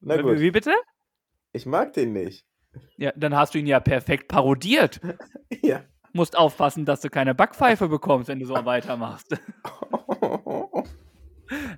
Na 0.00 0.20
gut, 0.20 0.40
wie 0.40 0.50
bitte? 0.50 0.74
ich 1.52 1.66
mag 1.66 1.92
den 1.92 2.12
nicht. 2.12 2.47
Ja, 2.96 3.12
dann 3.16 3.34
hast 3.34 3.54
du 3.54 3.58
ihn 3.58 3.66
ja 3.66 3.80
perfekt 3.80 4.28
parodiert. 4.28 5.00
Ja. 5.62 5.82
Musst 6.12 6.36
aufpassen, 6.36 6.84
dass 6.84 7.00
du 7.00 7.08
keine 7.08 7.34
Backpfeife 7.34 7.88
bekommst, 7.88 8.28
wenn 8.28 8.38
du 8.38 8.44
so 8.44 8.54
weitermachst. 8.64 9.34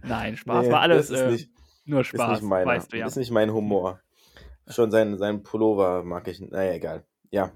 Nein, 0.03 0.37
Spaß. 0.37 0.67
Nee, 0.67 0.73
war 0.73 0.81
alles 0.81 1.11
ist 1.11 1.21
äh, 1.21 1.31
nicht, 1.31 1.51
nur 1.85 2.01
ist 2.01 2.09
Spaß, 2.09 2.41
nicht 2.41 2.49
meiner. 2.49 2.67
weißt 2.67 2.93
du 2.93 2.99
ja. 2.99 3.07
Ist 3.07 3.17
nicht 3.17 3.31
mein 3.31 3.53
Humor. 3.53 4.01
Schon 4.67 4.91
sein, 4.91 5.17
sein 5.19 5.45
Pullover 5.45 6.03
mag 6.03 6.27
ich. 6.27 6.41
Naja, 6.41 6.73
egal. 6.73 7.05
Ja. 7.31 7.53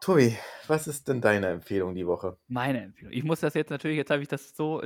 Tobi, 0.00 0.36
was 0.66 0.86
ist 0.86 1.08
denn 1.08 1.20
deine 1.20 1.48
Empfehlung 1.48 1.94
die 1.94 2.06
Woche? 2.06 2.38
Meine 2.48 2.82
Empfehlung. 2.84 3.12
Ich 3.12 3.24
muss 3.24 3.40
das 3.40 3.52
jetzt 3.52 3.70
natürlich, 3.70 3.98
jetzt 3.98 4.10
habe 4.10 4.22
ich 4.22 4.28
das 4.28 4.56
so 4.56 4.82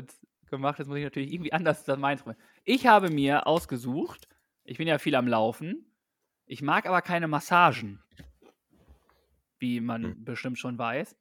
gemacht, 0.51 0.79
jetzt 0.79 0.89
muss 0.89 0.99
ich 0.99 1.05
natürlich 1.05 1.33
irgendwie 1.33 1.53
anders 1.53 1.85
das 1.85 1.99
meins 1.99 2.25
machen. 2.25 2.39
Ich 2.64 2.87
habe 2.87 3.11
mir 3.11 3.47
ausgesucht, 3.47 4.29
ich 4.64 4.79
bin 4.79 4.89
ja 4.89 4.99
viel 4.99 5.14
am 5.14 5.29
Laufen, 5.29 5.87
ich 6.47 6.63
mag 6.63 6.87
aber 6.87 7.03
keine 7.03 7.29
Massagen, 7.29 8.03
wie 9.59 9.81
man 9.81 10.03
Hm. 10.03 10.25
bestimmt 10.25 10.59
schon 10.59 10.79
weiß. 10.79 11.17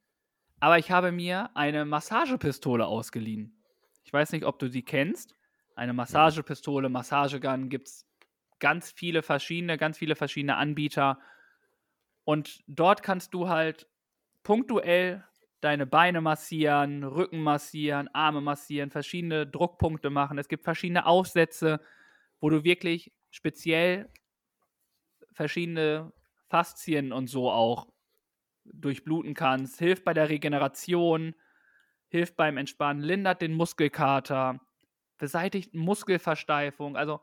Aber 0.60 0.78
ich 0.78 0.90
habe 0.90 1.12
mir 1.12 1.50
eine 1.54 1.84
Massagepistole 1.84 2.86
ausgeliehen. 2.86 3.62
Ich 4.04 4.12
weiß 4.12 4.32
nicht, 4.32 4.44
ob 4.44 4.58
du 4.58 4.68
sie 4.68 4.82
kennst. 4.82 5.34
Eine 5.76 5.92
Massagepistole, 5.92 6.88
Massagegun 6.88 7.68
gibt 7.68 7.88
es 7.88 8.06
ganz 8.60 8.92
viele 8.92 9.22
verschiedene, 9.22 9.76
ganz 9.76 9.98
viele 9.98 10.14
verschiedene 10.14 10.56
Anbieter. 10.56 11.18
Und 12.24 12.62
dort 12.66 13.02
kannst 13.02 13.34
du 13.34 13.48
halt 13.48 13.88
punktuell 14.42 15.24
deine 15.60 15.86
Beine 15.86 16.20
massieren, 16.20 17.04
Rücken 17.04 17.42
massieren, 17.42 18.08
Arme 18.14 18.40
massieren, 18.40 18.90
verschiedene 18.90 19.46
Druckpunkte 19.46 20.10
machen. 20.10 20.38
Es 20.38 20.48
gibt 20.48 20.64
verschiedene 20.64 21.06
Aufsätze, 21.06 21.80
wo 22.40 22.50
du 22.50 22.64
wirklich 22.64 23.12
speziell 23.30 24.10
verschiedene 25.34 26.12
Faszien 26.48 27.12
und 27.12 27.26
so 27.28 27.50
auch 27.50 27.88
durchbluten 28.64 29.34
kannst. 29.34 29.78
Hilft 29.78 30.04
bei 30.04 30.14
der 30.14 30.28
Regeneration, 30.30 31.34
hilft 32.08 32.36
beim 32.36 32.56
Entspannen, 32.56 33.02
lindert 33.02 33.42
den 33.42 33.52
Muskelkater, 33.52 34.60
beseitigt 35.18 35.74
Muskelversteifung. 35.74 36.96
Also 36.96 37.20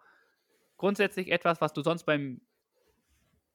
grundsätzlich 0.77 1.31
etwas, 1.31 1.61
was 1.61 1.73
du 1.73 1.81
sonst 1.81 2.03
beim, 2.03 2.41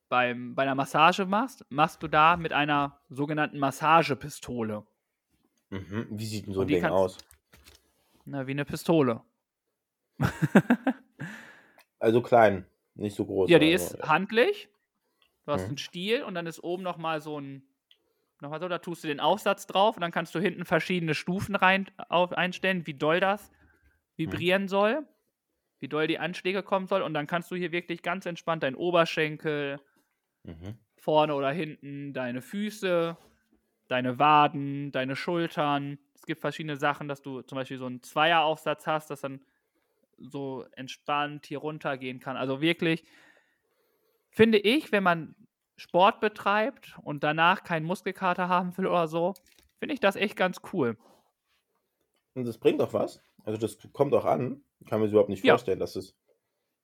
beim, 0.08 0.54
bei 0.54 0.62
einer 0.62 0.74
Massage 0.74 1.26
machst, 1.26 1.64
machst 1.68 2.02
du 2.02 2.08
da 2.08 2.36
mit 2.36 2.52
einer 2.52 3.00
sogenannten 3.08 3.58
Massagepistole. 3.58 4.86
Mhm. 5.70 6.06
Wie 6.10 6.26
sieht 6.26 6.46
denn 6.46 6.54
so 6.54 6.62
ein 6.62 6.68
Ding 6.68 6.80
kannst- 6.80 6.94
aus? 6.94 7.18
Na, 8.24 8.46
wie 8.46 8.52
eine 8.52 8.64
Pistole. 8.64 9.22
Also 11.98 12.20
klein, 12.20 12.66
nicht 12.96 13.14
so 13.16 13.26
groß. 13.26 13.52
Ja, 13.52 13.58
die 13.58 13.72
also, 13.72 13.72
ist 13.72 13.96
handlich. 14.02 14.68
Du 15.46 15.52
hast 15.52 15.68
Mhm. 15.68 15.70
einen 15.70 15.78
Stiel 15.78 16.22
und 16.24 16.34
dann 16.34 16.46
ist 16.46 16.60
oben 16.62 16.82
nochmal 16.82 17.20
so 17.20 17.40
ein. 17.40 17.64
Nochmal 18.42 18.60
so, 18.60 18.68
da 18.68 18.78
tust 18.78 19.04
du 19.04 19.08
den 19.08 19.20
Aufsatz 19.20 19.66
drauf 19.66 19.96
und 19.96 20.02
dann 20.02 20.12
kannst 20.12 20.34
du 20.34 20.40
hinten 20.40 20.64
verschiedene 20.66 21.14
Stufen 21.14 21.56
rein 21.56 21.90
auf, 22.08 22.32
einstellen, 22.32 22.86
wie 22.86 22.94
doll 22.94 23.20
das 23.20 23.52
vibrieren 24.16 24.68
soll, 24.68 25.08
wie 25.80 25.88
doll 25.88 26.06
die 26.08 26.18
Anschläge 26.18 26.62
kommen 26.62 26.86
soll. 26.88 27.02
Und 27.02 27.14
dann 27.14 27.26
kannst 27.28 27.50
du 27.50 27.56
hier 27.56 27.72
wirklich 27.72 28.02
ganz 28.02 28.26
entspannt 28.26 28.62
deinen 28.64 28.76
Oberschenkel, 28.76 29.80
Mhm. 30.44 30.78
vorne 30.98 31.34
oder 31.34 31.50
hinten, 31.50 32.12
deine 32.12 32.42
Füße, 32.42 33.16
deine 33.88 34.18
Waden, 34.18 34.92
deine 34.92 35.16
Schultern. 35.16 35.98
Es 36.14 36.26
gibt 36.26 36.40
verschiedene 36.40 36.76
Sachen, 36.76 37.08
dass 37.08 37.22
du 37.22 37.42
zum 37.42 37.56
Beispiel 37.56 37.78
so 37.78 37.86
einen 37.86 38.02
Zweieraufsatz 38.02 38.86
hast, 38.86 39.10
das 39.10 39.20
dann 39.20 39.44
so 40.18 40.64
entspannt 40.72 41.46
hier 41.46 41.58
runtergehen 41.58 42.20
kann. 42.20 42.36
Also 42.36 42.60
wirklich, 42.60 43.04
finde 44.30 44.58
ich, 44.58 44.92
wenn 44.92 45.02
man 45.02 45.34
Sport 45.76 46.20
betreibt 46.20 46.96
und 47.02 47.22
danach 47.22 47.64
keinen 47.64 47.86
Muskelkater 47.86 48.48
haben 48.48 48.76
will 48.76 48.86
oder 48.86 49.08
so, 49.08 49.34
finde 49.78 49.94
ich 49.94 50.00
das 50.00 50.16
echt 50.16 50.36
ganz 50.36 50.60
cool. 50.72 50.96
Und 52.34 52.44
das 52.46 52.58
bringt 52.58 52.80
doch 52.80 52.92
was. 52.92 53.22
Also 53.44 53.58
das 53.58 53.78
kommt 53.92 54.12
auch 54.14 54.24
an. 54.24 54.62
Ich 54.80 54.86
kann 54.86 55.00
mir 55.00 55.06
überhaupt 55.06 55.28
nicht 55.30 55.44
Ja. 55.44 55.54
vorstellen, 55.54 55.78
dass 55.78 55.96
es 55.96 56.14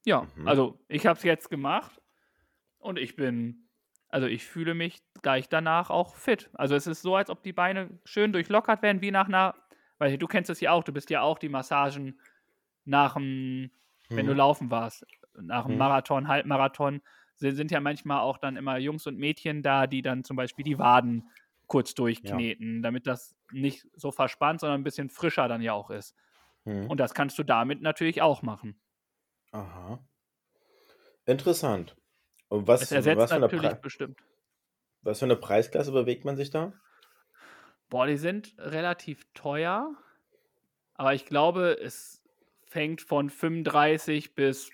Ja, 0.04 0.26
Mhm. 0.34 0.48
also 0.48 0.80
ich 0.88 1.06
habe 1.06 1.16
es 1.16 1.22
jetzt 1.22 1.48
gemacht 1.48 2.00
und 2.78 2.98
ich 2.98 3.14
bin, 3.14 3.68
also 4.08 4.26
ich 4.26 4.44
fühle 4.44 4.74
mich 4.74 5.00
gleich 5.22 5.48
danach 5.48 5.90
auch 5.90 6.16
fit. 6.16 6.50
Also 6.54 6.74
es 6.74 6.86
ist 6.88 7.02
so, 7.02 7.14
als 7.14 7.30
ob 7.30 7.42
die 7.44 7.52
Beine 7.52 8.00
schön 8.04 8.32
durchlockert 8.32 8.82
werden, 8.82 9.00
wie 9.00 9.12
nach 9.12 9.28
einer, 9.28 9.54
weil 9.98 10.18
du 10.18 10.26
kennst 10.26 10.50
es 10.50 10.60
ja 10.60 10.72
auch, 10.72 10.82
du 10.82 10.92
bist 10.92 11.10
ja 11.10 11.22
auch 11.22 11.38
die 11.38 11.48
Massagen 11.48 12.18
nach 12.84 13.14
dem, 13.14 13.70
wenn 14.14 14.26
du 14.26 14.32
Mhm. 14.32 14.34
laufen 14.34 14.70
warst, 14.70 15.06
nach 15.34 15.66
dem 15.66 15.76
Mhm. 15.76 15.76
Marathon, 15.76 16.28
Halbmarathon, 16.28 17.00
sind, 17.36 17.56
sind 17.56 17.70
ja 17.70 17.80
manchmal 17.80 18.20
auch 18.20 18.38
dann 18.38 18.56
immer 18.56 18.78
Jungs 18.78 19.06
und 19.06 19.18
Mädchen 19.18 19.62
da, 19.62 19.86
die 19.86 20.02
dann 20.02 20.24
zum 20.24 20.36
Beispiel 20.36 20.64
die 20.64 20.78
Waden 20.78 21.30
kurz 21.66 21.94
durchkneten, 21.94 22.82
damit 22.82 23.06
das 23.06 23.34
nicht 23.50 23.86
so 23.94 24.10
verspannt, 24.12 24.60
sondern 24.60 24.80
ein 24.80 24.84
bisschen 24.84 25.08
frischer 25.10 25.48
dann 25.48 25.62
ja 25.62 25.72
auch 25.72 25.90
ist. 25.90 26.14
Mhm. 26.66 26.88
Und 26.88 27.00
das 27.00 27.14
kannst 27.14 27.38
du 27.38 27.44
damit 27.44 27.82
natürlich 27.82 28.22
auch 28.22 28.42
machen. 28.42 28.80
Aha. 29.52 30.04
Interessant. 31.26 31.96
Und 32.48 32.68
was, 32.68 32.80
Es 32.80 32.92
ersetzt 32.92 33.30
was, 33.30 33.32
für 33.32 33.36
eine 33.36 33.48
natürlich 33.48 33.80
Pre 33.80 33.80
bestimmt. 33.80 34.20
was 35.02 35.20
für 35.20 35.26
eine 35.26 35.36
Preisklasse 35.36 35.92
bewegt 35.92 36.24
man 36.24 36.36
sich 36.36 36.50
da? 36.50 36.72
Boah, 37.88 38.06
die 38.06 38.16
sind 38.16 38.54
relativ 38.58 39.26
teuer, 39.34 39.94
aber 40.94 41.14
ich 41.14 41.26
glaube, 41.26 41.78
es 41.80 42.21
fängt 42.72 43.02
von 43.02 43.30
35 43.30 44.34
bis 44.34 44.70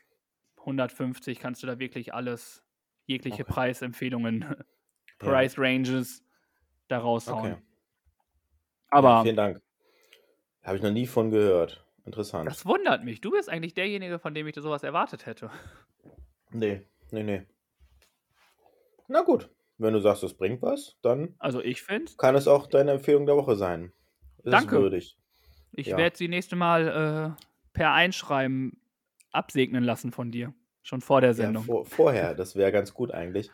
150 0.61 1.41
kannst 1.41 1.63
du 1.63 1.67
da 1.67 1.79
wirklich 1.79 2.15
alles, 2.15 2.65
jegliche 3.07 3.43
Okay. 3.43 3.53
Preisempfehlungen, 3.53 4.43
Ja. 4.43 4.57
Price 5.19 5.59
Ranges 5.59 6.25
da 6.89 6.99
raushauen. 6.99 7.55
Okay. 7.55 7.63
Aber 8.91 9.09
Ja, 9.09 9.23
vielen 9.23 9.37
Dank. 9.37 9.61
Habe 10.63 10.77
ich 10.77 10.83
noch 10.83 10.93
nie 10.93 11.07
von 11.07 11.31
gehört. 11.31 11.85
Interessant. 12.05 12.49
das 12.51 12.65
wundert 12.65 13.05
mich. 13.05 13.21
Du 13.21 13.31
bist 13.33 13.49
eigentlich 13.51 13.75
derjenige, 13.75 14.19
von 14.19 14.33
dem 14.35 14.47
ich 14.47 14.55
sowas 14.55 14.83
erwartet 14.83 15.27
hätte. 15.27 15.51
Nee, 16.51 16.83
nee, 17.11 17.23
nee. 17.23 17.43
Na 19.09 19.23
gut, 19.23 19.51
wenn 19.79 19.93
du 19.95 20.01
sagst, 20.01 20.23
es 20.23 20.35
bringt 20.35 20.63
was, 20.63 20.97
dann 21.03 21.35
Also 21.39 21.61
ich 21.63 21.83
finde, 21.83 22.13
kann 22.17 22.35
es 22.37 22.49
auch 22.49 22.67
deine 22.67 22.93
Empfehlung 22.93 23.27
der 23.27 23.37
Woche 23.37 23.57
sein. 23.57 23.93
Ist 24.45 24.53
Danke. 24.53 24.77
würdig. 24.81 25.19
ich 25.73 25.89
Ja. 25.89 25.97
werde 25.99 26.17
sie 26.17 26.29
nächste 26.29 26.57
Mal 26.57 27.37
äh, 27.39 27.43
per 27.79 27.93
Einschreiben 27.93 28.83
absegnen 29.33 29.85
lassen 29.85 30.13
von 30.13 30.31
dir. 30.31 30.55
Schon 30.83 31.01
vor 31.01 31.21
der 31.21 31.35
Ja, 31.35 31.35
Sendung. 31.35 31.65
vor, 31.65 31.87
vorher, 31.87 32.35
das 32.35 32.57
wäre 32.57 32.73
ganz 32.73 32.93
gut 32.95 33.11
eigentlich, 33.13 33.51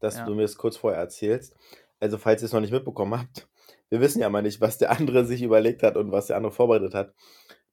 dass 0.00 0.16
Ja. 0.18 0.26
du 0.26 0.34
mir 0.34 0.42
das 0.42 0.56
kurz 0.56 0.76
vorher 0.76 1.00
erzählst. 1.00 1.56
Also, 2.00 2.18
falls 2.18 2.42
ihr 2.42 2.46
es 2.46 2.52
noch 2.52 2.60
nicht 2.60 2.72
mitbekommen 2.72 3.18
habt, 3.18 3.48
wir 3.88 4.00
wissen 4.00 4.20
ja 4.20 4.28
mal 4.28 4.42
nicht, 4.42 4.60
was 4.60 4.78
der 4.78 4.90
andere 4.90 5.24
sich 5.24 5.42
überlegt 5.42 5.82
hat 5.82 5.96
und 5.96 6.12
was 6.12 6.26
der 6.26 6.36
andere 6.36 6.52
vorbereitet 6.52 6.94
hat. 6.94 7.14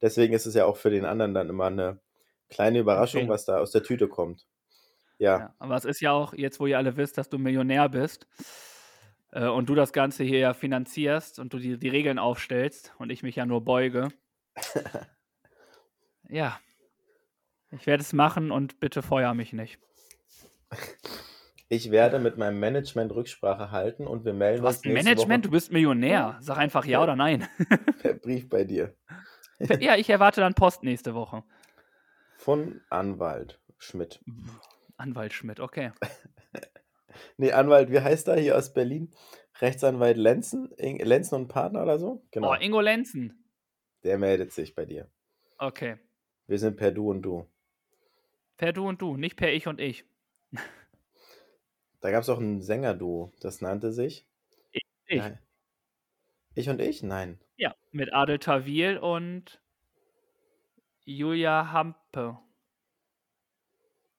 Deswegen 0.01 0.33
ist 0.33 0.45
es 0.45 0.53
ja 0.53 0.65
auch 0.65 0.77
für 0.77 0.89
den 0.91 1.05
anderen 1.05 1.33
dann 1.33 1.49
immer 1.49 1.65
eine 1.67 1.99
kleine 2.49 2.79
Überraschung, 2.79 3.23
Okay. 3.23 3.29
was 3.29 3.45
da 3.45 3.59
aus 3.59 3.71
der 3.71 3.83
Tüte 3.83 4.07
kommt. 4.07 4.47
Ja, 5.17 5.39
Ja, 5.39 5.55
aber 5.59 5.75
es 5.75 5.85
ist 5.85 6.01
ja 6.01 6.11
auch, 6.13 6.33
jetzt 6.33 6.59
wo 6.59 6.67
ihr 6.67 6.77
alle 6.77 6.95
wisst, 6.97 7.17
dass 7.17 7.29
du 7.29 7.37
Millionär 7.37 7.89
bist 7.89 8.27
äh, 9.31 9.47
und 9.47 9.67
du 9.69 9.75
das 9.75 9.93
Ganze 9.93 10.23
hier 10.23 10.39
ja 10.39 10.53
finanzierst 10.53 11.39
und 11.39 11.53
du 11.53 11.59
die, 11.59 11.77
die 11.79 11.89
Regeln 11.89 12.19
aufstellst 12.19 12.93
und 12.99 13.11
ich 13.11 13.23
mich 13.23 13.35
ja 13.35 13.45
nur 13.45 13.63
beuge. 13.65 14.09
ja. 16.29 16.59
Ich 17.71 17.85
werde 17.85 18.01
es 18.01 18.13
machen 18.13 18.51
und 18.51 18.79
bitte 18.79 19.01
feuer 19.01 19.33
mich 19.33 19.53
nicht. 19.53 19.79
ich 21.69 21.91
werde 21.91 22.19
mit 22.19 22.37
meinem 22.37 22.59
Management 22.59 23.13
Rücksprache 23.13 23.71
halten 23.71 24.07
und 24.07 24.25
wir 24.25 24.33
melden 24.33 24.61
Du 24.61 24.67
hast 24.67 24.77
uns 24.77 24.85
ein 24.85 24.93
Management, 24.93 25.45
du 25.45 25.49
Woche 25.49 25.55
bist 25.57 25.71
Millionär. 25.71 26.37
Sag 26.41 26.57
einfach 26.57 26.85
ja 26.85 27.03
oder 27.03 27.15
nein. 27.15 27.47
per 28.01 28.13
Brief 28.13 28.49
bei 28.49 28.63
dir. 28.63 28.95
ja, 29.79 29.95
ich 29.95 30.09
erwarte 30.09 30.41
dann 30.41 30.55
Post 30.55 30.83
nächste 30.83 31.13
Woche. 31.13 31.43
Von 32.37 32.81
Anwalt 32.89 33.59
Schmidt. 33.77 34.19
Anwalt 34.97 35.33
Schmidt, 35.33 35.59
okay. 35.59 35.91
Nee, 37.37 37.51
Anwalt, 37.51 37.91
wie 37.91 37.99
heißt 37.99 38.27
er 38.27 38.39
hier 38.39 38.57
aus 38.57 38.73
Berlin? 38.73 39.11
Rechtsanwalt 39.59 40.17
Lenzen? 40.17 40.69
Lenzen 40.77 41.35
und 41.35 41.47
Partner 41.47 41.83
oder 41.83 41.99
so? 41.99 42.25
Genau. 42.31 42.51
Oh, 42.51 42.55
Ingo 42.55 42.79
Lenzen. 42.79 43.45
Der 44.03 44.17
meldet 44.17 44.53
sich 44.53 44.75
bei 44.75 44.85
dir. 44.85 45.09
Okay. 45.57 45.97
Wir 46.49 46.57
sind 46.57 46.77
per 46.77 46.91
Du 46.91 47.11
und 47.11 47.21
Du. 47.21 47.47
Per 48.57 48.73
du 48.73 48.87
und 48.87 48.99
du, 49.03 49.15
nicht 49.17 49.35
per 49.37 49.53
ich 49.53 49.67
und 49.67 49.79
ich. 49.79 50.03
Da 52.01 52.09
gab 52.09 52.23
es 52.23 52.29
auch 52.29 52.39
ein 52.39 52.59
Sänger-Duo, 52.61 53.31
das 53.39 53.61
nannte 53.61 53.91
sich. 53.93 54.25
Ich. 54.71 54.81
Ja. 55.17 55.37
Ich 56.55 56.67
und 56.67 56.81
ich? 56.81 57.03
Nein. 57.03 57.39
Ja, 57.55 57.75
mit 57.91 58.11
Adel 58.13 58.39
Tawil 58.39 58.97
und 58.97 59.61
Julia 61.05 61.71
Hampe. 61.71 62.39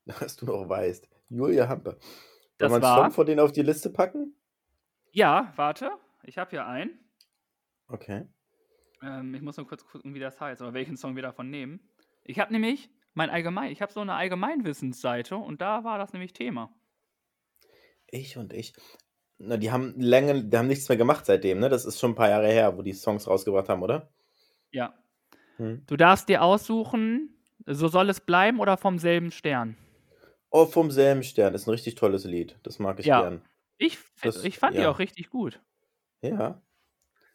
Was 0.20 0.36
du 0.36 0.46
noch 0.46 0.68
weißt. 0.68 1.08
Julia 1.30 1.68
Hampe. 1.68 1.98
Wir 2.58 2.70
einen 2.70 2.80
war- 2.80 2.96
Song 3.04 3.10
von 3.10 3.26
denen 3.26 3.40
auf 3.40 3.50
die 3.50 3.62
Liste 3.62 3.90
packen? 3.90 4.36
Ja, 5.10 5.52
warte, 5.56 5.90
ich 6.22 6.38
habe 6.38 6.50
hier 6.50 6.64
einen. 6.64 6.96
Okay. 7.88 8.28
Ähm, 9.02 9.34
ich 9.34 9.42
muss 9.42 9.56
nur 9.56 9.66
kurz 9.66 9.84
gucken, 9.84 10.14
wie 10.14 10.20
das 10.20 10.40
heißt 10.40 10.62
oder 10.62 10.74
welchen 10.74 10.96
Song 10.96 11.16
wir 11.16 11.22
davon 11.22 11.50
nehmen. 11.50 11.89
Ich 12.30 12.38
habe 12.38 12.52
nämlich 12.52 12.90
mein 13.14 13.28
Allgemein, 13.28 13.72
ich 13.72 13.82
habe 13.82 13.92
so 13.92 14.00
eine 14.00 14.14
Allgemeinwissensseite 14.14 15.36
und 15.36 15.60
da 15.60 15.82
war 15.82 15.98
das 15.98 16.12
nämlich 16.12 16.32
Thema. 16.32 16.72
Ich 18.06 18.36
und 18.36 18.52
ich. 18.52 18.72
Na, 19.38 19.56
die 19.56 19.72
haben 19.72 19.94
länger, 19.98 20.34
die 20.42 20.56
haben 20.56 20.68
nichts 20.68 20.88
mehr 20.88 20.98
gemacht 20.98 21.26
seitdem, 21.26 21.58
ne? 21.58 21.68
Das 21.68 21.84
ist 21.84 21.98
schon 21.98 22.12
ein 22.12 22.14
paar 22.14 22.28
Jahre 22.28 22.48
her, 22.48 22.76
wo 22.76 22.82
die 22.82 22.92
Songs 22.92 23.26
rausgebracht 23.26 23.68
haben, 23.68 23.82
oder? 23.82 24.12
Ja. 24.70 24.94
Hm. 25.56 25.82
Du 25.86 25.96
darfst 25.96 26.28
dir 26.28 26.42
aussuchen, 26.42 27.34
so 27.66 27.88
soll 27.88 28.08
es 28.10 28.20
bleiben 28.20 28.60
oder 28.60 28.76
vom 28.76 28.98
selben 28.98 29.30
Stern. 29.32 29.76
Oh, 30.50 30.66
vom 30.66 30.90
selben 30.90 31.22
Stern. 31.24 31.54
Ist 31.54 31.66
ein 31.66 31.70
richtig 31.70 31.94
tolles 31.96 32.24
Lied. 32.24 32.58
Das 32.62 32.78
mag 32.78 33.00
ich 33.00 33.06
Ja. 33.06 33.22
gern. 33.22 33.42
Ich, 33.78 33.98
Das- 34.22 34.44
ich 34.44 34.58
fand 34.58 34.76
die 34.76 34.82
ja. 34.82 34.90
auch 34.90 34.98
richtig 34.98 35.30
gut. 35.30 35.60
Ja. 36.22 36.62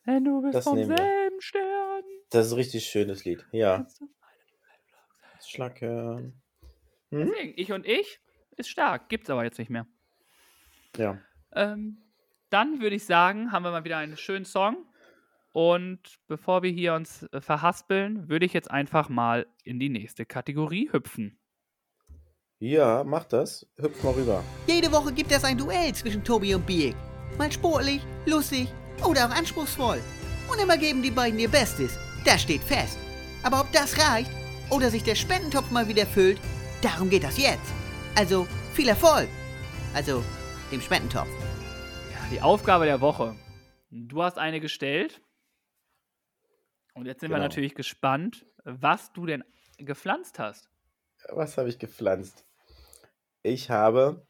Denn 0.05 0.23
du 0.23 0.41
bist 0.41 0.55
Das 0.55 0.63
vom 0.63 0.77
selben 0.77 1.41
Stern. 1.41 2.03
Das 2.29 2.45
ist 2.47 2.51
ein 2.53 2.57
richtig 2.57 2.85
schönes 2.85 3.25
Lied. 3.25 3.45
Ja. 3.51 3.87
Schlacke. 5.49 6.33
Hm? 7.11 7.31
Deswegen, 7.31 7.53
ich 7.55 7.71
und 7.71 7.85
ich 7.85 8.19
ist 8.57 8.69
stark, 8.69 9.09
gibt's 9.09 9.29
aber 9.29 9.43
jetzt 9.43 9.59
nicht 9.59 9.69
mehr. 9.69 9.87
Ja. 10.97 11.19
Ähm, 11.53 11.97
dann 12.49 12.81
würde 12.81 12.95
ich 12.95 13.05
sagen, 13.05 13.51
haben 13.51 13.63
wir 13.63 13.71
mal 13.71 13.83
wieder 13.83 13.97
einen 13.97 14.17
schönen 14.17 14.45
Song. 14.45 14.85
Und 15.51 16.19
bevor 16.27 16.63
wir 16.63 16.71
hier 16.71 16.93
uns 16.93 17.23
äh, 17.31 17.39
verhaspeln, 17.39 18.27
würde 18.27 18.45
ich 18.45 18.53
jetzt 18.53 18.69
einfach 18.69 19.07
mal 19.07 19.45
in 19.63 19.79
die 19.79 19.89
nächste 19.89 20.25
Kategorie 20.25 20.89
hüpfen. 20.91 21.39
Ja, 22.59 23.03
mach 23.05 23.25
das. 23.25 23.65
Hüpf 23.77 24.03
mal 24.03 24.13
rüber. 24.13 24.43
Jede 24.67 24.91
Woche 24.91 25.13
gibt 25.13 25.31
es 25.31 25.43
ein 25.43 25.57
Duell 25.57 25.93
zwischen 25.93 26.23
Tobi 26.23 26.55
und 26.55 26.65
Biek. 26.65 26.95
Mal 27.37 27.51
sportlich, 27.51 28.01
lustig 28.25 28.67
oder 29.05 29.27
auch 29.27 29.35
anspruchsvoll. 29.35 29.99
Und 30.51 30.61
immer 30.61 30.77
geben 30.77 31.01
die 31.01 31.11
beiden 31.11 31.39
ihr 31.39 31.49
Bestes. 31.49 31.97
Das 32.25 32.41
steht 32.41 32.61
fest. 32.61 32.97
Aber 33.43 33.61
ob 33.61 33.71
das 33.71 33.97
reicht 33.97 34.31
oder 34.69 34.89
sich 34.89 35.03
der 35.03 35.15
Spendentopf 35.15 35.71
mal 35.71 35.87
wieder 35.87 36.05
füllt, 36.05 36.39
darum 36.81 37.09
geht 37.09 37.23
das 37.23 37.37
jetzt. 37.37 37.73
Also 38.15 38.47
viel 38.73 38.87
Erfolg. 38.87 39.29
Also 39.93 40.23
dem 40.71 40.81
Spendentopf. 40.81 41.27
Ja, 42.11 42.29
die 42.31 42.41
Aufgabe 42.41 42.85
der 42.85 43.01
Woche. 43.01 43.35
Du 43.89 44.23
hast 44.23 44.37
eine 44.37 44.59
gestellt. 44.59 45.21
Und 46.93 47.05
jetzt 47.05 47.19
sind 47.21 47.29
wir 47.29 47.35
Genau. 47.35 47.45
natürlich 47.47 47.75
gespannt, 47.75 48.45
was 48.63 49.11
du 49.13 49.25
denn 49.25 49.43
gepflanzt 49.77 50.39
hast. 50.39 50.69
Was 51.29 51.57
habe 51.57 51.69
ich 51.69 51.79
gepflanzt? 51.79 52.45
Ich 53.43 53.69
habe 53.69 54.25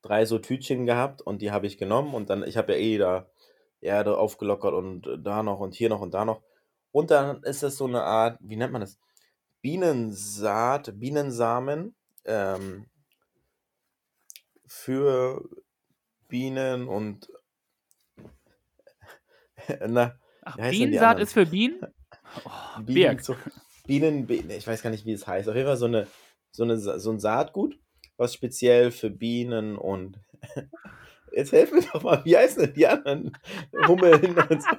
drei 0.00 0.24
so 0.24 0.38
Tütchen 0.38 0.86
gehabt 0.86 1.22
und 1.22 1.42
die 1.42 1.50
habe 1.50 1.66
ich 1.66 1.78
genommen 1.78 2.14
und 2.14 2.30
dann, 2.30 2.42
ich 2.44 2.56
habe 2.56 2.72
ja 2.72 2.78
eh 2.78 2.98
da 2.98 3.30
Erde 3.80 4.16
aufgelockert 4.16 4.74
und 4.74 5.08
da 5.24 5.42
noch 5.42 5.58
und 5.58 5.74
hier 5.74 5.88
noch 5.88 6.00
und 6.00 6.14
da 6.14 6.24
noch. 6.24 6.42
Und 6.92 7.10
dann 7.10 7.42
ist 7.42 7.62
es 7.62 7.76
so 7.76 7.86
eine 7.86 8.02
Art, 8.02 8.38
wie 8.40 8.56
nennt 8.56 8.72
man 8.72 8.82
das? 8.82 8.98
Bienensaat, 9.62 10.98
Bienensamen 10.98 11.94
ähm, 12.24 12.86
für 14.66 15.42
Bienen 16.28 16.88
und 16.88 17.28
na, 19.88 20.18
Ach, 20.42 20.58
Bienensaat 20.70 21.20
ist 21.20 21.32
für 21.32 21.46
Bienen? 21.46 21.80
Oh, 22.44 22.80
Bienen, 22.82 22.94
Birk. 22.94 23.24
zu, 23.24 23.36
Bienen, 23.86 24.26
Bi- 24.26 24.44
ich 24.48 24.66
weiß 24.66 24.82
gar 24.82 24.90
nicht, 24.90 25.04
wie 25.04 25.12
es 25.12 25.26
heißt. 25.26 25.48
Auf 25.48 25.54
jeden 25.54 25.66
Fall 25.66 25.76
so, 25.76 25.84
eine, 25.86 26.06
so, 26.50 26.62
eine, 26.62 26.78
so 26.78 27.10
ein 27.10 27.20
Saatgut, 27.20 27.78
was 28.16 28.32
speziell 28.34 28.90
für 28.90 29.10
Bienen 29.10 29.76
und. 29.76 30.18
Jetzt 31.32 31.52
helf 31.52 31.72
mir 31.72 31.82
doch 31.92 32.02
mal, 32.02 32.24
wie 32.24 32.36
heißen 32.36 32.62
denn 32.62 32.74
die 32.74 32.86
anderen 32.86 33.36
Hummeln 33.72 34.38
und 34.38 34.62
so? 34.62 34.76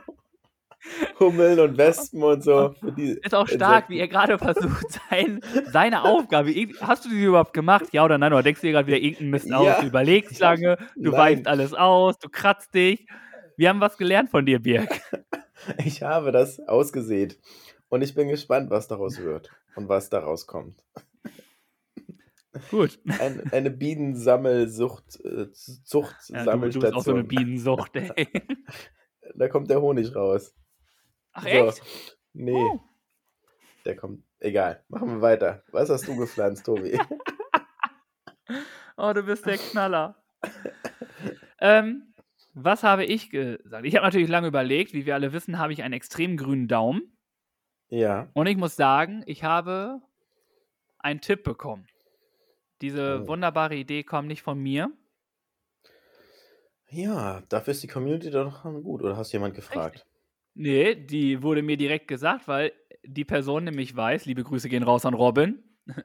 Hummeln 1.19 1.59
und 1.59 1.77
Wespen 1.77 2.23
und 2.23 2.43
so. 2.43 2.73
Ist 2.97 3.33
auch 3.35 3.47
stark, 3.47 3.89
Insekten. 3.89 3.93
wie 3.93 3.99
er 3.99 4.07
gerade 4.07 4.37
versucht, 4.37 4.85
sein, 5.09 5.41
seine 5.71 6.03
Aufgabe. 6.03 6.53
Hast 6.81 7.05
du 7.05 7.09
die 7.09 7.23
überhaupt 7.23 7.53
gemacht? 7.53 7.85
Ja 7.91 8.05
oder 8.05 8.17
nein? 8.17 8.33
Oder 8.33 8.43
denkst 8.43 8.61
du 8.61 8.67
dir 8.67 8.73
gerade 8.73 8.87
wieder 8.87 8.97
irgendeinen 8.97 9.29
Mist 9.31 9.53
aus? 9.53 9.65
Ja. 9.65 9.81
Du 9.81 9.87
überlegst 9.87 10.39
lange, 10.39 10.77
du 10.95 11.11
Nein. 11.11 11.19
weißt 11.19 11.47
alles 11.47 11.73
aus, 11.73 12.17
du 12.19 12.29
kratzt 12.29 12.73
dich. 12.73 13.07
Wir 13.57 13.69
haben 13.69 13.79
was 13.81 13.97
gelernt 13.97 14.29
von 14.29 14.45
dir, 14.45 14.59
Birk. 14.59 14.89
Ich 15.85 16.03
habe 16.03 16.33
das 16.33 16.59
ausgesät. 16.67 17.39
Und 17.87 18.01
ich 18.01 18.13
bin 18.15 18.27
gespannt, 18.27 18.69
was 18.69 18.89
daraus 18.89 19.21
wird 19.21 19.49
und 19.75 19.87
was 19.87 20.09
daraus 20.09 20.45
kommt. 20.45 20.83
Gut. 22.69 22.99
Ein, 23.19 23.49
eine 23.51 23.71
Bienensammelsucht, 23.71 25.21
äh, 25.23 25.49
Zucht, 25.51 26.15
Ja, 26.27 26.43
du, 26.43 26.69
du 26.69 26.79
bist 26.81 26.93
auch 26.93 27.03
so 27.03 27.11
eine. 27.11 27.23
Bienensucht, 27.23 27.95
ey. 27.95 28.27
Da 29.35 29.47
kommt 29.47 29.69
der 29.69 29.81
Honig 29.81 30.13
raus. 30.13 30.53
Ach, 31.33 31.43
So. 31.43 31.47
echt? 31.49 32.17
Nee, 32.33 32.53
Oh. 32.53 32.79
der 33.85 33.95
kommt. 33.95 34.23
Egal, 34.39 34.83
machen 34.89 35.07
wir 35.09 35.21
weiter. 35.21 35.63
Was 35.71 35.89
hast 35.89 36.07
du 36.07 36.15
gepflanzt, 36.15 36.65
Tobi? 36.65 36.99
Oh, 38.95 39.11
du 39.11 39.23
bist 39.23 39.45
der 39.47 39.57
Knaller. 39.57 40.23
ähm, 41.59 42.13
was 42.53 42.83
habe 42.83 43.03
ich 43.05 43.31
gesagt? 43.31 43.85
Ich 43.87 43.95
habe 43.95 44.05
natürlich 44.05 44.29
lange 44.29 44.47
überlegt. 44.47 44.93
Wie 44.93 45.07
wir 45.07 45.15
alle 45.15 45.33
wissen, 45.33 45.57
habe 45.57 45.73
ich 45.73 45.81
einen 45.81 45.95
extrem 45.95 46.37
grünen 46.37 46.67
Daumen. 46.67 47.17
ja. 47.89 48.29
Und 48.33 48.45
ich 48.45 48.55
muss 48.55 48.75
sagen, 48.75 49.23
ich 49.25 49.43
habe 49.43 49.99
einen 50.99 51.21
Tipp 51.21 51.43
bekommen. 51.43 51.87
Diese 52.81 53.21
Oh. 53.23 53.27
wunderbare 53.29 53.75
Idee 53.75 54.03
kommt 54.03 54.27
nicht 54.27 54.43
von 54.43 54.59
mir. 54.59 54.91
Ja, 56.89 57.41
dafür 57.49 57.71
ist 57.71 57.81
die 57.81 57.87
Community 57.87 58.29
doch 58.29 58.61
gut. 58.63 59.01
Oder 59.01 59.17
hast 59.17 59.33
du 59.33 59.37
jemand 59.37 59.55
gefragt? 59.55 60.05
Nee, 60.55 60.95
die 60.95 61.41
wurde 61.41 61.63
mir 61.63 61.77
direkt 61.77 62.07
gesagt, 62.07 62.47
weil 62.47 62.73
die 63.03 63.25
Person 63.25 63.65
nämlich 63.65 63.95
weiß, 63.95 64.25
liebe 64.25 64.43
Grüße 64.43 64.69
gehen 64.69 64.83
raus 64.83 65.05
an 65.05 65.13
Robin, 65.13 65.63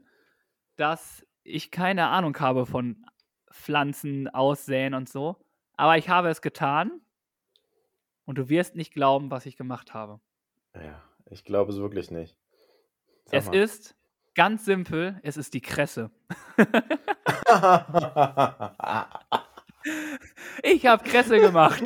dass 0.77 1.27
ich 1.43 1.71
keine 1.71 2.09
Ahnung 2.09 2.39
habe 2.39 2.67
von 2.67 3.05
Pflanzen 3.51 4.29
aussäen 4.29 4.95
und 4.95 5.09
so. 5.09 5.37
Aber 5.77 5.97
ich 5.97 6.09
habe 6.09 6.29
es 6.29 6.43
getan 6.43 7.01
und 8.25 8.39
du 8.39 8.49
wirst 8.49 8.75
nicht 8.75 8.93
glauben, 8.93 9.31
was 9.31 9.47
ich 9.47 9.57
gemacht 9.57 9.95
habe. 9.95 10.21
Ja, 10.75 11.03
ich 11.31 11.45
glaube 11.45 11.73
es 11.73 11.79
wirklich 11.79 12.11
nicht. 12.11 12.37
Sag 13.27 13.39
es 13.39 13.47
mal. 13.47 13.57
ist 13.57 13.97
ganz 14.35 14.65
simpel, 14.65 15.21
es 15.23 15.37
ist 15.37 15.55
die 15.55 15.61
Kresse. 15.61 16.11
Ich 20.63 20.87
habe 20.87 21.05
Kresse 21.05 21.41
gemacht. 21.41 21.83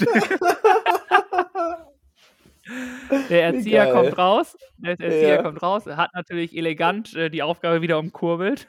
Der 3.30 3.44
Erzieher 3.44 3.84
geil. 3.86 3.92
kommt 3.94 4.18
raus. 4.18 4.56
Der 4.78 4.90
Erzieher 5.00 5.34
Ja. 5.36 5.42
kommt 5.42 5.62
raus. 5.62 5.86
Hat 5.86 6.10
natürlich 6.14 6.56
elegant 6.56 7.14
äh, 7.14 7.28
die 7.30 7.42
Aufgabe 7.42 7.82
wieder 7.82 7.98
umkurbelt. 7.98 8.66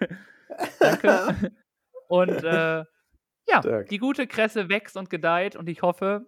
Danke. 0.80 1.52
Und 2.08 2.30
äh, 2.44 2.84
ja, 3.48 3.60
Stark. 3.60 3.90
die 3.90 3.98
gute 3.98 4.28
Kresse 4.28 4.70
wächst 4.70 4.96
und 4.98 5.10
gedeiht 5.10 5.56
und 5.56 5.68
ich 5.70 5.82
hoffe, 5.82 6.28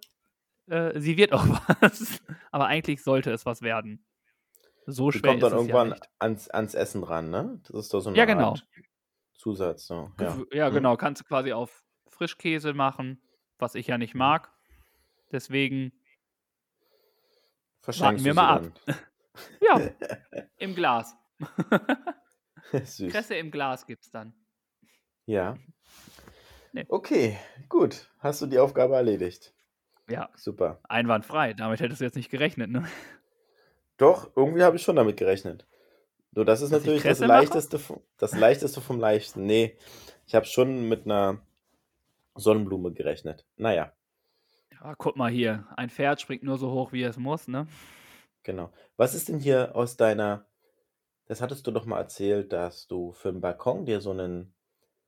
äh, 0.67 0.99
sie 0.99 1.17
wird 1.17 1.33
auch 1.33 1.45
was. 1.81 2.21
Aber 2.51 2.65
eigentlich 2.67 3.03
sollte 3.03 3.31
es 3.31 3.45
was 3.45 3.61
werden. 3.61 4.05
So 4.87 5.09
Die 5.11 5.19
schwer 5.19 5.31
kommt 5.31 5.43
ist 5.43 5.49
dann 5.49 5.51
ja 5.53 5.57
irgendwann 5.57 5.89
nicht. 5.89 6.09
ans, 6.19 6.49
ans 6.49 6.73
Essen 6.75 7.03
ran, 7.03 7.29
ne? 7.29 7.59
Das 7.67 7.85
ist 7.85 7.93
doch 7.93 8.01
so 8.01 8.09
eine 8.09 8.17
Ja, 8.17 8.25
genau. 8.25 8.49
Art 8.49 8.67
Zusatz. 9.33 9.87
So. 9.87 10.11
Ja. 10.19 10.37
Ja, 10.51 10.69
Mhm. 10.69 10.73
genau. 10.75 10.95
Kannst 10.97 11.21
du 11.21 11.25
quasi 11.25 11.53
auf 11.53 11.83
Frischkäse 12.07 12.73
machen, 12.73 13.21
was 13.57 13.75
ich 13.75 13.87
ja 13.87 13.97
nicht 13.97 14.13
mag. 14.15 14.51
Deswegen, 15.31 15.91
Verschenkst 17.85 18.25
wir 18.25 18.33
mal 18.33 18.63
sie 18.63 18.93
ja, 19.65 19.89
im 20.57 20.75
Glas. 20.75 21.15
Süß. 22.71 23.11
Kresse 23.11 23.35
im 23.35 23.51
Glas 23.51 23.85
gibt's 23.85 24.09
dann. 24.11 24.33
Ja. 25.25 25.55
Nee. 26.73 26.85
Okay, 26.89 27.37
gut. 27.69 28.09
Hast 28.19 28.41
du 28.41 28.47
die 28.47 28.59
Aufgabe 28.59 28.95
erledigt? 28.95 29.53
Ja, 30.09 30.29
Super. 30.35 30.79
einwandfrei. 30.89 31.53
Damit 31.53 31.79
hättest 31.79 32.01
du 32.01 32.05
jetzt 32.05 32.15
nicht 32.15 32.29
gerechnet, 32.29 32.69
ne? 32.69 32.85
Doch, 33.97 34.29
irgendwie 34.35 34.63
habe 34.63 34.75
ich 34.75 34.81
schon 34.83 34.95
damit 34.97 35.17
gerechnet. 35.17 35.65
Nur 36.31 36.43
das 36.43 36.61
ist 36.61 36.71
Dass 36.71 36.81
ich 36.81 36.87
natürlich 36.87 37.03
das 37.03 37.19
leichteste, 37.19 37.79
vom- 37.79 38.01
das 38.17 38.35
leichteste 38.35 38.81
vom 38.81 38.99
leichten. 38.99 39.45
Nee, 39.45 39.77
ich 40.27 40.35
habe 40.35 40.45
schon 40.45 40.89
mit 40.89 41.05
einer 41.05 41.39
Sonnenblume 42.35 42.91
gerechnet. 42.91 43.45
Naja, 43.55 43.93
Ja, 44.85 44.93
guck 44.95 45.15
mal 45.17 45.31
hier. 45.31 45.65
Ein 45.77 45.89
Pferd 45.89 46.21
springt 46.21 46.43
nur 46.43 46.59
so 46.59 46.69
hoch, 46.71 46.91
wie 46.93 47.01
es 47.01 47.17
muss, 47.17 47.47
ne? 47.47 47.65
genau. 48.43 48.71
Was 48.97 49.15
ist 49.15 49.29
denn 49.29 49.39
hier 49.39 49.75
aus 49.75 49.97
deiner, 49.97 50.45
das 51.25 51.41
hattest 51.41 51.65
du 51.65 51.71
doch 51.71 51.85
mal 51.87 51.97
erzählt, 51.97 52.53
dass 52.53 52.85
du 52.85 53.11
für 53.13 53.31
den 53.31 53.41
Balkon 53.41 53.85
dir 53.85 53.99
so 53.99 54.11
einen, 54.11 54.53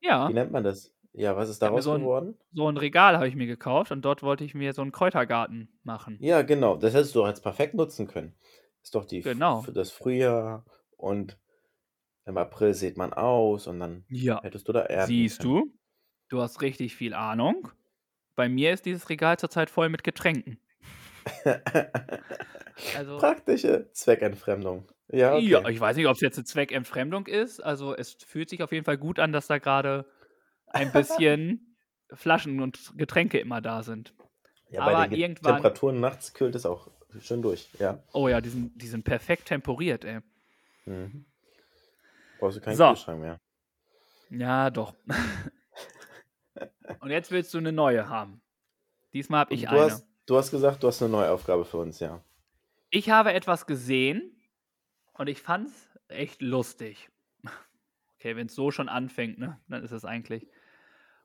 Ja, 0.01 0.27
wie 0.29 0.33
nennt 0.33 0.51
man 0.51 0.63
das? 0.63 0.95
Ja, 1.13 1.35
was 1.35 1.49
ist 1.49 1.61
daraus 1.61 1.83
so 1.83 1.91
ein- 1.91 2.01
geworden? 2.01 2.39
so 2.53 2.67
ein 2.67 2.77
Regal 2.77 3.15
habe 3.17 3.27
ich 3.27 3.35
mir 3.35 3.45
gekauft 3.45 3.91
und 3.91 4.03
dort 4.03 4.23
wollte 4.23 4.43
ich 4.43 4.55
mir 4.55 4.73
so 4.73 4.81
einen 4.81 4.91
Kräutergarten 4.91 5.69
machen. 5.83 6.17
Ja, 6.21 6.41
genau. 6.41 6.75
Das 6.75 6.95
hättest 6.95 7.13
du 7.13 7.19
doch 7.19 7.27
jetzt 7.27 7.43
perfekt 7.43 7.75
nutzen 7.75 8.07
können. 8.07 8.33
Ist 8.81 8.95
doch 8.95 9.05
die 9.05 9.21
Genau. 9.21 9.61
für 9.61 9.73
das 9.73 9.91
Frühjahr 9.91 10.65
und 10.95 11.37
im 12.25 12.37
April 12.39 12.73
sieht 12.73 12.97
man 12.97 13.13
aus 13.13 13.67
und 13.67 13.79
dann 13.79 14.05
Ja. 14.09 14.41
hättest 14.41 14.67
du 14.67 14.73
da 14.73 14.81
ernten 14.81 15.07
Siehst 15.13 15.41
können. 15.41 15.53
du? 15.53 15.73
Du 16.29 16.41
hast 16.41 16.61
richtig 16.63 16.95
viel 16.95 17.13
Ahnung. 17.13 17.69
Bei 18.37 18.47
mir 18.47 18.71
ist 18.71 18.85
dieses 18.85 19.09
Regal 19.09 19.37
zurzeit 19.37 19.69
voll 19.69 19.89
mit 19.89 20.03
Getränken. 20.03 20.59
Also, 22.95 23.17
Praktische 23.17 23.89
Zweckentfremdung. 23.93 24.87
Ja, 25.09 25.33
okay. 25.35 25.45
ja, 25.47 25.67
ich 25.69 25.79
weiß 25.79 25.97
nicht, 25.97 26.05
ob 26.07 26.13
es 26.15 26.21
jetzt 26.21 26.37
eine 26.37 26.45
Zweckentfremdung 26.45 27.25
ist. 27.25 27.59
Also, 27.59 27.95
es 27.95 28.13
fühlt 28.13 28.49
sich 28.49 28.61
auf 28.61 28.71
jeden 28.71 28.85
Fall 28.85 28.97
gut 28.99 29.17
an, 29.19 29.31
dass 29.33 29.47
da 29.47 29.57
gerade 29.57 30.05
ein 30.67 30.91
bisschen 30.91 31.75
Flaschen 32.13 32.61
und 32.61 32.93
Getränke 32.95 33.39
immer 33.39 33.59
da 33.59 33.81
sind. 33.81 34.13
Ja, 34.69 34.85
bei 34.85 34.93
aber 34.93 35.07
den 35.07 35.11
Ge- 35.15 35.19
irgendwann- 35.21 35.55
Temperaturen 35.55 35.99
nachts 35.99 36.33
kühlt 36.35 36.53
es 36.53 36.65
auch 36.67 36.91
schön 37.19 37.41
durch. 37.41 37.69
Ja. 37.79 38.03
Oh 38.13 38.27
ja, 38.27 38.39
die 38.39 38.49
sind, 38.49 38.79
die 38.79 38.87
sind 38.87 39.03
perfekt 39.03 39.45
temporiert, 39.45 40.05
ey. 40.05 40.19
Mhm. 40.85 41.25
Brauchst 42.37 42.57
du 42.57 42.61
keinen 42.61 42.75
So. 42.75 42.89
Kühlschrank 42.89 43.19
mehr. 43.19 43.39
Ja, 44.29 44.69
doch. 44.69 44.93
und 46.99 47.09
jetzt 47.09 47.31
willst 47.31 47.53
du 47.53 47.57
eine 47.57 47.71
neue 47.71 48.09
haben. 48.09 48.41
Diesmal 49.13 49.41
habe 49.41 49.53
ich 49.53 49.61
du, 49.63 49.69
eine. 49.69 49.79
hast, 49.81 50.07
du 50.25 50.37
hast 50.37 50.51
gesagt, 50.51 50.83
du 50.83 50.87
hast 50.87 51.01
eine 51.01 51.11
neue 51.11 51.31
Aufgabe 51.31 51.65
für 51.65 51.77
uns, 51.77 51.99
ja. 51.99 52.23
Ich 52.89 53.09
habe 53.09 53.33
etwas 53.33 53.65
gesehen 53.65 54.41
und 55.13 55.27
ich 55.27 55.41
fand 55.41 55.67
es 55.67 55.89
echt 56.07 56.41
lustig. 56.41 57.09
Okay, 58.19 58.35
wenn 58.35 58.47
es 58.47 58.55
so 58.55 58.71
schon 58.71 58.89
anfängt, 58.89 59.37
ne, 59.37 59.61
dann 59.67 59.83
ist 59.83 59.91
es 59.91 60.03
eigentlich. 60.03 60.47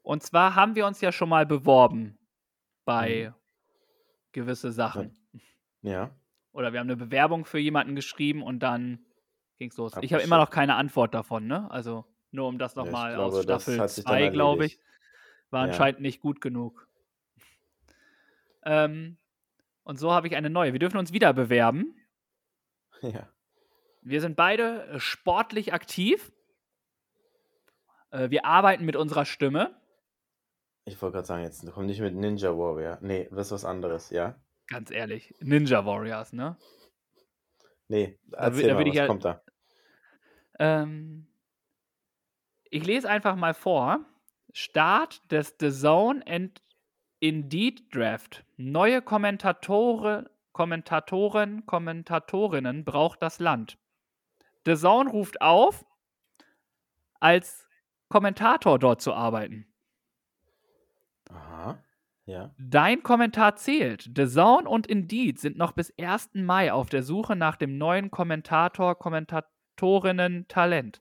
Und 0.03 0.23
zwar 0.23 0.55
haben 0.55 0.75
wir 0.75 0.87
uns 0.87 1.01
ja 1.01 1.11
schon 1.11 1.31
mal 1.31 1.47
beworben 1.47 2.19
bei 2.85 3.31
Mhm. 3.31 3.35
gewisse 4.33 4.73
Sachen. 4.73 5.17
Ja. 5.81 6.11
Oder 6.53 6.75
wir 6.75 6.81
haben 6.81 6.89
eine 6.89 6.97
Bewerbung 6.99 7.47
für 7.47 7.59
jemanden 7.59 7.97
geschrieben 7.97 8.43
und 8.43 8.59
dann 8.59 9.07
ging 9.59 9.71
es 9.71 9.77
los. 9.79 9.93
Ich 10.03 10.13
habe 10.13 10.23
immer 10.23 10.37
noch 10.37 10.51
keine 10.51 10.75
Antwort 10.75 11.15
davon, 11.15 11.47
ne? 11.47 11.71
Also 11.71 12.05
nur 12.31 12.47
um 12.47 12.59
das 12.59 12.77
nochmal 12.77 13.15
aus 13.17 13.43
Staffel 13.43 13.81
hat 13.81 13.89
sich 13.89 14.05
dann 14.05 14.13
2, 14.13 14.29
glaube 14.29 14.67
ich. 14.67 14.79
War 15.53 15.67
Ja. 15.67 15.71
anscheinend 15.73 16.01
nicht 16.01 16.21
gut 16.21 16.41
genug. 16.41 16.89
Ähm, 18.65 19.17
und 19.85 19.99
so 19.99 20.13
habe 20.13 20.27
ich 20.27 20.35
eine 20.37 20.51
neue. 20.51 20.73
Wir 20.73 20.79
dürfen 20.81 20.97
uns 20.99 21.13
wieder 21.13 21.33
bewerben. 21.33 21.95
Ja. 23.03 23.29
Wir 24.03 24.21
sind 24.21 24.37
beide 24.37 24.85
äh, 24.87 25.01
sportlich 25.01 25.73
aktiv. 25.73 26.31
Äh, 28.11 28.31
wir 28.31 28.45
arbeiten 28.45 28.85
mit 28.85 28.95
unserer 28.95 29.25
Stimme. 29.25 29.77
Ich 30.85 31.01
wollte 31.03 31.15
gerade 31.17 31.27
sagen, 31.27 31.43
jetzt 31.43 31.65
komm 31.73 31.87
nicht 31.87 32.01
mit 32.01 32.15
Ninja 32.15 32.51
Warrior. 32.57 32.99
Nee, 33.01 33.29
das 33.33 33.49
ist 33.49 33.53
was 33.53 33.65
anderes, 33.65 34.11
ja? 34.11 34.41
Ganz 34.69 34.91
ehrlich. 34.93 35.35
Ninja 35.41 35.85
Warriors, 35.85 36.33
ne? 36.33 36.57
Nee, 37.89 38.19
Da 38.29 38.39
erzähl 38.47 38.69
da 38.69 38.75
mal, 38.75 38.79
würde 38.81 38.91
ich 38.91 38.95
was 38.95 38.99
ja- 39.01 39.07
kommt 39.09 39.25
da? 39.25 39.43
Ähm, 40.61 41.27
ich 42.71 42.85
lese 42.87 43.09
einfach 43.11 43.35
mal 43.35 43.55
vor. 43.55 44.05
Start 44.53 45.31
des 45.31 45.57
The 45.59 45.71
Zone 45.71 46.23
and 46.27 46.63
Indeed 47.21 47.95
Draft. 47.95 48.45
Neue 48.57 49.01
Kommentatore, 49.01 50.31
Kommentatoren, 50.53 51.65
Kommentatorinnen 51.67 52.85
braucht 52.85 53.23
das 53.23 53.39
Land. 53.39 53.79
The 54.67 54.77
Zone 54.77 55.11
ruft 55.11 55.41
auf, 55.41 55.85
als 57.21 57.67
Kommentator 58.09 58.79
dort 58.79 59.01
zu 59.01 59.15
arbeiten. 59.15 59.67
Aha. 61.31 61.83
Ja. 62.27 62.55
Dein 62.59 63.03
Kommentar 63.03 63.57
zählt. 63.57 64.11
The 64.15 64.27
Zone 64.27 64.69
und 64.69 64.87
Indeed 64.87 65.41
sind 65.41 65.57
noch 65.57 65.73
bis 65.73 65.93
1. 65.99 66.31
Mai 66.35 66.73
auf 66.73 66.89
der 66.89 67.03
Suche 67.03 67.37
nach 67.37 67.57
dem 67.57 67.79
neuen 67.79 68.11
Kommentator, 68.11 68.97
Kommentatorinnen 68.97 70.47
Talent. 70.49 71.01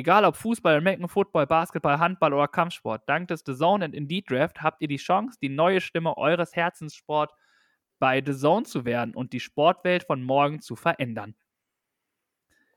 Egal 0.00 0.24
ob 0.24 0.34
Fußball, 0.34 0.78
American 0.78 1.08
Football, 1.08 1.46
Basketball, 1.46 1.98
Handball 1.98 2.32
oder 2.32 2.48
Kampfsport, 2.48 3.06
dank 3.06 3.28
des 3.28 3.42
The 3.44 3.54
Zone 3.54 3.84
und 3.84 3.94
Indeed 3.94 4.30
Draft 4.30 4.62
habt 4.62 4.80
ihr 4.80 4.88
die 4.88 4.96
Chance, 4.96 5.36
die 5.42 5.50
neue 5.50 5.82
Stimme 5.82 6.16
eures 6.16 6.56
Herzenssport 6.56 7.30
bei 7.98 8.22
The 8.24 8.34
Zone 8.34 8.64
zu 8.64 8.86
werden 8.86 9.14
und 9.14 9.34
die 9.34 9.40
Sportwelt 9.40 10.04
von 10.04 10.22
morgen 10.22 10.62
zu 10.62 10.74
verändern. 10.74 11.34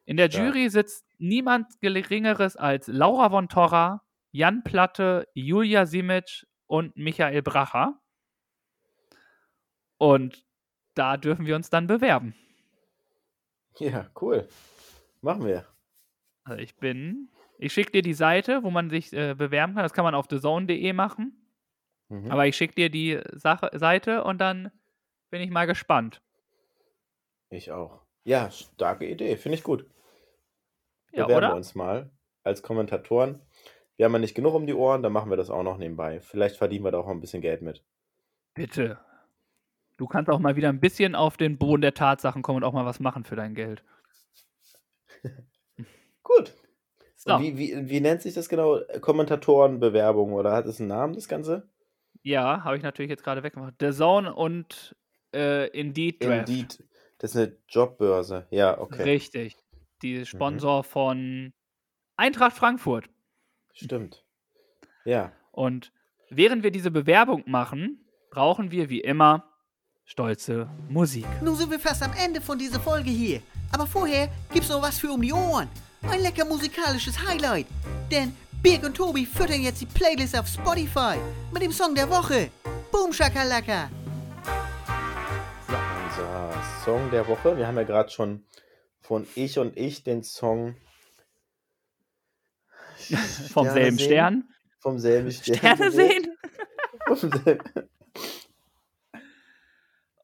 In 0.03 0.17
der 0.17 0.29
Stark. 0.29 0.47
Jury 0.47 0.69
sitzt 0.69 1.05
niemand 1.17 1.79
Geringeres 1.79 2.57
als 2.57 2.87
Laura 2.87 3.29
von 3.29 3.47
Torra, 3.47 4.03
Jan 4.33 4.65
Platte, 4.65 5.25
Julia 5.33 5.85
Simic 5.85 6.45
und 6.67 6.97
Michael 6.97 7.41
Bracher. 7.41 8.01
Und 9.97 10.45
da 10.93 11.15
dürfen 11.15 11.45
wir 11.45 11.55
uns 11.55 11.69
dann 11.69 11.87
bewerben. 11.87 12.35
Ja, 13.77 14.09
cool. 14.19 14.45
Machen 15.21 15.45
wir. 15.45 15.72
Also 16.43 16.61
ich 16.61 16.75
bin, 16.75 17.29
Ich 17.57 17.73
schicke 17.73 17.91
dir 17.91 18.01
die 18.01 18.13
Seite, 18.13 18.63
wo 18.63 18.71
man 18.71 18.89
sich 18.89 19.13
äh, 19.13 19.35
bewerben 19.35 19.75
kann. 19.75 19.83
Das 19.83 19.93
kann 19.93 20.03
man 20.03 20.15
auf 20.15 20.27
thezone.de 20.27 20.93
machen. 20.93 21.47
Mhm. 22.09 22.31
Aber 22.31 22.47
ich 22.47 22.55
schicke 22.57 22.75
dir 22.75 22.89
die 22.89 23.21
Sache, 23.31 23.69
Seite 23.73 24.23
und 24.23 24.39
dann 24.39 24.71
bin 25.29 25.41
ich 25.41 25.49
mal 25.49 25.65
gespannt. 25.65 26.21
Ich 27.49 27.71
auch. 27.71 28.01
Ja, 28.23 28.51
starke 28.51 29.07
Idee. 29.07 29.37
Finde 29.37 29.57
ich 29.57 29.63
gut. 29.63 29.85
Ja, 31.11 31.25
Bewerben 31.25 31.29
wir 31.29 31.49
oder? 31.49 31.55
uns 31.55 31.75
mal 31.75 32.11
als 32.43 32.61
Kommentatoren. 32.63 33.41
Wir 33.95 34.05
haben 34.05 34.13
ja 34.13 34.19
nicht 34.19 34.35
genug 34.35 34.55
um 34.55 34.65
die 34.65 34.73
Ohren, 34.73 35.03
dann 35.03 35.13
machen 35.13 35.29
wir 35.29 35.37
das 35.37 35.49
auch 35.49 35.63
noch 35.63 35.77
nebenbei. 35.77 36.19
Vielleicht 36.19 36.57
verdienen 36.57 36.83
wir 36.83 36.91
da 36.91 36.99
auch 36.99 37.07
ein 37.07 37.21
bisschen 37.21 37.41
Geld 37.41 37.61
mit. 37.61 37.83
Bitte. 38.55 38.99
Du 39.97 40.07
kannst 40.07 40.29
auch 40.31 40.39
mal 40.39 40.55
wieder 40.55 40.69
ein 40.69 40.79
bisschen 40.79 41.13
auf 41.13 41.37
den 41.37 41.57
Boden 41.57 41.81
der 41.81 41.93
Tatsachen 41.93 42.41
kommen 42.41 42.57
und 42.57 42.63
auch 42.63 42.73
mal 42.73 42.85
was 42.85 42.99
machen 42.99 43.23
für 43.23 43.35
dein 43.35 43.53
Geld. 43.53 43.83
Gut. 46.23 46.53
So. 47.15 47.35
Und 47.35 47.41
wie, 47.41 47.57
wie, 47.57 47.89
wie 47.89 48.01
nennt 48.01 48.21
sich 48.21 48.33
das 48.33 48.49
genau? 48.49 48.79
Kommentatorenbewerbung 49.01 50.33
oder 50.33 50.51
hat 50.51 50.65
es 50.65 50.79
einen 50.79 50.89
Namen, 50.89 51.13
das 51.13 51.27
Ganze? 51.27 51.69
Ja, 52.21 52.63
habe 52.63 52.77
ich 52.77 52.83
natürlich 52.83 53.09
jetzt 53.09 53.23
gerade 53.23 53.43
weggemacht. 53.43 53.75
The 53.79 53.91
Zone 53.91 54.33
und 54.33 54.95
äh, 55.33 55.67
Indeed 55.67 56.23
Draft. 56.23 56.49
Indeed. 56.49 56.83
Das 57.19 57.35
ist 57.35 57.37
eine 57.37 57.57
Jobbörse. 57.67 58.47
Ja, 58.49 58.79
okay. 58.79 59.03
Richtig. 59.03 59.57
Die 60.01 60.25
Sponsor 60.25 60.83
von 60.83 61.53
Eintracht 62.17 62.55
Frankfurt. 62.55 63.09
Stimmt. 63.73 64.25
Ja. 65.05 65.31
Und 65.51 65.91
während 66.29 66.63
wir 66.63 66.71
diese 66.71 66.91
Bewerbung 66.91 67.43
machen, 67.45 68.05
brauchen 68.29 68.71
wir 68.71 68.89
wie 68.89 69.01
immer 69.01 69.49
stolze 70.05 70.69
Musik. 70.89 71.25
Nun 71.41 71.55
sind 71.55 71.71
wir 71.71 71.79
fast 71.79 72.03
am 72.03 72.11
Ende 72.13 72.41
von 72.41 72.57
dieser 72.57 72.79
Folge 72.79 73.09
hier. 73.09 73.41
Aber 73.71 73.87
vorher 73.87 74.29
gibt's 74.51 74.69
noch 74.69 74.81
was 74.81 74.99
für 74.99 75.11
um 75.11 75.21
die 75.21 75.33
Ohren. 75.33 75.69
Ein 76.09 76.21
lecker 76.21 76.45
musikalisches 76.45 77.17
Highlight. 77.27 77.67
Denn 78.11 78.35
Birg 78.61 78.83
und 78.83 78.95
Tobi 78.95 79.25
füttern 79.25 79.61
jetzt 79.61 79.81
die 79.81 79.85
Playlist 79.85 80.37
auf 80.37 80.47
Spotify 80.47 81.17
mit 81.51 81.61
dem 81.61 81.71
Song 81.71 81.95
der 81.95 82.09
Woche. 82.09 82.49
Boom 82.91 83.11
Shakalaka. 83.11 83.89
Unser 85.67 86.53
Song 86.85 87.09
der 87.11 87.27
Woche. 87.27 87.57
Wir 87.57 87.67
haben 87.67 87.77
ja 87.77 87.83
gerade 87.83 88.09
schon 88.09 88.45
von 89.01 89.27
Ich 89.35 89.57
und 89.59 89.75
Ich 89.77 90.03
den 90.03 90.23
Song 90.23 90.75
Vom 93.51 93.65
Sterne 93.65 93.71
selben 93.73 93.97
sehen. 93.97 94.05
Stern. 94.07 94.43
vom 94.79 94.99
selben 94.99 95.31
Stern. 95.31 95.57
Sterne 95.57 95.91
sehen. 95.91 96.37
Vom 97.07 97.17
selben. 97.17 97.89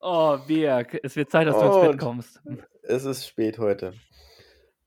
Oh, 0.01 0.37
Birg, 0.47 0.97
es 1.03 1.15
wird 1.17 1.29
Zeit, 1.29 1.45
dass 1.47 1.55
du 1.59 1.65
ins 1.65 1.75
Und- 1.75 1.91
Bett 1.91 1.99
kommst. 1.99 2.41
Es 2.83 3.03
ist 3.03 3.27
spät 3.27 3.57
heute. 3.59 3.93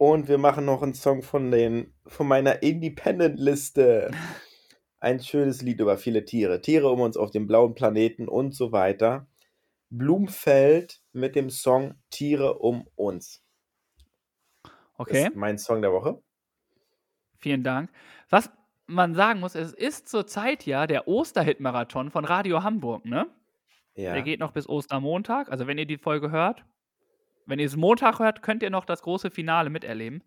Und 0.02 0.26
wir 0.26 0.38
machen 0.38 0.64
noch 0.64 0.82
einen 0.82 0.94
Song 0.94 1.22
von, 1.22 1.52
den, 1.52 1.94
von 2.08 2.26
meiner 2.26 2.60
Independent-Liste. 2.64 4.10
Ein 4.98 5.20
schönes 5.20 5.62
Lied 5.62 5.78
über 5.78 5.96
viele 5.96 6.24
Tiere. 6.24 6.60
Tiere 6.60 6.90
um 6.90 7.00
uns 7.02 7.16
auf 7.16 7.30
dem 7.30 7.46
blauen 7.46 7.76
Planeten 7.76 8.26
und 8.26 8.52
so 8.52 8.72
weiter. 8.72 9.28
Blumfeld 9.90 11.00
mit 11.12 11.36
dem 11.36 11.50
Song 11.50 11.94
Tiere 12.10 12.58
um 12.58 12.88
uns. 12.96 13.44
Okay, 14.96 15.28
Ist 15.28 15.36
mein 15.36 15.56
Song 15.56 15.82
der 15.82 15.92
Woche. 15.92 16.20
vielen 17.38 17.62
Dank. 17.62 17.88
Was 18.28 18.50
man 18.86 19.14
sagen 19.14 19.38
muss, 19.38 19.54
es 19.54 19.72
ist 19.72 20.08
zurzeit 20.08 20.66
ja 20.66 20.88
der 20.88 21.06
Osterhit-Marathon 21.06 22.10
von 22.10 22.24
Radio 22.24 22.64
Hamburg, 22.64 23.04
ne? 23.04 23.28
Ja. 23.94 24.14
Der 24.14 24.22
geht 24.22 24.40
noch 24.40 24.50
bis 24.50 24.68
Ostermontag. 24.68 25.48
Also, 25.48 25.68
wenn 25.68 25.78
ihr 25.78 25.86
die 25.86 25.98
Folge 25.98 26.32
hört, 26.32 26.64
wenn 27.46 27.58
ihr 27.58 27.66
es 27.66 27.76
Montag 27.76 28.18
hört, 28.18 28.42
könnt 28.42 28.62
ihr 28.62 28.70
noch 28.70 28.84
das 28.84 29.02
große 29.02 29.30
Finale 29.30 29.70
miterleben. 29.70 30.22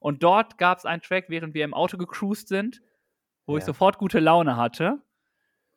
Und 0.00 0.22
dort 0.22 0.58
gab 0.58 0.78
es 0.78 0.84
einen 0.84 1.02
Track, 1.02 1.26
während 1.28 1.54
wir 1.54 1.64
im 1.64 1.74
Auto 1.74 1.96
gecruised 1.96 2.48
sind, 2.48 2.82
wo 3.46 3.56
ich 3.56 3.62
Ja. 3.62 3.66
sofort 3.66 3.98
gute 3.98 4.20
Laune 4.20 4.56
hatte. 4.56 5.00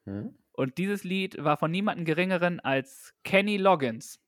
Hm? 0.06 0.38
Und 0.54 0.78
dieses 0.78 1.04
Lied 1.04 1.44
war 1.44 1.58
von 1.58 1.70
niemandem 1.72 2.06
geringeren 2.06 2.60
als 2.60 3.14
Kenny 3.24 3.58
Loggins. 3.58 4.20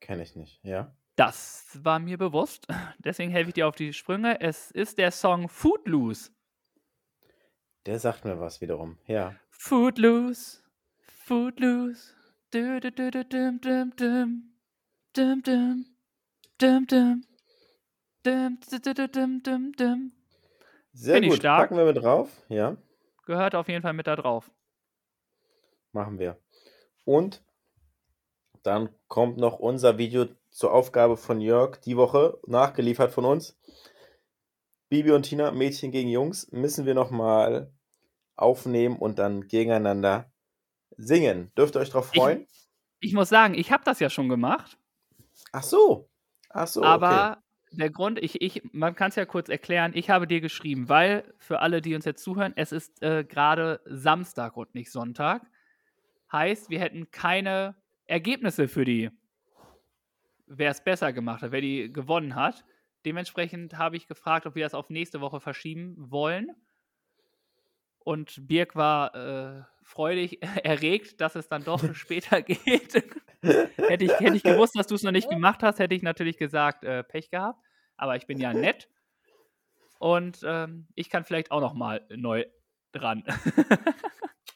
Kenn 0.00 0.20
ich 0.20 0.34
nicht. 0.36 0.62
Ja. 0.64 0.94
Das 1.16 1.78
war 1.82 1.98
mir 1.98 2.18
bewusst. 2.18 2.66
Deswegen 2.98 3.30
helfe 3.30 3.48
ich 3.50 3.54
dir 3.54 3.68
auf 3.68 3.76
die 3.76 3.92
Sprünge. 3.92 4.40
Es 4.40 4.70
ist 4.70 4.98
der 4.98 5.10
Song 5.12 5.48
Footloose. 5.48 6.32
Der 7.86 7.98
sagt 7.98 8.24
mir 8.24 8.40
was 8.40 8.60
wiederum. 8.60 8.98
Ja. 9.06 9.36
Footloose, 9.50 10.62
Footloose. 11.00 12.14
Sehr 20.92 21.20
ich 21.20 21.30
gut. 21.30 21.38
stark. 21.38 21.70
Packen 21.70 21.76
wir 21.76 21.84
mit 21.84 22.02
drauf. 22.02 22.30
Ja. 22.48 22.76
Gehört 23.26 23.54
auf 23.56 23.68
jeden 23.68 23.82
Fall 23.82 23.92
mit 23.92 24.06
da 24.06 24.14
drauf. 24.14 24.52
Machen 25.92 26.18
wir. 26.18 26.38
Und 27.04 27.44
dann 28.62 28.88
kommt 29.08 29.36
noch 29.36 29.58
unser 29.58 29.98
Video 29.98 30.26
zur 30.50 30.72
Aufgabe 30.72 31.16
von 31.16 31.40
Jörg 31.40 31.78
die 31.80 31.96
Woche, 31.96 32.38
nachgeliefert 32.46 33.10
von 33.10 33.24
uns. 33.24 33.58
Bibi 34.88 35.10
und 35.10 35.24
Tina, 35.24 35.50
Mädchen 35.50 35.90
gegen 35.90 36.08
Jungs, 36.08 36.50
müssen 36.52 36.86
wir 36.86 36.94
nochmal 36.94 37.72
aufnehmen 38.36 38.96
und 38.96 39.18
dann 39.18 39.48
gegeneinander 39.48 40.32
singen. 40.96 41.50
Dürft 41.56 41.76
ihr 41.76 41.80
euch 41.80 41.90
drauf 41.90 42.10
Ich- 42.12 42.20
freuen? 42.20 42.46
Ich 43.00 43.12
muss 43.12 43.28
sagen, 43.28 43.54
ich 43.54 43.70
habe 43.70 43.84
das 43.84 44.00
ja 44.00 44.08
schon 44.08 44.28
gemacht. 44.28 44.78
Ach 45.52 45.62
so. 45.62 46.08
Ach 46.50 46.66
so. 46.66 46.82
Aber 46.82 47.42
der 47.70 47.90
Grund, 47.90 48.18
ich, 48.22 48.40
ich, 48.40 48.62
man 48.72 48.94
kann 48.94 49.08
es 49.10 49.16
ja 49.16 49.26
kurz 49.26 49.48
erklären, 49.48 49.92
ich 49.94 50.08
habe 50.08 50.26
dir 50.26 50.40
geschrieben, 50.40 50.88
weil 50.88 51.34
für 51.38 51.58
alle, 51.60 51.82
die 51.82 51.94
uns 51.94 52.04
jetzt 52.06 52.22
zuhören, 52.22 52.52
es 52.56 52.72
ist 52.72 53.02
äh, 53.02 53.24
gerade 53.24 53.80
Samstag 53.84 54.56
und 54.56 54.74
nicht 54.74 54.90
Sonntag. 54.90 55.42
Heißt, 56.32 56.70
wir 56.70 56.80
hätten 56.80 57.10
keine 57.10 57.74
Ergebnisse 58.06 58.68
für 58.68 58.84
die, 58.84 59.10
wer 60.46 60.70
es 60.70 60.82
besser 60.82 61.12
gemacht 61.12 61.42
hat, 61.42 61.52
wer 61.52 61.60
die 61.60 61.92
gewonnen 61.92 62.34
hat. 62.34 62.64
Dementsprechend 63.04 63.76
habe 63.76 63.96
ich 63.96 64.06
gefragt, 64.06 64.46
ob 64.46 64.54
wir 64.54 64.64
das 64.64 64.74
auf 64.74 64.88
nächste 64.88 65.20
Woche 65.20 65.40
verschieben 65.40 65.94
wollen. 65.98 66.50
Und 68.04 68.46
Birk 68.46 68.76
war 68.76 69.14
äh, 69.14 69.62
freudig 69.82 70.40
erregt, 70.64 71.20
dass 71.20 71.34
es 71.36 71.48
dann 71.48 71.64
doch 71.64 71.82
später 71.94 72.42
geht. 72.42 72.94
hätte, 73.42 74.04
ich, 74.04 74.20
hätte 74.20 74.36
ich 74.36 74.42
gewusst, 74.42 74.78
dass 74.78 74.86
du 74.86 74.94
es 74.94 75.02
noch 75.02 75.12
nicht 75.12 75.28
gemacht 75.28 75.62
hast, 75.62 75.78
hätte 75.78 75.94
ich 75.94 76.02
natürlich 76.02 76.36
gesagt, 76.36 76.84
äh, 76.84 77.02
Pech 77.02 77.30
gehabt. 77.30 77.58
Aber 77.96 78.16
ich 78.16 78.26
bin 78.26 78.38
ja 78.38 78.52
nett. 78.52 78.88
Und 79.98 80.40
ähm, 80.44 80.88
ich 80.94 81.08
kann 81.08 81.24
vielleicht 81.24 81.50
auch 81.50 81.60
noch 81.60 81.74
mal 81.74 82.06
neu 82.14 82.44
dran. 82.92 83.24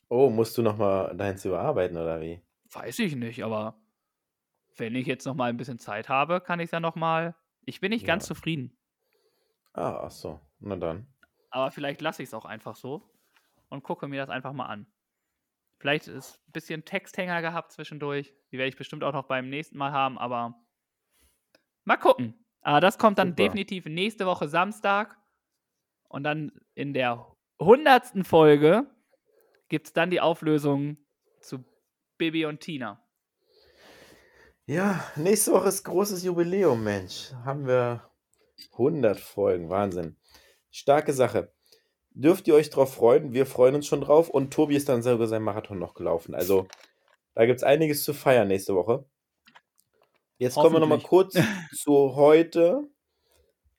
Oh, 0.08 0.28
musst 0.30 0.56
du 0.58 0.62
nochmal 0.62 1.16
deins 1.16 1.44
überarbeiten 1.44 1.96
oder 1.96 2.20
wie? 2.20 2.42
Weiß 2.72 2.98
ich 2.98 3.14
nicht, 3.14 3.42
aber 3.44 3.80
wenn 4.76 4.94
ich 4.94 5.06
jetzt 5.06 5.24
noch 5.26 5.34
mal 5.34 5.48
ein 5.50 5.56
bisschen 5.56 5.78
Zeit 5.78 6.08
habe, 6.08 6.40
kann 6.40 6.60
ich 6.60 6.66
es 6.66 6.70
ja 6.72 6.80
noch 6.80 6.96
mal. 6.96 7.34
Ich 7.64 7.80
bin 7.80 7.90
nicht 7.90 8.06
ganz 8.06 8.24
Ja. 8.24 8.28
zufrieden. 8.34 8.76
Ah, 9.72 10.00
ach 10.04 10.10
so. 10.10 10.40
Na 10.60 10.76
dann. 10.76 11.06
Aber 11.50 11.70
vielleicht 11.70 12.00
lasse 12.00 12.22
ich 12.22 12.28
es 12.28 12.34
auch 12.34 12.44
einfach 12.44 12.74
so 12.76 13.08
und 13.68 13.82
gucke 13.82 14.08
mir 14.08 14.20
das 14.20 14.30
einfach 14.30 14.52
mal 14.52 14.66
an. 14.66 14.86
Vielleicht 15.78 16.08
ist 16.08 16.40
ein 16.48 16.52
bisschen 16.52 16.84
Texthänger 16.84 17.40
gehabt 17.40 17.72
zwischendurch. 17.72 18.34
Die 18.50 18.58
werde 18.58 18.68
ich 18.68 18.76
bestimmt 18.76 19.04
auch 19.04 19.12
noch 19.12 19.26
beim 19.26 19.48
nächsten 19.48 19.78
Mal 19.78 19.92
haben, 19.92 20.18
aber 20.18 20.54
mal 21.84 21.96
gucken. 21.96 22.44
Aber 22.62 22.80
das 22.80 22.98
kommt 22.98 23.18
dann 23.18 23.28
Super. 23.28 23.44
definitiv 23.44 23.86
nächste 23.86 24.26
Woche 24.26 24.48
Samstag. 24.48 25.16
Und 26.08 26.24
dann 26.24 26.52
in 26.74 26.94
der 26.94 27.36
hundertsten 27.60 28.24
Folge 28.24 28.86
gibt 29.68 29.86
es 29.86 29.92
dann 29.92 30.10
die 30.10 30.20
Auflösung 30.20 30.96
zu 31.40 31.64
Bibi 32.16 32.46
und 32.46 32.60
Tina. 32.60 33.04
Ja, 34.66 35.02
nächste 35.16 35.52
Woche 35.52 35.68
ist 35.68 35.84
großes 35.84 36.24
Jubiläum, 36.24 36.82
Mensch. 36.82 37.32
Haben 37.44 37.66
wir 37.66 38.10
100 38.72 39.18
Folgen, 39.18 39.70
Wahnsinn. 39.70 40.16
Starke 40.70 41.12
Sache. 41.12 41.54
Dürft 42.18 42.48
ihr 42.48 42.54
euch 42.56 42.68
drauf 42.70 42.92
freuen? 42.94 43.32
Wir 43.32 43.46
freuen 43.46 43.76
uns 43.76 43.86
schon 43.86 44.00
drauf. 44.00 44.28
Und 44.28 44.52
Tobi 44.52 44.74
ist 44.74 44.88
dann 44.88 45.02
sogar 45.02 45.28
sein 45.28 45.42
Marathon 45.42 45.78
noch 45.78 45.94
gelaufen. 45.94 46.34
Also, 46.34 46.66
da 47.34 47.46
gibt 47.46 47.58
es 47.58 47.62
einiges 47.64 48.02
zu 48.02 48.12
feiern 48.12 48.48
nächste 48.48 48.74
Woche. 48.74 49.04
Jetzt 50.38 50.54
kommen 50.56 50.74
wir 50.74 50.80
nochmal 50.80 51.00
kurz 51.00 51.34
zu 51.76 52.16
heute, 52.16 52.88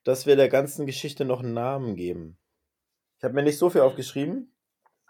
dass 0.04 0.24
wir 0.26 0.36
der 0.36 0.48
ganzen 0.48 0.86
Geschichte 0.86 1.24
noch 1.26 1.40
einen 1.40 1.52
Namen 1.54 1.96
geben. 1.96 2.38
Ich 3.18 3.24
habe 3.24 3.34
mir 3.34 3.42
nicht 3.42 3.58
so 3.58 3.68
viel 3.68 3.82
aufgeschrieben. 3.82 4.54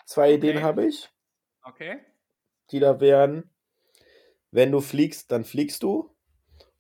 Zwei 0.06 0.34
Okay. 0.34 0.34
Ideen 0.34 0.62
habe 0.62 0.86
ich 0.86 1.08
Okay. 1.62 2.00
die 2.70 2.80
da 2.80 3.00
wären, 3.00 3.50
wenn 4.50 4.72
du 4.72 4.80
fliegst, 4.80 5.30
dann 5.30 5.44
fliegst 5.44 5.82
du 5.82 6.10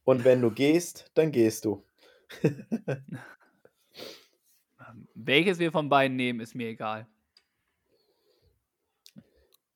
und 0.04 0.24
wenn 0.24 0.40
du 0.42 0.50
gehst, 0.50 1.10
dann 1.14 1.30
gehst 1.32 1.64
du. 1.64 1.86
Welches 5.14 5.58
wir 5.58 5.72
von 5.72 5.88
beiden 5.88 6.16
nehmen, 6.16 6.40
ist 6.40 6.54
mir 6.54 6.68
egal. 6.68 7.06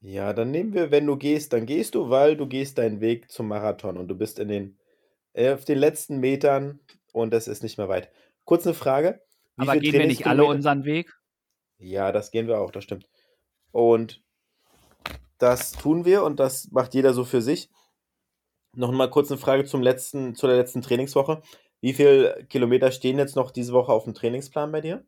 Ja, 0.01 0.35
dann 0.35 0.51
nehmen 0.51 0.75
wir, 0.75 0.91
wenn 0.91 1.07
du 1.07 1.17
gehst, 1.17 1.55
dann 1.55 1.65
gehst 1.65 1.95
du, 1.95 2.11
weil 2.11 2.37
du 2.37 2.47
gehst 2.47 2.77
deinen 2.77 3.01
Weg 3.01 3.31
zum 3.31 3.49
Marathon 3.49 3.97
und 3.97 4.09
du 4.09 4.15
bist 4.15 4.39
in 4.39 4.49
den, 4.49 4.79
äh, 5.33 5.55
auf 5.55 5.65
den 5.65 5.79
letzten 5.79 6.19
Metern 6.19 6.81
und 7.13 7.33
das 7.33 7.49
ist 7.49 7.63
nicht 7.63 7.79
mehr 7.79 7.89
weit. 7.89 8.11
Kurz 8.45 8.67
eine 8.67 8.75
Frage, 8.75 9.23
Wie 9.57 9.63
Aber 9.63 9.73
viel 9.73 9.81
gehen 9.81 9.93
wir 9.95 10.07
nicht 10.07 10.27
alle 10.27 10.45
unseren 10.45 10.85
Weg? 10.85 11.15
Ja, 11.79 12.13
das 12.13 12.31
gehen 12.31 12.49
wir 12.49 12.61
auch, 12.61 12.71
das 12.71 12.85
stimmt. 12.85 13.09
Und 13.73 14.23
das 15.39 15.73
tun 15.73 16.05
wir 16.05 16.23
und 16.23 16.39
das 16.39 16.71
macht 16.71 16.95
jeder 16.95 17.15
so 17.15 17.25
für 17.25 17.41
sich. 17.41 17.71
Noch 18.75 18.93
mal 18.93 19.09
kurz 19.09 19.31
eine 19.31 19.39
Frage 19.39 19.65
zum 19.65 19.83
letzten, 19.83 20.35
zu 20.35 20.47
der 20.47 20.57
letzten 20.57 20.83
Trainingswoche. 20.83 21.43
Wie 21.85 21.93
viele 21.93 22.47
Kilometer 22.49 22.91
stehen 22.91 23.19
jetzt 23.19 23.37
noch 23.37 23.51
diese 23.51 23.75
Woche 23.75 23.93
auf 23.93 24.05
dem 24.05 24.15
Trainingsplan 24.15 24.73
bei 24.73 24.81
dir? 24.81 25.05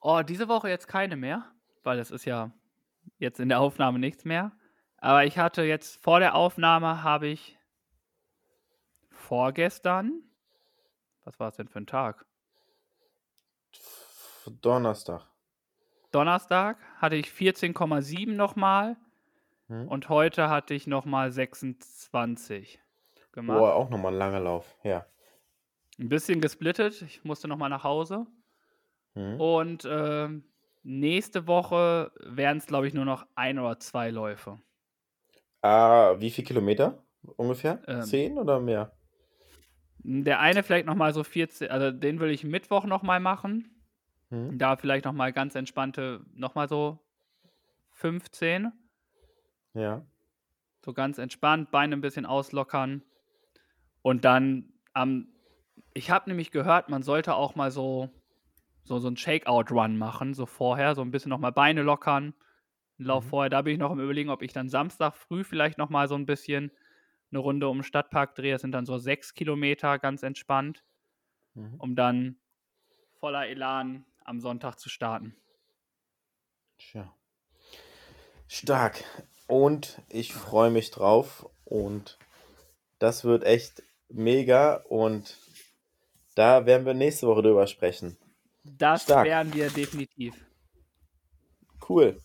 Oh, 0.00 0.22
diese 0.22 0.48
Woche 0.48 0.70
jetzt 0.70 0.88
keine 0.88 1.14
mehr, 1.14 1.52
weil 1.82 1.98
es 1.98 2.10
ist 2.10 2.24
ja 2.24 2.52
jetzt 3.18 3.38
in 3.38 3.50
der 3.50 3.60
Aufnahme 3.60 3.98
nichts 3.98 4.24
mehr. 4.24 4.52
Aber 4.96 5.26
ich 5.26 5.36
hatte 5.36 5.60
jetzt 5.62 6.02
vor 6.02 6.18
der 6.18 6.36
Aufnahme 6.36 7.02
habe 7.02 7.26
ich 7.26 7.58
vorgestern, 9.10 10.22
was 11.24 11.38
war 11.38 11.48
es 11.48 11.56
denn 11.56 11.68
für 11.68 11.80
ein 11.80 11.86
Tag? 11.86 12.24
Donnerstag. 14.62 15.26
Donnerstag 16.12 16.78
hatte 16.96 17.16
ich 17.16 17.26
14,7 17.26 18.36
nochmal 18.36 18.96
Hm? 19.68 19.86
und 19.86 20.08
heute 20.08 20.48
hatte 20.48 20.72
ich 20.72 20.86
nochmal 20.86 21.30
26 21.30 22.80
gemacht. 23.32 23.58
Boah, 23.58 23.74
auch 23.74 23.90
nochmal 23.90 24.14
ein 24.14 24.18
langer 24.18 24.40
Lauf. 24.40 24.78
Ja. 24.82 25.04
Ein 26.00 26.08
bisschen 26.08 26.40
gesplittet. 26.40 27.02
Ich 27.02 27.24
musste 27.24 27.46
nochmal 27.46 27.68
nach 27.68 27.84
Hause. 27.84 28.26
Hm? 29.14 29.38
Und 29.38 29.86
ähm, 29.88 30.44
nächste 30.82 31.46
Woche 31.46 32.10
wären 32.24 32.56
es, 32.56 32.66
glaube 32.66 32.88
ich, 32.88 32.94
nur 32.94 33.04
noch 33.04 33.26
ein 33.34 33.58
oder 33.58 33.78
zwei 33.80 34.10
Läufe. 34.10 34.58
Ah, 35.60 36.14
wie 36.18 36.30
viel 36.30 36.44
Kilometer 36.44 37.04
ungefähr? 37.36 37.82
Ähm. 37.86 38.02
Zehn 38.02 38.38
oder 38.38 38.60
mehr? 38.60 38.92
Der 39.98 40.40
eine 40.40 40.62
vielleicht 40.62 40.86
nochmal 40.86 41.12
so 41.12 41.22
14, 41.22 41.70
also 41.70 41.90
den 41.90 42.18
will 42.20 42.30
ich 42.30 42.44
Mittwoch 42.44 42.86
nochmal 42.86 43.20
machen. 43.20 43.68
Hm? 44.30 44.56
Da 44.58 44.76
vielleicht 44.76 45.04
nochmal 45.04 45.34
ganz 45.34 45.54
entspannte, 45.54 46.24
nochmal 46.32 46.66
so 46.66 46.98
15. 47.92 48.72
Ja. 49.74 50.02
So 50.82 50.94
ganz 50.94 51.18
entspannt, 51.18 51.70
Beine 51.70 51.94
ein 51.94 52.00
bisschen 52.00 52.24
auslockern. 52.24 53.02
Und 54.00 54.24
dann 54.24 54.72
am, 54.94 55.28
ich 55.94 56.10
habe 56.10 56.28
nämlich 56.30 56.50
gehört, 56.50 56.88
man 56.88 57.02
sollte 57.02 57.34
auch 57.34 57.54
mal 57.54 57.70
so, 57.70 58.10
so, 58.84 58.98
so 58.98 59.08
ein 59.08 59.16
Shakeout-Run 59.16 59.96
machen, 59.98 60.34
so 60.34 60.46
vorher, 60.46 60.94
so 60.94 61.02
ein 61.02 61.10
bisschen 61.10 61.30
nochmal 61.30 61.52
Beine 61.52 61.82
lockern. 61.82 62.34
einen 62.98 63.06
Lauf 63.06 63.24
Mhm. 63.24 63.28
vorher, 63.28 63.50
da 63.50 63.62
bin 63.62 63.74
ich 63.74 63.78
noch 63.78 63.92
im 63.92 64.00
Überlegen, 64.00 64.30
ob 64.30 64.42
ich 64.42 64.52
dann 64.52 64.68
Samstag 64.68 65.14
früh 65.14 65.44
vielleicht 65.44 65.78
nochmal 65.78 66.08
so 66.08 66.14
ein 66.14 66.26
bisschen 66.26 66.70
eine 67.30 67.38
Runde 67.40 67.68
um 67.68 67.78
den 67.78 67.84
Stadtpark 67.84 68.34
drehe. 68.34 68.52
Das 68.52 68.62
sind 68.62 68.72
dann 68.72 68.86
so 68.86 68.98
sechs 68.98 69.34
Kilometer, 69.34 69.98
ganz 69.98 70.22
entspannt, 70.22 70.82
Mhm. 71.54 71.74
um 71.78 71.96
dann 71.96 72.36
voller 73.20 73.46
Elan 73.48 74.04
am 74.24 74.40
Sonntag 74.40 74.76
zu 74.78 74.88
starten. 74.88 75.36
Tja. 76.78 77.14
Stark. 78.48 79.04
Und 79.46 80.00
ich 80.08 80.32
freue 80.32 80.70
mich 80.70 80.90
drauf. 80.90 81.48
Und 81.64 82.18
das 82.98 83.24
wird 83.24 83.44
echt 83.44 83.82
mega. 84.08 84.74
Und 84.88 85.36
da 86.34 86.66
werden 86.66 86.86
wir 86.86 86.94
nächste 86.94 87.26
Woche 87.26 87.42
drüber 87.42 87.66
sprechen. 87.66 88.16
Das 88.64 89.02
Stark. 89.04 89.26
wären 89.26 89.52
wir 89.54 89.70
definitiv. 89.70 90.34
Cool. 91.88 92.20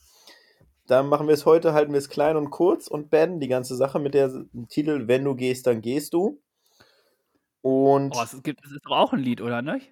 Dann 0.87 1.07
machen 1.07 1.27
wir 1.27 1.33
es 1.33 1.45
heute, 1.45 1.73
halten 1.73 1.93
wir 1.93 1.97
es 1.97 2.09
klein 2.09 2.37
und 2.37 2.51
kurz 2.51 2.87
und 2.87 3.09
beenden 3.09 3.39
die 3.39 3.47
ganze 3.47 3.75
Sache 3.75 3.99
mit 3.99 4.13
dem 4.13 4.67
Titel 4.69 5.07
Wenn 5.07 5.23
du 5.23 5.35
gehst, 5.35 5.65
dann 5.65 5.81
gehst 5.81 6.13
du. 6.13 6.41
Und 7.61 8.15
Oh, 8.15 8.21
es, 8.21 8.43
gibt, 8.43 8.63
es 8.63 8.71
ist 8.71 8.85
doch 8.85 8.91
auch 8.95 9.13
ein 9.13 9.19
Lied, 9.19 9.41
oder 9.41 9.61
nicht? 9.61 9.91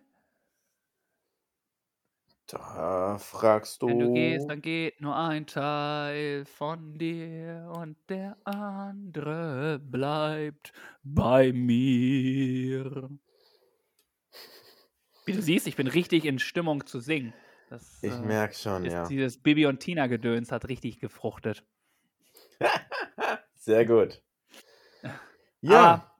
da 2.48 3.18
fragst 3.18 3.82
du. 3.82 3.88
Wenn 3.88 4.00
du 4.00 4.14
gehst, 4.14 4.50
dann 4.50 4.62
geht 4.62 5.02
nur 5.02 5.16
ein 5.16 5.48
Teil 5.48 6.46
von 6.46 6.98
dir 7.00 7.72
und 7.76 7.98
der 8.10 8.38
andere 8.44 9.80
bleibt 9.80 10.72
bei 11.04 11.52
mir. 11.52 13.10
Wie 15.26 15.34
du 15.34 15.42
siehst, 15.42 15.68
ich 15.68 15.76
bin 15.76 15.88
richtig 15.88 16.26
in 16.26 16.40
Stimmung 16.40 16.86
zu 16.86 17.00
singen. 17.00 17.34
Das 17.70 18.04
ich 18.04 18.12
äh, 18.12 18.20
merke 18.20 18.56
schon, 18.56 18.86
ist 18.86 18.94
ja. 18.94 19.08
dieses 19.08 19.42
Bibi 19.42 19.66
und 19.66 19.80
Tina 19.80 20.08
Gedöns 20.08 20.52
hat 20.52 20.68
richtig 20.68 21.00
gefruchtet. 21.00 21.64
Sehr 23.56 23.86
gut. 23.86 24.22
Ja, 25.66 25.80
Aber 25.80 26.12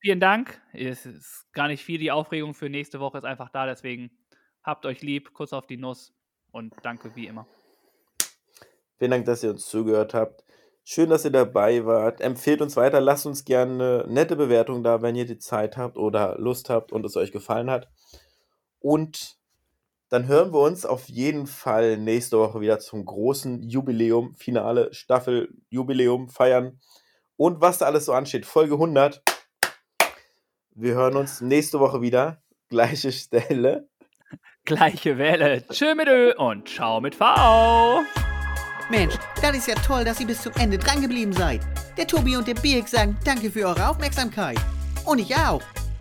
vielen 0.00 0.20
Dank. 0.20 0.58
Es 0.72 1.04
ist 1.04 1.44
gar 1.52 1.68
nicht 1.68 1.84
viel. 1.84 1.98
Die 1.98 2.10
Aufregung 2.10 2.54
für 2.54 2.70
nächste 2.70 2.98
Woche 2.98 3.18
ist 3.18 3.24
einfach 3.24 3.50
da. 3.50 3.66
Deswegen 3.66 4.10
habt 4.62 4.86
euch 4.86 5.02
lieb, 5.02 5.34
Kuss 5.34 5.52
auf 5.52 5.66
die 5.66 5.76
Nuss 5.76 6.14
und 6.50 6.72
danke 6.82 7.14
wie 7.14 7.26
immer. 7.26 7.46
vielen 8.96 9.10
Dank, 9.10 9.26
dass 9.26 9.42
ihr 9.42 9.50
uns 9.50 9.66
zugehört 9.66 10.14
habt. 10.14 10.46
Schön, 10.82 11.10
dass 11.10 11.26
ihr 11.26 11.30
dabei 11.30 11.84
wart. 11.84 12.22
Empfehlt 12.22 12.62
uns 12.62 12.74
weiter. 12.76 13.02
Lasst 13.02 13.26
uns 13.26 13.44
gerne 13.44 14.04
eine 14.04 14.14
nette 14.14 14.34
Bewertung 14.34 14.82
da, 14.82 15.02
wenn 15.02 15.14
ihr 15.14 15.26
die 15.26 15.38
Zeit 15.38 15.76
habt 15.76 15.98
oder 15.98 16.38
Lust 16.38 16.70
habt 16.70 16.90
und 16.90 17.04
es 17.04 17.16
euch 17.16 17.32
gefallen 17.32 17.68
hat. 17.70 17.90
Und 18.86 19.36
dann 20.10 20.28
hören 20.28 20.52
wir 20.52 20.60
uns 20.60 20.86
auf 20.86 21.08
jeden 21.08 21.48
Fall 21.48 21.96
nächste 21.96 22.38
Woche 22.38 22.60
wieder 22.60 22.78
zum 22.78 23.04
großen 23.04 23.64
Jubiläum, 23.64 24.36
Finale, 24.36 24.94
Staffel, 24.94 25.52
Jubiläum 25.70 26.28
feiern. 26.28 26.78
Und 27.34 27.60
was 27.60 27.78
da 27.78 27.86
alles 27.86 28.04
so 28.04 28.12
ansteht. 28.12 28.46
Folge 28.46 28.74
100. 28.74 29.24
Wir 30.76 30.94
hören 30.94 31.16
uns 31.16 31.40
nächste 31.40 31.80
Woche 31.80 32.00
wieder. 32.00 32.40
Gleiche 32.68 33.10
Stelle. 33.10 33.88
Gleiche 34.64 35.18
Welle. 35.18 35.66
Tschö 35.66 35.96
mit 35.96 36.06
Ö 36.06 36.32
und 36.36 36.68
ciao 36.68 37.00
mit 37.00 37.16
V. 37.16 38.04
Mensch, 38.88 39.16
das 39.42 39.56
ist 39.56 39.66
ja 39.66 39.74
toll, 39.74 40.04
dass 40.04 40.20
ihr 40.20 40.28
bis 40.28 40.42
zum 40.42 40.52
Ende 40.60 40.78
dran 40.78 41.02
geblieben 41.02 41.32
seid. 41.32 41.60
Der 41.96 42.06
Tobi 42.06 42.36
und 42.36 42.46
der 42.46 42.54
Birk 42.54 42.86
sagen 42.86 43.18
danke 43.24 43.50
für 43.50 43.66
eure 43.66 43.88
Aufmerksamkeit. 43.88 44.60
Und 45.04 45.18
ich 45.18 45.34
auch. 45.34 45.62